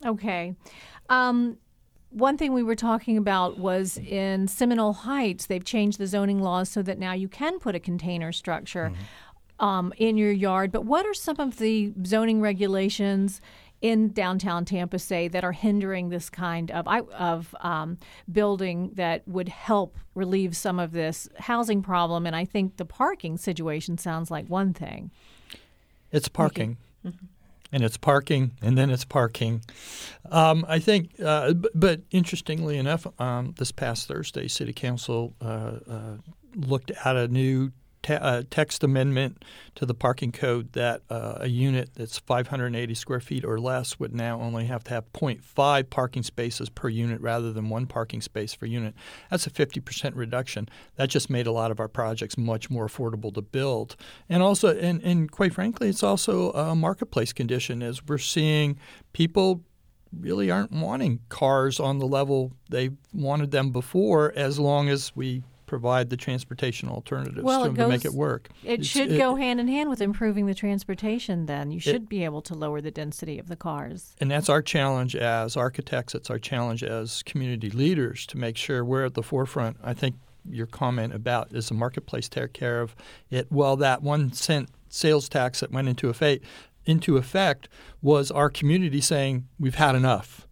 Okay. 0.07 0.55
Um, 1.11 1.59
one 2.11 2.39
thing 2.39 2.55
we 2.55 2.63
were 2.63 2.75
talking 2.75 3.19
about 3.19 3.59
was 3.59 3.99
in 3.99 4.49
Seminole 4.49 4.95
Heights, 4.95 5.45
they've 5.45 5.65
changed 5.65 5.99
the 5.99 6.07
zoning 6.07 6.41
laws 6.41 6.71
so 6.71 6.81
that 6.83 6.99
now 6.99 7.13
you 7.13 7.29
can 7.29 7.59
put 7.59 7.75
a 7.75 7.81
container 7.81 8.33
structure. 8.33 8.87
Mm-hmm 8.89 9.28
um, 9.61 9.93
in 9.97 10.17
your 10.17 10.33
yard. 10.33 10.73
But 10.73 10.85
what 10.85 11.07
are 11.07 11.15
some 11.15 11.37
of 11.39 11.59
the 11.59 11.93
zoning 12.05 12.41
regulations 12.41 13.41
in 13.81 14.13
downtown 14.13 14.65
Tampa 14.65 14.99
say 14.99 15.29
that 15.29 15.45
are 15.45 15.53
hindering 15.53 16.09
this 16.09 16.29
kind 16.29 16.71
of 16.71 16.89
of 17.13 17.55
um, 17.61 17.99
building 18.31 18.91
that 18.95 19.27
would 19.29 19.49
help 19.49 19.97
relieve 20.15 20.57
some 20.57 20.79
of 20.79 20.93
this 20.93 21.29
housing 21.39 21.83
problem? 21.83 22.27
And 22.27 22.35
I 22.35 22.45
think 22.45 22.77
the 22.77 22.85
parking 22.85 23.37
situation 23.37 23.99
sounds 23.99 24.31
like 24.31 24.47
one 24.47 24.75
thing. 24.75 25.11
It's 26.11 26.29
parking. 26.29 26.77
Mm-hmm. 27.07 27.27
And 27.71 27.85
it's 27.85 27.99
parking, 27.99 28.53
and 28.63 28.79
then 28.79 28.89
it's 28.89 29.05
parking. 29.05 29.63
Um, 30.31 30.65
I 30.67 30.79
think, 30.79 31.11
uh, 31.23 31.53
b- 31.53 31.69
but 31.75 32.01
interestingly 32.11 32.79
enough, 32.79 33.07
um, 33.21 33.55
this 33.59 33.73
past 33.73 34.09
Thursday, 34.09 34.49
City 34.49 34.73
Council 34.73 35.35
uh, 35.43 35.73
uh, 35.87 36.17
looked 36.57 36.91
at 37.05 37.17
a 37.17 37.29
new 37.29 37.71
te- 38.03 38.15
uh, 38.15 38.43
text 38.51 38.85
amendment 38.85 39.45
to 39.75 39.87
the 39.87 39.95
parking 39.95 40.33
code 40.33 40.73
that 40.73 41.03
uh, 41.11 41.39
a 41.41 41.49
unit 41.49 41.91
that's 41.95 42.19
580 42.19 42.95
square 42.95 43.21
feet 43.21 43.45
or 43.45 43.59
less 43.59 43.99
would 43.99 44.15
now 44.15 44.41
only 44.41 44.67
have 44.67 44.85
to 44.85 44.91
have 44.91 45.13
0.5 45.13 45.91
parking 45.91 46.23
spaces 46.23 46.69
per 46.69 46.89
unit 46.89 47.21
rather 47.21 47.53
than 47.53 47.69
one 47.69 47.87
parking 47.87 48.21
space 48.21 48.55
per 48.55 48.67
unit. 48.67 48.95
That's 49.31 49.47
a 49.47 49.51
50% 49.51 50.13
reduction. 50.15 50.69
That 50.97 51.09
just 51.09 51.31
made 51.31 51.47
a 51.47 51.53
lot 51.53 51.71
of 51.71 51.81
our 51.81 51.89
projects 51.89 52.37
much 52.37 52.71
more 52.71 52.87
affordable 52.87 53.33
to 53.35 53.43
build. 53.43 53.97
And 54.29 54.43
also, 54.43 54.77
and, 54.77 55.03
and 55.03 55.31
quite 55.31 55.55
frankly, 55.55 55.89
it's 55.89 56.03
also 56.03 56.53
a 56.53 56.75
marketplace 56.75 57.33
condition 57.33 57.83
as 57.83 58.05
we're 58.05 58.19
seeing 58.19 58.79
people 59.13 59.63
really 60.13 60.51
aren't 60.51 60.73
wanting 60.73 61.21
cars 61.29 61.79
on 61.79 61.99
the 61.99 62.07
level 62.07 62.53
they 62.71 62.91
wanted 63.13 63.51
them 63.51 63.71
before 63.71 64.33
as 64.35 64.59
long 64.59 64.89
as 64.89 65.15
we 65.15 65.43
provide 65.69 66.11
the 66.11 66.17
transportation 66.17 66.89
alternatives 66.89 67.43
well, 67.43 67.65
to, 67.65 67.71
goes, 67.71 67.85
to 67.85 67.89
make 67.89 68.05
it 68.05 68.15
work. 68.15 68.49
It 68.65 68.81
it's, 68.81 68.89
should 68.89 69.13
it, 69.13 69.19
go 69.19 69.37
hand 69.37 69.61
in 69.61 69.69
hand 69.69 69.89
with 69.89 70.01
improving 70.01 70.47
the 70.47 70.55
transportation. 70.55 71.47
Then 71.47 71.71
you 71.71 71.79
should 71.79 71.95
it, 71.95 72.09
be 72.09 72.25
able 72.25 72.43
to 72.43 72.55
lower 72.55 72.81
the 72.81 72.91
density 72.91 73.39
of 73.39 73.49
the 73.49 73.57
cars. 73.57 74.17
And 74.21 74.31
that's 74.31 74.49
our 74.49 74.63
challenge 74.63 75.15
as 75.15 75.57
architects. 75.57 76.15
It's 76.15 76.31
our 76.31 76.39
challenge 76.39 76.83
as 76.83 77.23
community 77.23 77.71
leaders 77.71 78.27
to 78.27 78.39
make 78.39 78.57
sure 78.57 78.85
we're 78.85 79.05
at 79.05 79.15
the 79.15 79.23
forefront. 79.23 79.77
I 79.85 79.95
think 79.95 80.17
your 80.51 80.67
comment 80.67 81.15
about 81.15 81.53
is 81.53 81.69
the 81.69 81.75
marketplace 81.75 82.29
take 82.29 82.53
care 82.53 82.81
of 82.81 82.97
it? 83.31 83.47
Well, 83.51 83.77
that 83.77 84.03
one 84.03 84.33
cent 84.33 84.71
sales 84.89 85.29
tax 85.29 85.61
that 85.61 85.71
went 85.71 85.89
into 85.89 86.09
effect 86.09 86.45
into 86.87 87.19
effect 87.19 87.69
was 88.01 88.31
our 88.31 88.49
community 88.49 89.01
saying 89.01 89.47
we've 89.59 89.75
had 89.75 89.95
enough. 89.95 90.49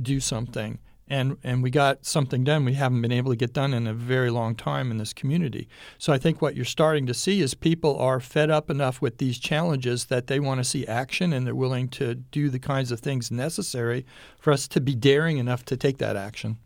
Do 0.00 0.18
something 0.18 0.80
and 1.10 1.36
and 1.42 1.62
we 1.62 1.70
got 1.70 2.06
something 2.06 2.44
done 2.44 2.64
we 2.64 2.74
haven't 2.74 3.02
been 3.02 3.12
able 3.12 3.32
to 3.32 3.36
get 3.36 3.52
done 3.52 3.74
in 3.74 3.86
a 3.86 3.92
very 3.92 4.30
long 4.30 4.54
time 4.54 4.90
in 4.90 4.96
this 4.96 5.12
community. 5.12 5.68
So 5.98 6.12
I 6.12 6.18
think 6.18 6.40
what 6.40 6.54
you're 6.54 6.64
starting 6.64 7.06
to 7.06 7.14
see 7.14 7.42
is 7.42 7.52
people 7.52 7.98
are 7.98 8.20
fed 8.20 8.48
up 8.48 8.70
enough 8.70 9.02
with 9.02 9.18
these 9.18 9.38
challenges 9.38 10.06
that 10.06 10.28
they 10.28 10.40
want 10.40 10.58
to 10.58 10.64
see 10.64 10.86
action 10.86 11.32
and 11.32 11.46
they're 11.46 11.54
willing 11.54 11.88
to 11.88 12.14
do 12.14 12.48
the 12.48 12.60
kinds 12.60 12.92
of 12.92 13.00
things 13.00 13.30
necessary 13.30 14.06
for 14.38 14.52
us 14.52 14.68
to 14.68 14.80
be 14.80 14.94
daring 14.94 15.38
enough 15.38 15.64
to 15.66 15.76
take 15.76 15.98
that 15.98 16.16
action. 16.16 16.58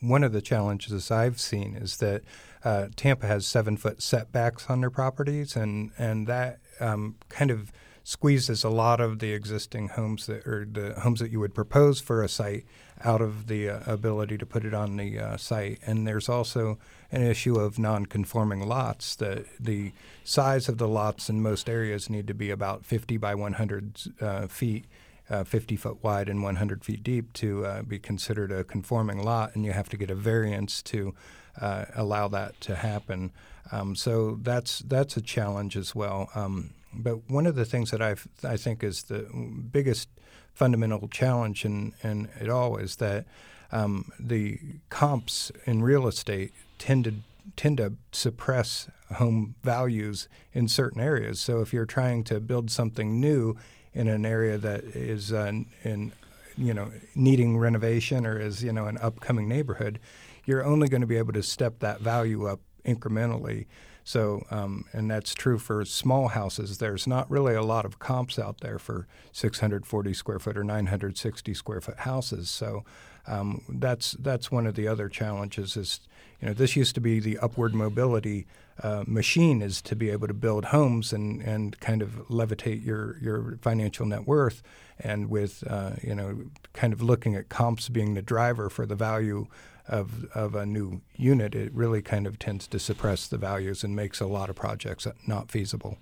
One 0.00 0.24
of 0.24 0.32
the 0.32 0.42
challenges 0.42 1.10
I've 1.10 1.40
seen 1.40 1.76
is 1.76 1.98
that 1.98 2.22
uh, 2.64 2.88
Tampa 2.96 3.26
has 3.26 3.46
seven 3.46 3.76
foot 3.76 4.02
setbacks 4.02 4.66
on 4.68 4.80
their 4.80 4.90
properties, 4.90 5.56
and 5.56 5.90
and 5.98 6.26
that 6.26 6.58
um, 6.80 7.16
kind 7.28 7.50
of 7.50 7.72
squeezes 8.04 8.64
a 8.64 8.68
lot 8.68 9.00
of 9.00 9.18
the 9.18 9.32
existing 9.32 9.88
homes 9.88 10.26
that 10.26 10.46
or 10.46 10.66
the 10.70 10.94
homes 11.00 11.20
that 11.20 11.30
you 11.30 11.40
would 11.40 11.54
propose 11.54 12.00
for 12.00 12.22
a 12.22 12.28
site 12.28 12.64
out 13.04 13.20
of 13.20 13.46
the 13.46 13.68
uh, 13.68 13.80
ability 13.86 14.38
to 14.38 14.46
put 14.46 14.64
it 14.64 14.74
on 14.74 14.96
the 14.96 15.18
uh, 15.18 15.36
site. 15.36 15.78
And 15.86 16.06
there's 16.06 16.28
also 16.28 16.78
an 17.10 17.22
issue 17.22 17.56
of 17.56 17.78
non-conforming 17.78 18.66
lots. 18.66 19.14
The 19.14 19.44
the 19.58 19.92
size 20.24 20.68
of 20.68 20.78
the 20.78 20.88
lots 20.88 21.28
in 21.28 21.42
most 21.42 21.68
areas 21.68 22.10
need 22.10 22.26
to 22.26 22.34
be 22.34 22.50
about 22.50 22.84
50 22.84 23.16
by 23.16 23.34
100 23.34 24.00
uh, 24.20 24.46
feet. 24.46 24.86
Uh, 25.30 25.44
50 25.44 25.76
foot 25.76 26.04
wide 26.04 26.28
and 26.28 26.42
100 26.42 26.84
feet 26.84 27.02
deep 27.02 27.32
to 27.32 27.64
uh, 27.64 27.82
be 27.82 27.98
considered 27.98 28.52
a 28.52 28.64
conforming 28.64 29.22
lot, 29.24 29.54
and 29.54 29.64
you 29.64 29.72
have 29.72 29.88
to 29.88 29.96
get 29.96 30.10
a 30.10 30.14
variance 30.14 30.82
to 30.82 31.14
uh, 31.58 31.86
allow 31.94 32.28
that 32.28 32.60
to 32.60 32.74
happen. 32.74 33.30
Um, 33.70 33.94
so 33.94 34.38
that's 34.42 34.80
that's 34.80 35.16
a 35.16 35.22
challenge 35.22 35.76
as 35.76 35.94
well. 35.94 36.28
Um, 36.34 36.70
but 36.94 37.30
one 37.30 37.46
of 37.46 37.54
the 37.54 37.64
things 37.64 37.90
that 37.90 38.02
I 38.02 38.16
I 38.44 38.56
think 38.56 38.82
is 38.82 39.04
the 39.04 39.26
biggest 39.70 40.08
fundamental 40.52 41.08
challenge 41.08 41.64
in, 41.64 41.94
in 42.02 42.28
it 42.38 42.48
all 42.48 42.76
is 42.76 42.96
that 42.96 43.24
um, 43.70 44.12
the 44.20 44.58
comps 44.90 45.50
in 45.64 45.82
real 45.82 46.06
estate 46.06 46.52
tend 46.78 47.04
to 47.04 47.14
tend 47.56 47.78
to 47.78 47.94
suppress 48.12 48.88
home 49.14 49.54
values 49.62 50.28
in 50.52 50.68
certain 50.68 51.00
areas. 51.00 51.40
So 51.40 51.60
if 51.60 51.72
you're 51.72 51.86
trying 51.86 52.24
to 52.24 52.40
build 52.40 52.70
something 52.70 53.20
new 53.20 53.56
in 53.92 54.08
an 54.08 54.24
area 54.24 54.58
that 54.58 54.84
is 54.84 55.32
uh, 55.32 55.52
in 55.82 56.12
you 56.56 56.74
know 56.74 56.92
needing 57.14 57.58
renovation 57.58 58.26
or 58.26 58.38
is 58.38 58.62
you 58.62 58.72
know 58.72 58.86
an 58.86 58.98
upcoming 58.98 59.48
neighborhood, 59.48 59.98
you're 60.44 60.64
only 60.64 60.88
going 60.88 61.00
to 61.00 61.06
be 61.06 61.16
able 61.16 61.32
to 61.32 61.42
step 61.42 61.78
that 61.80 62.00
value 62.00 62.46
up 62.46 62.60
incrementally. 62.84 63.66
So, 64.04 64.44
um, 64.50 64.84
and 64.92 65.10
that's 65.10 65.34
true 65.34 65.58
for 65.58 65.84
small 65.84 66.28
houses. 66.28 66.78
There's 66.78 67.06
not 67.06 67.30
really 67.30 67.54
a 67.54 67.62
lot 67.62 67.84
of 67.84 67.98
comps 67.98 68.38
out 68.38 68.60
there 68.60 68.78
for 68.78 69.06
640 69.32 70.14
square 70.14 70.38
foot 70.38 70.56
or 70.56 70.64
960 70.64 71.54
square 71.54 71.80
foot 71.80 71.98
houses. 71.98 72.50
So, 72.50 72.84
um, 73.26 73.62
that's 73.68 74.12
that's 74.12 74.50
one 74.50 74.66
of 74.66 74.74
the 74.74 74.88
other 74.88 75.08
challenges. 75.08 75.76
Is 75.76 76.00
you 76.40 76.48
know 76.48 76.54
this 76.54 76.74
used 76.74 76.94
to 76.96 77.00
be 77.00 77.20
the 77.20 77.38
upward 77.38 77.74
mobility 77.74 78.46
uh, 78.82 79.04
machine 79.06 79.62
is 79.62 79.80
to 79.82 79.94
be 79.94 80.10
able 80.10 80.26
to 80.26 80.34
build 80.34 80.66
homes 80.66 81.12
and, 81.12 81.40
and 81.42 81.78
kind 81.80 82.02
of 82.02 82.28
levitate 82.28 82.84
your 82.84 83.18
your 83.18 83.58
financial 83.62 84.06
net 84.06 84.26
worth, 84.26 84.62
and 84.98 85.30
with 85.30 85.62
uh, 85.68 85.92
you 86.02 86.14
know 86.14 86.44
kind 86.72 86.92
of 86.92 87.02
looking 87.02 87.36
at 87.36 87.48
comps 87.48 87.88
being 87.88 88.14
the 88.14 88.22
driver 88.22 88.68
for 88.68 88.86
the 88.86 88.96
value 88.96 89.46
of, 89.92 90.24
of 90.34 90.54
a 90.54 90.66
new 90.66 91.02
unit, 91.16 91.54
it 91.54 91.72
really 91.74 92.02
kind 92.02 92.26
of 92.26 92.38
tends 92.38 92.66
to 92.68 92.78
suppress 92.78 93.28
the 93.28 93.38
values 93.38 93.84
and 93.84 93.94
makes 93.94 94.20
a 94.20 94.26
lot 94.26 94.50
of 94.50 94.56
projects 94.56 95.06
not 95.26 95.50
feasible. 95.50 95.98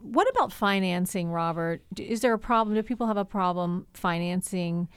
What 0.00 0.28
about 0.30 0.52
financing, 0.52 1.30
Robert? 1.30 1.82
Is 1.98 2.20
there 2.20 2.34
a 2.34 2.38
problem? 2.38 2.74
Do 2.74 2.82
people 2.82 3.06
have 3.06 3.16
a 3.16 3.24
problem 3.24 3.86
financing 3.94 4.88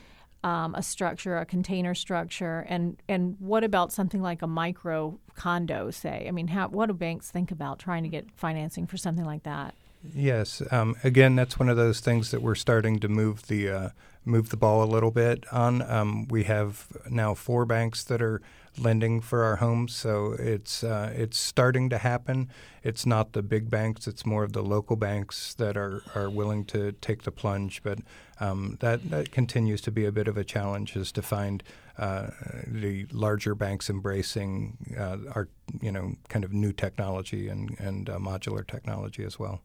um, 0.43 0.75
a 0.75 0.83
structure, 0.83 1.37
a 1.37 1.45
container 1.45 1.95
structure, 1.95 2.65
and 2.69 3.01
and 3.09 3.35
what 3.39 3.63
about 3.63 3.91
something 3.91 4.21
like 4.21 4.41
a 4.41 4.47
micro 4.47 5.19
condo? 5.35 5.91
Say, 5.91 6.25
I 6.27 6.31
mean, 6.31 6.47
how, 6.47 6.67
what 6.67 6.87
do 6.87 6.93
banks 6.93 7.31
think 7.31 7.51
about 7.51 7.79
trying 7.79 8.03
to 8.03 8.09
get 8.09 8.31
financing 8.35 8.85
for 8.85 8.97
something 8.97 9.25
like 9.25 9.43
that? 9.43 9.73
Yes. 10.13 10.61
Um, 10.71 10.95
again, 11.03 11.35
that's 11.35 11.57
one 11.57 11.69
of 11.69 11.77
those 11.77 11.99
things 11.99 12.31
that 12.31 12.41
we're 12.41 12.55
starting 12.55 12.99
to 12.99 13.07
move 13.07 13.47
the 13.47 13.69
uh, 13.69 13.89
move 14.27 14.49
the 14.49 14.57
ball 14.57 14.83
a 14.83 14.85
little 14.85 15.11
bit 15.11 15.45
on. 15.51 15.81
Um, 15.81 16.27
we 16.27 16.43
have 16.43 16.87
now 17.09 17.33
four 17.33 17.65
banks 17.65 18.03
that 18.03 18.21
are 18.21 18.41
lending 18.77 19.21
for 19.21 19.43
our 19.43 19.55
homes, 19.55 19.95
so 19.95 20.35
it's 20.37 20.83
uh, 20.83 21.11
it's 21.15 21.37
starting 21.37 21.89
to 21.89 21.97
happen. 21.97 22.49
It's 22.83 23.05
not 23.05 23.33
the 23.33 23.41
big 23.41 23.69
banks; 23.69 24.07
it's 24.07 24.25
more 24.25 24.43
of 24.43 24.53
the 24.53 24.61
local 24.61 24.95
banks 24.95 25.53
that 25.55 25.77
are, 25.77 26.03
are 26.13 26.29
willing 26.29 26.65
to 26.65 26.91
take 26.91 27.23
the 27.23 27.31
plunge. 27.31 27.81
But 27.83 27.99
um, 28.39 28.77
that 28.81 29.09
that 29.09 29.31
continues 29.31 29.81
to 29.81 29.91
be 29.91 30.05
a 30.05 30.11
bit 30.11 30.27
of 30.27 30.37
a 30.37 30.43
challenge, 30.43 30.95
is 30.95 31.11
to 31.13 31.21
find 31.21 31.63
uh, 31.97 32.27
the 32.67 33.07
larger 33.11 33.55
banks 33.55 33.89
embracing 33.89 34.77
uh, 34.97 35.17
our 35.33 35.49
you 35.81 35.91
know 35.91 36.13
kind 36.29 36.45
of 36.45 36.53
new 36.53 36.71
technology 36.71 37.47
and 37.47 37.75
and 37.79 38.09
uh, 38.09 38.17
modular 38.17 38.65
technology 38.65 39.23
as 39.23 39.39
well. 39.39 39.61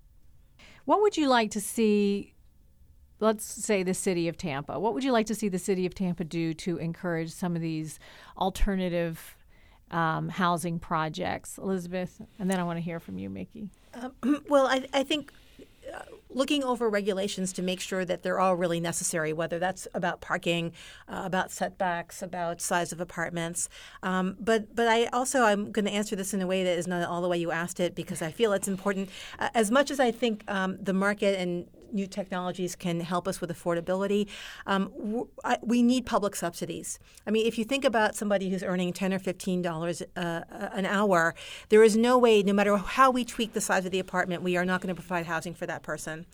What 0.85 1.01
would 1.03 1.17
you 1.17 1.29
like 1.29 1.51
to 1.53 1.61
see? 1.61 2.35
Let's 3.21 3.45
say 3.45 3.83
the 3.83 3.95
city 3.95 4.29
of 4.29 4.37
Tampa. 4.37 4.79
What 4.79 4.95
would 4.95 5.05
you 5.05 5.13
like 5.13 5.27
to 5.27 5.35
see 5.35 5.49
the 5.49 5.59
city 5.59 5.87
of 5.87 5.95
Tampa 5.95 6.25
do 6.25 6.55
to 6.55 6.77
encourage 6.79 7.31
some 7.31 7.55
of 7.55 7.63
these 7.63 7.99
alternative 8.37 9.37
um, 9.91 10.29
housing 10.29 10.79
projects, 10.79 11.59
Elizabeth? 11.59 12.21
And 12.39 12.51
then 12.51 12.59
I 12.59 12.65
want 12.65 12.79
to 12.79 12.83
hear 12.83 12.99
from 12.99 13.19
you, 13.19 13.31
Mickey. 13.31 13.69
Um, 13.95 14.43
well, 14.49 14.67
I, 14.67 14.87
I 14.93 15.05
think 15.05 15.33
uh, 15.93 16.03
looking 16.31 16.65
over 16.65 16.89
regulations 16.89 17.53
to 17.53 17.63
make 17.63 17.81
sure 17.81 18.05
that 18.05 18.23
they're 18.23 18.41
all 18.41 18.57
really 18.57 18.81
necessary, 18.81 19.33
whether 19.33 19.59
that's 19.59 19.87
about 19.95 20.21
parking, 20.21 20.73
uh, 21.09 21.23
about 21.25 21.51
setbacks, 21.51 22.23
about 22.23 22.61
size 22.61 22.93
of 22.93 23.01
apartments. 23.01 23.69
Um, 24.03 24.37
but 24.41 24.75
but 24.75 24.89
I 24.89 25.07
also 25.07 25.43
I'm 25.43 25.73
going 25.73 25.85
to 25.85 25.91
answer 25.91 26.17
this 26.17 26.33
in 26.33 26.41
a 26.41 26.47
way 26.47 26.65
that 26.65 26.79
is 26.79 26.87
not 26.87 27.07
all 27.07 27.21
the 27.21 27.29
way 27.29 27.37
you 27.37 27.51
asked 27.51 27.81
it 27.81 27.95
because 27.95 28.23
I 28.23 28.31
feel 28.31 28.53
it's 28.53 28.69
important. 28.69 29.11
Uh, 29.39 29.51
as 29.55 29.71
much 29.71 29.91
as 29.91 30.01
I 30.01 30.11
think 30.11 30.45
um, 30.49 30.79
the 30.81 30.95
market 30.95 31.39
and 31.39 31.67
new 31.93 32.07
technologies 32.07 32.77
can 32.77 33.01
help 33.01 33.29
us 33.29 33.41
with 33.41 33.51
affordability. 33.51 34.29
Um, 34.67 34.93
we 35.63 35.83
need 35.83 36.07
public 36.07 36.35
subsidies. 36.37 36.99
I 37.27 37.31
mean, 37.31 37.47
if 37.47 37.59
you 37.59 37.65
think 37.65 37.85
about 37.85 38.17
somebody 38.17 38.51
who's 38.51 38.63
earning 38.63 38.93
ten 38.93 39.13
or 39.13 39.19
fifteen 39.19 39.63
dollars 39.63 40.03
uh, 40.17 40.41
an 40.73 40.87
hour, 40.87 41.35
there 41.69 41.83
is 41.83 41.97
no 41.97 42.19
way, 42.19 42.43
no 42.43 42.53
matter 42.53 42.77
how 42.77 43.11
we 43.11 43.25
tweak 43.25 43.53
the 43.53 43.61
size 43.61 43.85
of 43.85 43.91
the 43.91 43.99
apartment, 43.99 44.43
we 44.43 44.57
are 44.57 44.65
not 44.65 44.81
going 44.81 44.95
to 44.95 45.01
provide 45.01 45.27
housing 45.27 45.55
for 45.55 45.67
that 45.67 45.83
person. 45.83 46.27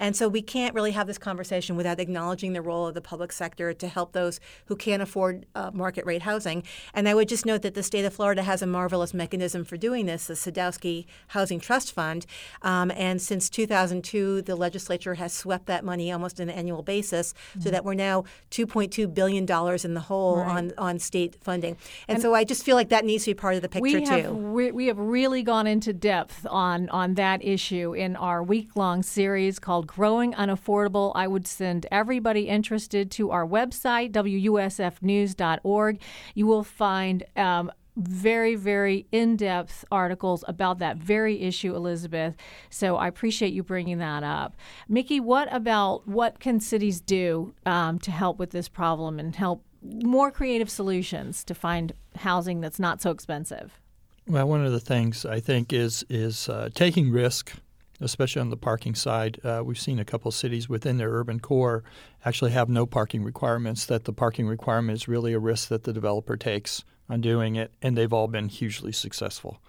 And 0.00 0.16
so 0.16 0.28
we 0.28 0.42
can't 0.42 0.74
really 0.74 0.92
have 0.92 1.06
this 1.06 1.18
conversation 1.18 1.76
without 1.76 2.00
acknowledging 2.00 2.52
the 2.52 2.62
role 2.62 2.86
of 2.86 2.94
the 2.94 3.00
public 3.00 3.32
sector 3.32 3.72
to 3.72 3.88
help 3.88 4.12
those 4.12 4.40
who 4.66 4.76
can't 4.76 5.02
afford 5.02 5.46
uh, 5.54 5.70
market 5.72 6.04
rate 6.06 6.22
housing. 6.22 6.64
And 6.92 7.08
I 7.08 7.14
would 7.14 7.28
just 7.28 7.46
note 7.46 7.62
that 7.62 7.74
the 7.74 7.82
state 7.82 8.04
of 8.04 8.14
Florida 8.14 8.42
has 8.42 8.62
a 8.62 8.66
marvelous 8.66 9.14
mechanism 9.14 9.64
for 9.64 9.76
doing 9.76 10.06
this, 10.06 10.26
the 10.26 10.34
Sadowski 10.34 11.06
Housing 11.28 11.60
Trust 11.60 11.92
Fund. 11.92 12.26
Um, 12.62 12.90
and 12.92 13.20
since 13.20 13.48
2002, 13.48 14.42
the 14.42 14.56
legislature 14.56 15.03
legislature 15.04 15.22
has 15.22 15.32
swept 15.32 15.66
that 15.66 15.84
money 15.84 16.10
almost 16.12 16.40
on 16.40 16.48
an 16.48 16.54
annual 16.54 16.82
basis, 16.82 17.32
mm-hmm. 17.32 17.60
so 17.60 17.70
that 17.70 17.84
we're 17.84 17.94
now 17.94 18.24
2.2 18.50 19.12
billion 19.14 19.46
dollars 19.46 19.84
in 19.84 19.94
the 19.94 20.00
hole 20.00 20.38
right. 20.38 20.48
on 20.48 20.72
on 20.78 20.98
state 20.98 21.36
funding. 21.42 21.76
And, 22.08 22.16
and, 22.16 22.22
so 22.22 22.34
I 22.34 22.44
just 22.44 22.64
feel 22.64 22.76
like 22.76 22.88
that 22.90 23.04
needs 23.04 23.24
to 23.24 23.30
be 23.30 23.34
part 23.34 23.54
of 23.56 23.62
the 23.62 23.68
picture 23.68 23.82
we 23.82 24.04
have, 24.06 24.26
too. 24.26 24.32
We, 24.34 24.70
we 24.72 24.86
have 24.86 24.98
really 24.98 25.42
gone 25.42 25.66
into 25.66 25.92
depth 25.92 26.46
on 26.48 26.88
on 26.90 27.14
that 27.14 27.44
issue 27.44 27.94
in 27.94 28.16
our 28.16 28.42
week 28.42 28.76
long 28.76 29.02
series 29.02 29.58
called 29.58 29.86
"Growing 29.86 30.32
Unaffordable." 30.34 31.12
I 31.14 31.26
would 31.26 31.46
send 31.46 31.86
everybody 31.90 32.48
interested 32.48 33.10
to 33.12 33.30
our 33.30 33.46
website 33.46 34.12
wusfnews.org. 34.14 36.00
You 36.34 36.46
will 36.46 36.64
find 36.64 37.24
um, 37.36 37.70
very, 37.96 38.56
very 38.56 39.06
in 39.12 39.36
depth 39.36 39.84
articles 39.90 40.44
about 40.48 40.78
that 40.80 40.96
very 40.96 41.42
issue, 41.42 41.74
Elizabeth. 41.74 42.34
So 42.70 42.96
I 42.96 43.08
appreciate 43.08 43.52
you 43.52 43.62
bringing 43.62 43.98
that 43.98 44.22
up. 44.22 44.56
Mickey, 44.88 45.20
what 45.20 45.52
about 45.52 46.06
what 46.08 46.40
can 46.40 46.60
cities 46.60 47.00
do 47.00 47.54
um, 47.66 47.98
to 48.00 48.10
help 48.10 48.38
with 48.38 48.50
this 48.50 48.68
problem 48.68 49.18
and 49.18 49.34
help 49.34 49.64
more 49.82 50.30
creative 50.30 50.70
solutions 50.70 51.44
to 51.44 51.54
find 51.54 51.92
housing 52.16 52.60
that's 52.60 52.80
not 52.80 53.00
so 53.00 53.10
expensive? 53.10 53.80
Well, 54.26 54.48
one 54.48 54.64
of 54.64 54.72
the 54.72 54.80
things 54.80 55.26
I 55.26 55.38
think 55.40 55.72
is 55.72 56.04
is 56.08 56.48
uh, 56.48 56.70
taking 56.74 57.10
risk, 57.10 57.52
especially 58.00 58.40
on 58.40 58.48
the 58.48 58.56
parking 58.56 58.94
side. 58.94 59.38
Uh, 59.44 59.62
we've 59.62 59.78
seen 59.78 59.98
a 59.98 60.04
couple 60.04 60.30
cities 60.30 60.68
within 60.68 60.96
their 60.96 61.10
urban 61.10 61.40
core 61.40 61.84
actually 62.24 62.52
have 62.52 62.70
no 62.70 62.86
parking 62.86 63.22
requirements. 63.22 63.84
That 63.84 64.04
the 64.04 64.14
parking 64.14 64.46
requirement 64.46 64.96
is 64.96 65.06
really 65.08 65.34
a 65.34 65.38
risk 65.38 65.68
that 65.68 65.84
the 65.84 65.92
developer 65.92 66.38
takes 66.38 66.84
on 67.08 67.20
doing 67.20 67.56
it, 67.56 67.72
and 67.82 67.96
they've 67.96 68.12
all 68.12 68.28
been 68.28 68.48
hugely 68.48 68.92
successful. 68.92 69.60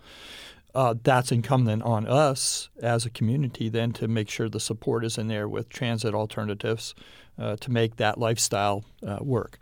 Uh, 0.74 0.94
that's 1.04 1.32
incumbent 1.32 1.82
on 1.84 2.06
us 2.06 2.70
as 2.82 3.06
a 3.06 3.10
community 3.10 3.70
then 3.70 3.94
to 3.94 4.10
make 4.10 4.30
sure 4.30 4.50
the 4.50 4.60
support 4.60 5.06
is 5.06 5.18
in 5.18 5.30
there 5.30 5.48
with 5.48 5.70
transit 5.70 6.14
alternatives 6.14 6.94
uh, 7.40 7.56
to 7.56 7.72
make 7.72 7.96
that 7.96 8.18
lifestyle 8.18 8.84
uh, 9.06 9.18
work. 9.22 9.58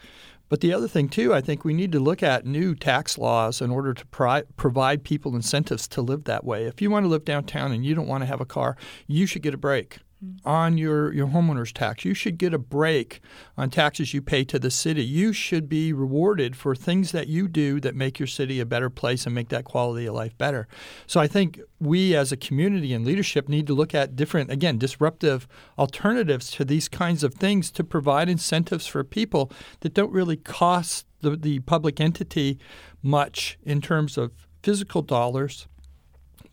But 0.50 0.62
the 0.62 0.74
other 0.74 0.88
thing, 0.88 1.10
too, 1.10 1.34
I 1.34 1.42
think 1.42 1.64
we 1.64 1.74
need 1.74 1.92
to 1.94 2.00
look 2.00 2.22
at 2.22 2.46
new 2.46 2.76
tax 2.76 3.18
laws 3.18 3.62
in 3.62 3.72
order 3.72 3.94
to 3.94 4.06
pri- 4.08 4.44
provide 4.58 5.04
people 5.04 5.36
incentives 5.36 5.88
to 5.90 6.02
live 6.02 6.26
that 6.26 6.44
way. 6.44 6.66
If 6.66 6.82
you 6.82 6.92
want 6.92 7.06
to 7.06 7.10
live 7.10 7.26
downtown 7.26 7.72
and 7.72 7.86
you 7.86 7.96
don't 7.96 8.08
want 8.08 8.21
to 8.21 8.28
have 8.28 8.42
a 8.42 8.46
car, 8.46 8.76
you 9.08 9.26
should 9.26 9.42
get 9.42 9.54
a 9.54 9.58
break 9.58 10.00
on 10.46 10.78
your, 10.78 11.13
your 11.13 11.28
homeowner's 11.28 11.71
tax. 11.71 12.06
You 12.06 12.13
should 12.13 12.38
get 12.38 12.54
a 12.54 12.58
break 12.58 13.21
on 13.58 13.69
taxes 13.69 14.13
you 14.13 14.21
pay 14.21 14.44
to 14.46 14.60
the 14.60 14.71
city. 14.71 15.04
You 15.04 15.34
should 15.34 15.69
be 15.69 15.94
rewarded 15.94 16.56
for 16.56 16.76
things 16.76 17.12
that 17.12 17.28
you 17.28 17.48
do 17.48 17.80
that 17.80 17.96
make 17.96 18.19
your 18.19 18.28
city 18.28 18.60
a 18.60 18.65
better 18.65 18.90
place 18.90 19.26
and 19.26 19.34
make 19.34 19.50
that 19.50 19.63
quality 19.65 20.06
of 20.06 20.15
life 20.15 20.38
better. 20.38 20.67
So 21.08 21.19
I 21.19 21.28
think 21.28 21.60
we 21.80 22.15
as 22.15 22.32
a 22.32 22.38
community 22.38 22.94
and 22.94 23.06
leadership 23.06 23.48
need 23.48 23.67
to 23.67 23.74
look 23.74 23.94
at 23.94 24.15
different, 24.15 24.52
again, 24.52 24.78
disruptive 24.78 25.48
alternatives 25.78 26.52
to 26.52 26.65
these 26.65 26.88
kinds 26.88 27.24
of 27.24 27.34
things 27.34 27.71
to 27.71 27.84
provide 27.84 28.30
incentives 28.30 28.88
for 28.88 29.04
people 29.04 29.52
that 29.82 29.94
don't 29.94 30.12
really 30.12 30.38
cost 30.38 31.06
the, 31.21 31.36
the 31.36 31.60
public 31.60 32.00
entity 32.00 32.60
much 33.02 33.58
in 33.63 33.82
terms 33.82 34.17
of 34.17 34.32
physical 34.62 35.02
dollars 35.02 35.67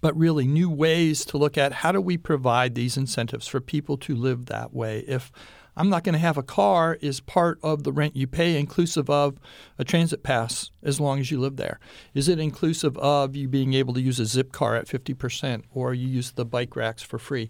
but 0.00 0.16
really 0.16 0.46
new 0.46 0.70
ways 0.70 1.24
to 1.26 1.36
look 1.36 1.58
at 1.58 1.72
how 1.72 1.92
do 1.92 2.00
we 2.00 2.16
provide 2.16 2.74
these 2.74 2.96
incentives 2.96 3.46
for 3.46 3.60
people 3.60 3.96
to 3.98 4.14
live 4.14 4.46
that 4.46 4.72
way. 4.72 5.00
If 5.00 5.30
I'm 5.76 5.88
not 5.88 6.04
going 6.04 6.12
to 6.14 6.18
have 6.18 6.36
a 6.36 6.42
car 6.42 6.98
is 7.00 7.20
part 7.20 7.58
of 7.62 7.84
the 7.84 7.92
rent 7.92 8.16
you 8.16 8.26
pay, 8.26 8.58
inclusive 8.58 9.08
of 9.08 9.38
a 9.78 9.84
transit 9.84 10.22
pass 10.22 10.70
as 10.82 11.00
long 11.00 11.20
as 11.20 11.30
you 11.30 11.40
live 11.40 11.56
there. 11.56 11.78
Is 12.12 12.28
it 12.28 12.38
inclusive 12.38 12.98
of 12.98 13.36
you 13.36 13.48
being 13.48 13.74
able 13.74 13.94
to 13.94 14.00
use 14.00 14.20
a 14.20 14.24
Zipcar 14.24 14.78
at 14.78 14.86
50% 14.86 15.62
or 15.70 15.94
you 15.94 16.08
use 16.08 16.32
the 16.32 16.44
bike 16.44 16.76
racks 16.76 17.02
for 17.02 17.18
free? 17.18 17.48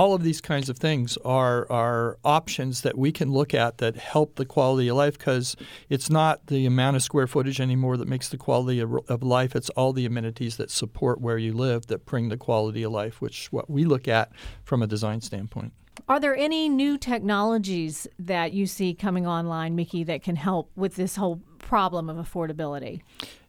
All 0.00 0.14
of 0.14 0.22
these 0.22 0.40
kinds 0.40 0.70
of 0.70 0.78
things 0.78 1.18
are 1.26 1.70
are 1.70 2.16
options 2.24 2.80
that 2.80 2.96
we 2.96 3.12
can 3.12 3.30
look 3.30 3.52
at 3.52 3.76
that 3.76 3.96
help 3.96 4.36
the 4.36 4.46
quality 4.46 4.88
of 4.88 4.96
life 4.96 5.18
because 5.18 5.56
it's 5.90 6.08
not 6.08 6.46
the 6.46 6.64
amount 6.64 6.96
of 6.96 7.02
square 7.02 7.26
footage 7.26 7.60
anymore 7.60 7.98
that 7.98 8.08
makes 8.08 8.30
the 8.30 8.38
quality 8.38 8.80
of, 8.80 8.94
of, 9.10 9.22
life. 9.22 9.54
It's 9.54 9.68
all 9.70 9.92
the 9.92 10.06
amenities 10.06 10.56
that 10.56 10.70
support 10.70 11.20
where 11.20 11.36
you 11.36 11.52
live 11.52 11.88
that 11.88 12.06
bring 12.06 12.30
the 12.30 12.38
quality 12.38 12.82
of 12.82 12.92
life 12.92 13.20
which 13.20 13.42
is 13.42 13.52
what 13.52 13.68
we 13.68 13.84
look 13.84 14.08
at 14.08 14.32
from 14.64 14.82
a 14.82 14.86
design 14.86 15.20
standpoint. 15.20 15.74
Are 16.08 16.18
there 16.18 16.34
any 16.34 16.70
new 16.70 16.96
technologies 16.96 18.08
that 18.18 18.54
you 18.54 18.64
see 18.66 18.94
coming 18.94 19.26
online 19.26 19.74
mickey 19.76 20.02
that 20.04 20.22
can 20.22 20.36
help 20.36 20.70
with 20.76 20.96
this 20.96 21.16
whole 21.16 21.42
problem 21.58 22.08
of 22.08 22.16
affordability? 22.16 23.02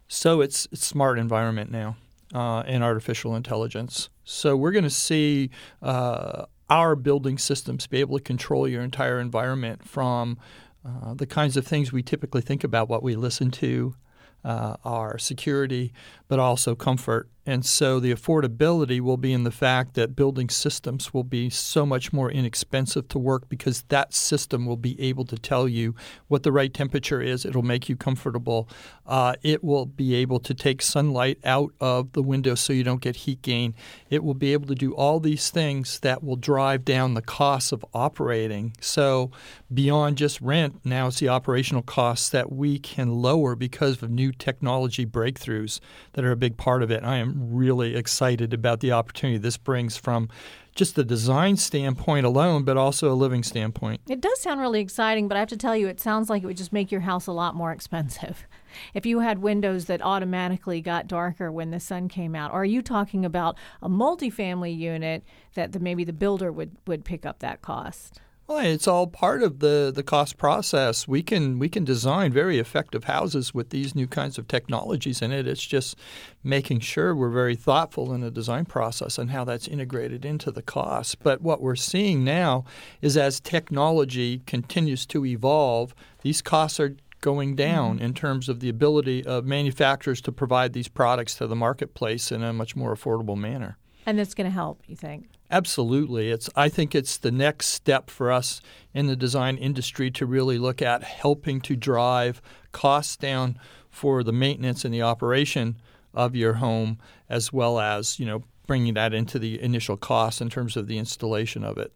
So 0.09 0.41
it's, 0.41 0.67
it's 0.73 0.85
smart 0.85 1.17
environment 1.17 1.71
now 1.71 1.95
uh, 2.33 2.63
and 2.65 2.83
artificial 2.83 3.35
intelligence. 3.35 4.09
So 4.23 4.55
we're 4.55 4.71
going 4.71 4.83
to 4.83 4.89
see 4.89 5.49
uh, 5.81 6.45
our 6.69 6.95
building 6.95 7.37
systems 7.37 7.87
be 7.87 7.99
able 7.99 8.17
to 8.17 8.23
control 8.23 8.67
your 8.67 8.81
entire 8.81 9.19
environment 9.19 9.87
from 9.87 10.37
uh, 10.85 11.13
the 11.13 11.27
kinds 11.27 11.57
of 11.57 11.67
things 11.67 11.91
we 11.91 12.01
typically 12.01 12.41
think 12.41 12.63
about, 12.63 12.89
what 12.89 13.03
we 13.03 13.15
listen 13.15 13.51
to, 13.51 13.95
uh, 14.43 14.75
our 14.83 15.17
security, 15.17 15.93
but 16.27 16.39
also 16.39 16.75
comfort 16.75 17.29
and 17.51 17.65
so 17.65 17.99
the 17.99 18.13
affordability 18.13 19.01
will 19.01 19.17
be 19.17 19.33
in 19.33 19.43
the 19.43 19.51
fact 19.51 19.95
that 19.95 20.15
building 20.15 20.47
systems 20.47 21.13
will 21.13 21.25
be 21.25 21.49
so 21.49 21.85
much 21.85 22.13
more 22.13 22.31
inexpensive 22.31 23.09
to 23.09 23.19
work 23.19 23.49
because 23.49 23.81
that 23.89 24.13
system 24.13 24.65
will 24.65 24.77
be 24.77 24.99
able 25.01 25.25
to 25.25 25.37
tell 25.37 25.67
you 25.67 25.93
what 26.29 26.43
the 26.43 26.51
right 26.53 26.73
temperature 26.73 27.21
is. 27.21 27.43
It'll 27.43 27.61
make 27.61 27.89
you 27.89 27.97
comfortable. 27.97 28.69
Uh, 29.05 29.33
it 29.43 29.65
will 29.65 29.85
be 29.85 30.15
able 30.15 30.39
to 30.39 30.53
take 30.53 30.81
sunlight 30.81 31.39
out 31.43 31.73
of 31.81 32.13
the 32.13 32.21
window 32.23 32.55
so 32.55 32.71
you 32.71 32.85
don't 32.85 33.01
get 33.01 33.17
heat 33.17 33.41
gain. 33.41 33.75
It 34.09 34.23
will 34.23 34.33
be 34.33 34.53
able 34.53 34.67
to 34.67 34.75
do 34.75 34.93
all 34.93 35.19
these 35.19 35.49
things 35.49 35.99
that 35.99 36.23
will 36.23 36.37
drive 36.37 36.85
down 36.85 37.15
the 37.15 37.21
costs 37.21 37.73
of 37.73 37.83
operating. 37.93 38.77
So 38.79 39.29
beyond 39.73 40.17
just 40.17 40.39
rent, 40.39 40.79
now 40.85 41.07
it's 41.07 41.19
the 41.19 41.27
operational 41.27 41.81
costs 41.81 42.29
that 42.29 42.49
we 42.49 42.79
can 42.79 43.09
lower 43.09 43.57
because 43.57 44.01
of 44.01 44.09
new 44.09 44.31
technology 44.31 45.05
breakthroughs 45.05 45.81
that 46.13 46.23
are 46.23 46.31
a 46.31 46.37
big 46.37 46.55
part 46.55 46.81
of 46.81 46.89
it. 46.91 47.03
I 47.03 47.17
am 47.17 47.40
really 47.41 47.95
excited 47.95 48.53
about 48.53 48.79
the 48.79 48.91
opportunity 48.91 49.37
this 49.37 49.57
brings 49.57 49.97
from 49.97 50.29
just 50.75 50.95
the 50.95 51.03
design 51.03 51.57
standpoint 51.57 52.25
alone, 52.25 52.63
but 52.63 52.77
also 52.77 53.11
a 53.11 53.13
living 53.13 53.43
standpoint. 53.43 54.01
It 54.07 54.21
does 54.21 54.39
sound 54.39 54.61
really 54.61 54.79
exciting, 54.79 55.27
but 55.27 55.35
I 55.35 55.39
have 55.39 55.49
to 55.49 55.57
tell 55.57 55.75
you, 55.75 55.87
it 55.87 55.99
sounds 55.99 56.29
like 56.29 56.43
it 56.43 56.45
would 56.45 56.57
just 56.57 56.71
make 56.71 56.91
your 56.91 57.01
house 57.01 57.27
a 57.27 57.31
lot 57.31 57.55
more 57.55 57.71
expensive. 57.71 58.45
If 58.93 59.05
you 59.05 59.19
had 59.19 59.39
windows 59.39 59.87
that 59.87 60.01
automatically 60.01 60.79
got 60.79 61.05
darker 61.05 61.51
when 61.51 61.71
the 61.71 61.79
sun 61.81 62.07
came 62.07 62.35
out, 62.35 62.53
or 62.53 62.61
are 62.61 62.65
you 62.65 62.81
talking 62.81 63.25
about 63.25 63.57
a 63.81 63.89
multifamily 63.89 64.77
unit 64.77 65.25
that 65.55 65.73
the, 65.73 65.81
maybe 65.81 66.05
the 66.05 66.13
builder 66.13 66.53
would, 66.53 66.77
would 66.87 67.03
pick 67.03 67.25
up 67.25 67.39
that 67.39 67.61
cost? 67.61 68.21
Well, 68.51 68.65
it's 68.65 68.85
all 68.85 69.07
part 69.07 69.43
of 69.43 69.59
the, 69.59 69.93
the 69.95 70.03
cost 70.03 70.37
process. 70.37 71.07
We 71.07 71.23
can 71.23 71.57
we 71.57 71.69
can 71.69 71.85
design 71.85 72.33
very 72.33 72.59
effective 72.59 73.05
houses 73.05 73.53
with 73.53 73.69
these 73.69 73.95
new 73.95 74.07
kinds 74.07 74.37
of 74.37 74.45
technologies 74.49 75.21
in 75.21 75.31
it. 75.31 75.47
It's 75.47 75.65
just 75.65 75.97
making 76.43 76.81
sure 76.81 77.15
we're 77.15 77.29
very 77.29 77.55
thoughtful 77.55 78.13
in 78.13 78.19
the 78.19 78.29
design 78.29 78.65
process 78.65 79.17
and 79.17 79.31
how 79.31 79.45
that's 79.45 79.69
integrated 79.69 80.25
into 80.25 80.51
the 80.51 80.61
cost. 80.61 81.23
But 81.23 81.41
what 81.41 81.61
we're 81.61 81.77
seeing 81.77 82.25
now 82.25 82.65
is 83.01 83.15
as 83.15 83.39
technology 83.39 84.39
continues 84.39 85.05
to 85.05 85.25
evolve, 85.25 85.95
these 86.21 86.41
costs 86.41 86.77
are 86.81 86.97
going 87.21 87.55
down 87.55 87.95
mm-hmm. 87.95 88.05
in 88.05 88.13
terms 88.13 88.49
of 88.49 88.59
the 88.59 88.67
ability 88.67 89.25
of 89.25 89.45
manufacturers 89.45 90.19
to 90.23 90.31
provide 90.33 90.73
these 90.73 90.89
products 90.89 91.35
to 91.35 91.47
the 91.47 91.55
marketplace 91.55 92.33
in 92.33 92.43
a 92.43 92.51
much 92.51 92.75
more 92.75 92.93
affordable 92.93 93.37
manner. 93.37 93.77
And 94.05 94.19
that's 94.19 94.33
going 94.33 94.49
to 94.49 94.53
help, 94.53 94.81
you 94.87 94.97
think? 94.97 95.29
Absolutely. 95.51 96.31
It's 96.31 96.49
I 96.55 96.69
think 96.69 96.95
it's 96.95 97.17
the 97.17 97.31
next 97.31 97.67
step 97.67 98.09
for 98.09 98.31
us 98.31 98.61
in 98.93 99.07
the 99.07 99.17
design 99.17 99.57
industry 99.57 100.09
to 100.11 100.25
really 100.25 100.57
look 100.57 100.81
at 100.81 101.03
helping 101.03 101.59
to 101.61 101.75
drive 101.75 102.41
costs 102.71 103.17
down 103.17 103.59
for 103.89 104.23
the 104.23 104.31
maintenance 104.31 104.85
and 104.85 104.93
the 104.93 105.01
operation 105.01 105.75
of 106.13 106.35
your 106.35 106.53
home 106.53 106.99
as 107.29 107.51
well 107.51 107.79
as, 107.79 108.17
you 108.17 108.25
know, 108.25 108.43
bringing 108.65 108.93
that 108.93 109.13
into 109.13 109.37
the 109.37 109.61
initial 109.61 109.97
cost 109.97 110.39
in 110.39 110.49
terms 110.49 110.77
of 110.77 110.87
the 110.87 110.97
installation 110.97 111.65
of 111.65 111.77
it. 111.77 111.91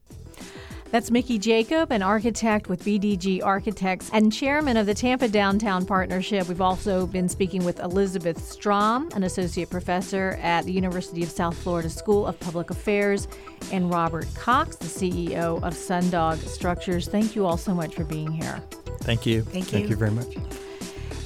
That's 0.92 1.12
Mickey 1.12 1.40
Jacob, 1.40 1.92
an 1.92 2.02
architect 2.02 2.70
with 2.70 2.84
BDG 2.86 3.44
Architects 3.44 4.10
and 4.14 4.32
chairman 4.32 4.78
of 4.78 4.86
the 4.86 4.94
Tampa 4.94 5.28
Downtown 5.28 5.86
Partnership. 5.86 6.48
We've 6.48 6.62
also 6.62 7.08
been 7.08 7.28
speaking 7.28 7.66
with 7.66 7.80
Elizabeth 7.80 8.42
Strom, 8.44 9.10
an 9.14 9.24
associate 9.24 9.70
professor 9.70 10.40
at 10.42 10.64
the 10.66 10.72
University 10.72 11.24
of 11.24 11.30
South 11.30 11.58
Florida 11.58 11.90
School 11.90 12.26
of 12.26 12.40
Public 12.40 12.70
Affairs, 12.70 13.28
and 13.72 13.90
Robert 13.90 14.28
Cox, 14.36 14.76
the 14.76 14.86
CEO 14.86 15.62
of 15.64 15.74
Sundog 15.74 16.38
Structures. 16.48 17.08
Thank 17.08 17.36
you 17.36 17.46
all 17.46 17.58
so 17.58 17.74
much 17.74 17.96
for 17.96 18.04
being 18.04 18.32
here. 18.32 18.62
Thank 19.02 19.26
you. 19.26 19.42
Thank 19.42 19.66
you. 19.66 19.80
Thank 19.80 19.90
you 19.90 19.96
very 19.96 20.12
much. 20.12 20.36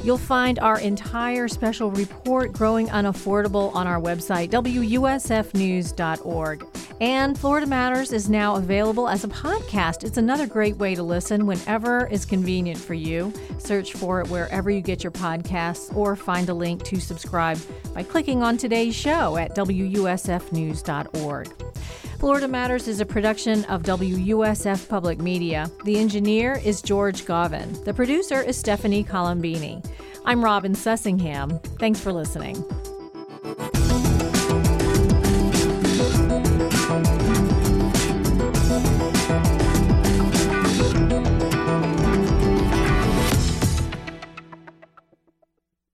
You'll 0.03 0.17
find 0.17 0.59
our 0.59 0.79
entire 0.79 1.47
special 1.47 1.91
report, 1.91 2.53
Growing 2.53 2.87
Unaffordable, 2.87 3.75
on 3.75 3.85
our 3.85 3.99
website, 3.99 4.49
WUSFnews.org. 4.49 6.65
And 7.01 7.37
Florida 7.37 7.67
Matters 7.67 8.11
is 8.11 8.29
now 8.29 8.55
available 8.55 9.09
as 9.09 9.23
a 9.23 9.27
podcast. 9.27 10.03
It's 10.03 10.17
another 10.17 10.47
great 10.47 10.77
way 10.77 10.95
to 10.95 11.03
listen 11.03 11.45
whenever 11.45 12.07
is 12.07 12.25
convenient 12.25 12.79
for 12.79 12.93
you. 12.93 13.33
Search 13.57 13.93
for 13.93 14.21
it 14.21 14.29
wherever 14.29 14.69
you 14.69 14.81
get 14.81 15.03
your 15.03 15.11
podcasts 15.11 15.95
or 15.95 16.15
find 16.15 16.49
a 16.49 16.53
link 16.53 16.83
to 16.85 16.99
subscribe 16.99 17.59
by 17.93 18.03
clicking 18.03 18.43
on 18.43 18.57
today's 18.57 18.95
show 18.95 19.37
at 19.37 19.55
WUSFnews.org. 19.55 21.53
Florida 22.19 22.49
Matters 22.49 22.89
is 22.89 22.99
a 22.99 23.05
production 23.05 23.63
of 23.65 23.83
WUSF 23.83 24.89
Public 24.89 25.19
Media. 25.19 25.71
The 25.85 25.97
engineer 25.97 26.59
is 26.65 26.81
George 26.81 27.23
Govin. 27.23 27.85
The 27.85 27.93
producer 27.93 28.41
is 28.41 28.57
Stephanie 28.57 29.05
Colombini. 29.05 29.81
I'm 30.25 30.43
Robin 30.43 30.73
Sussingham. 30.73 31.63
Thanks 31.79 32.01
for 32.01 32.11
listening. 32.11 32.61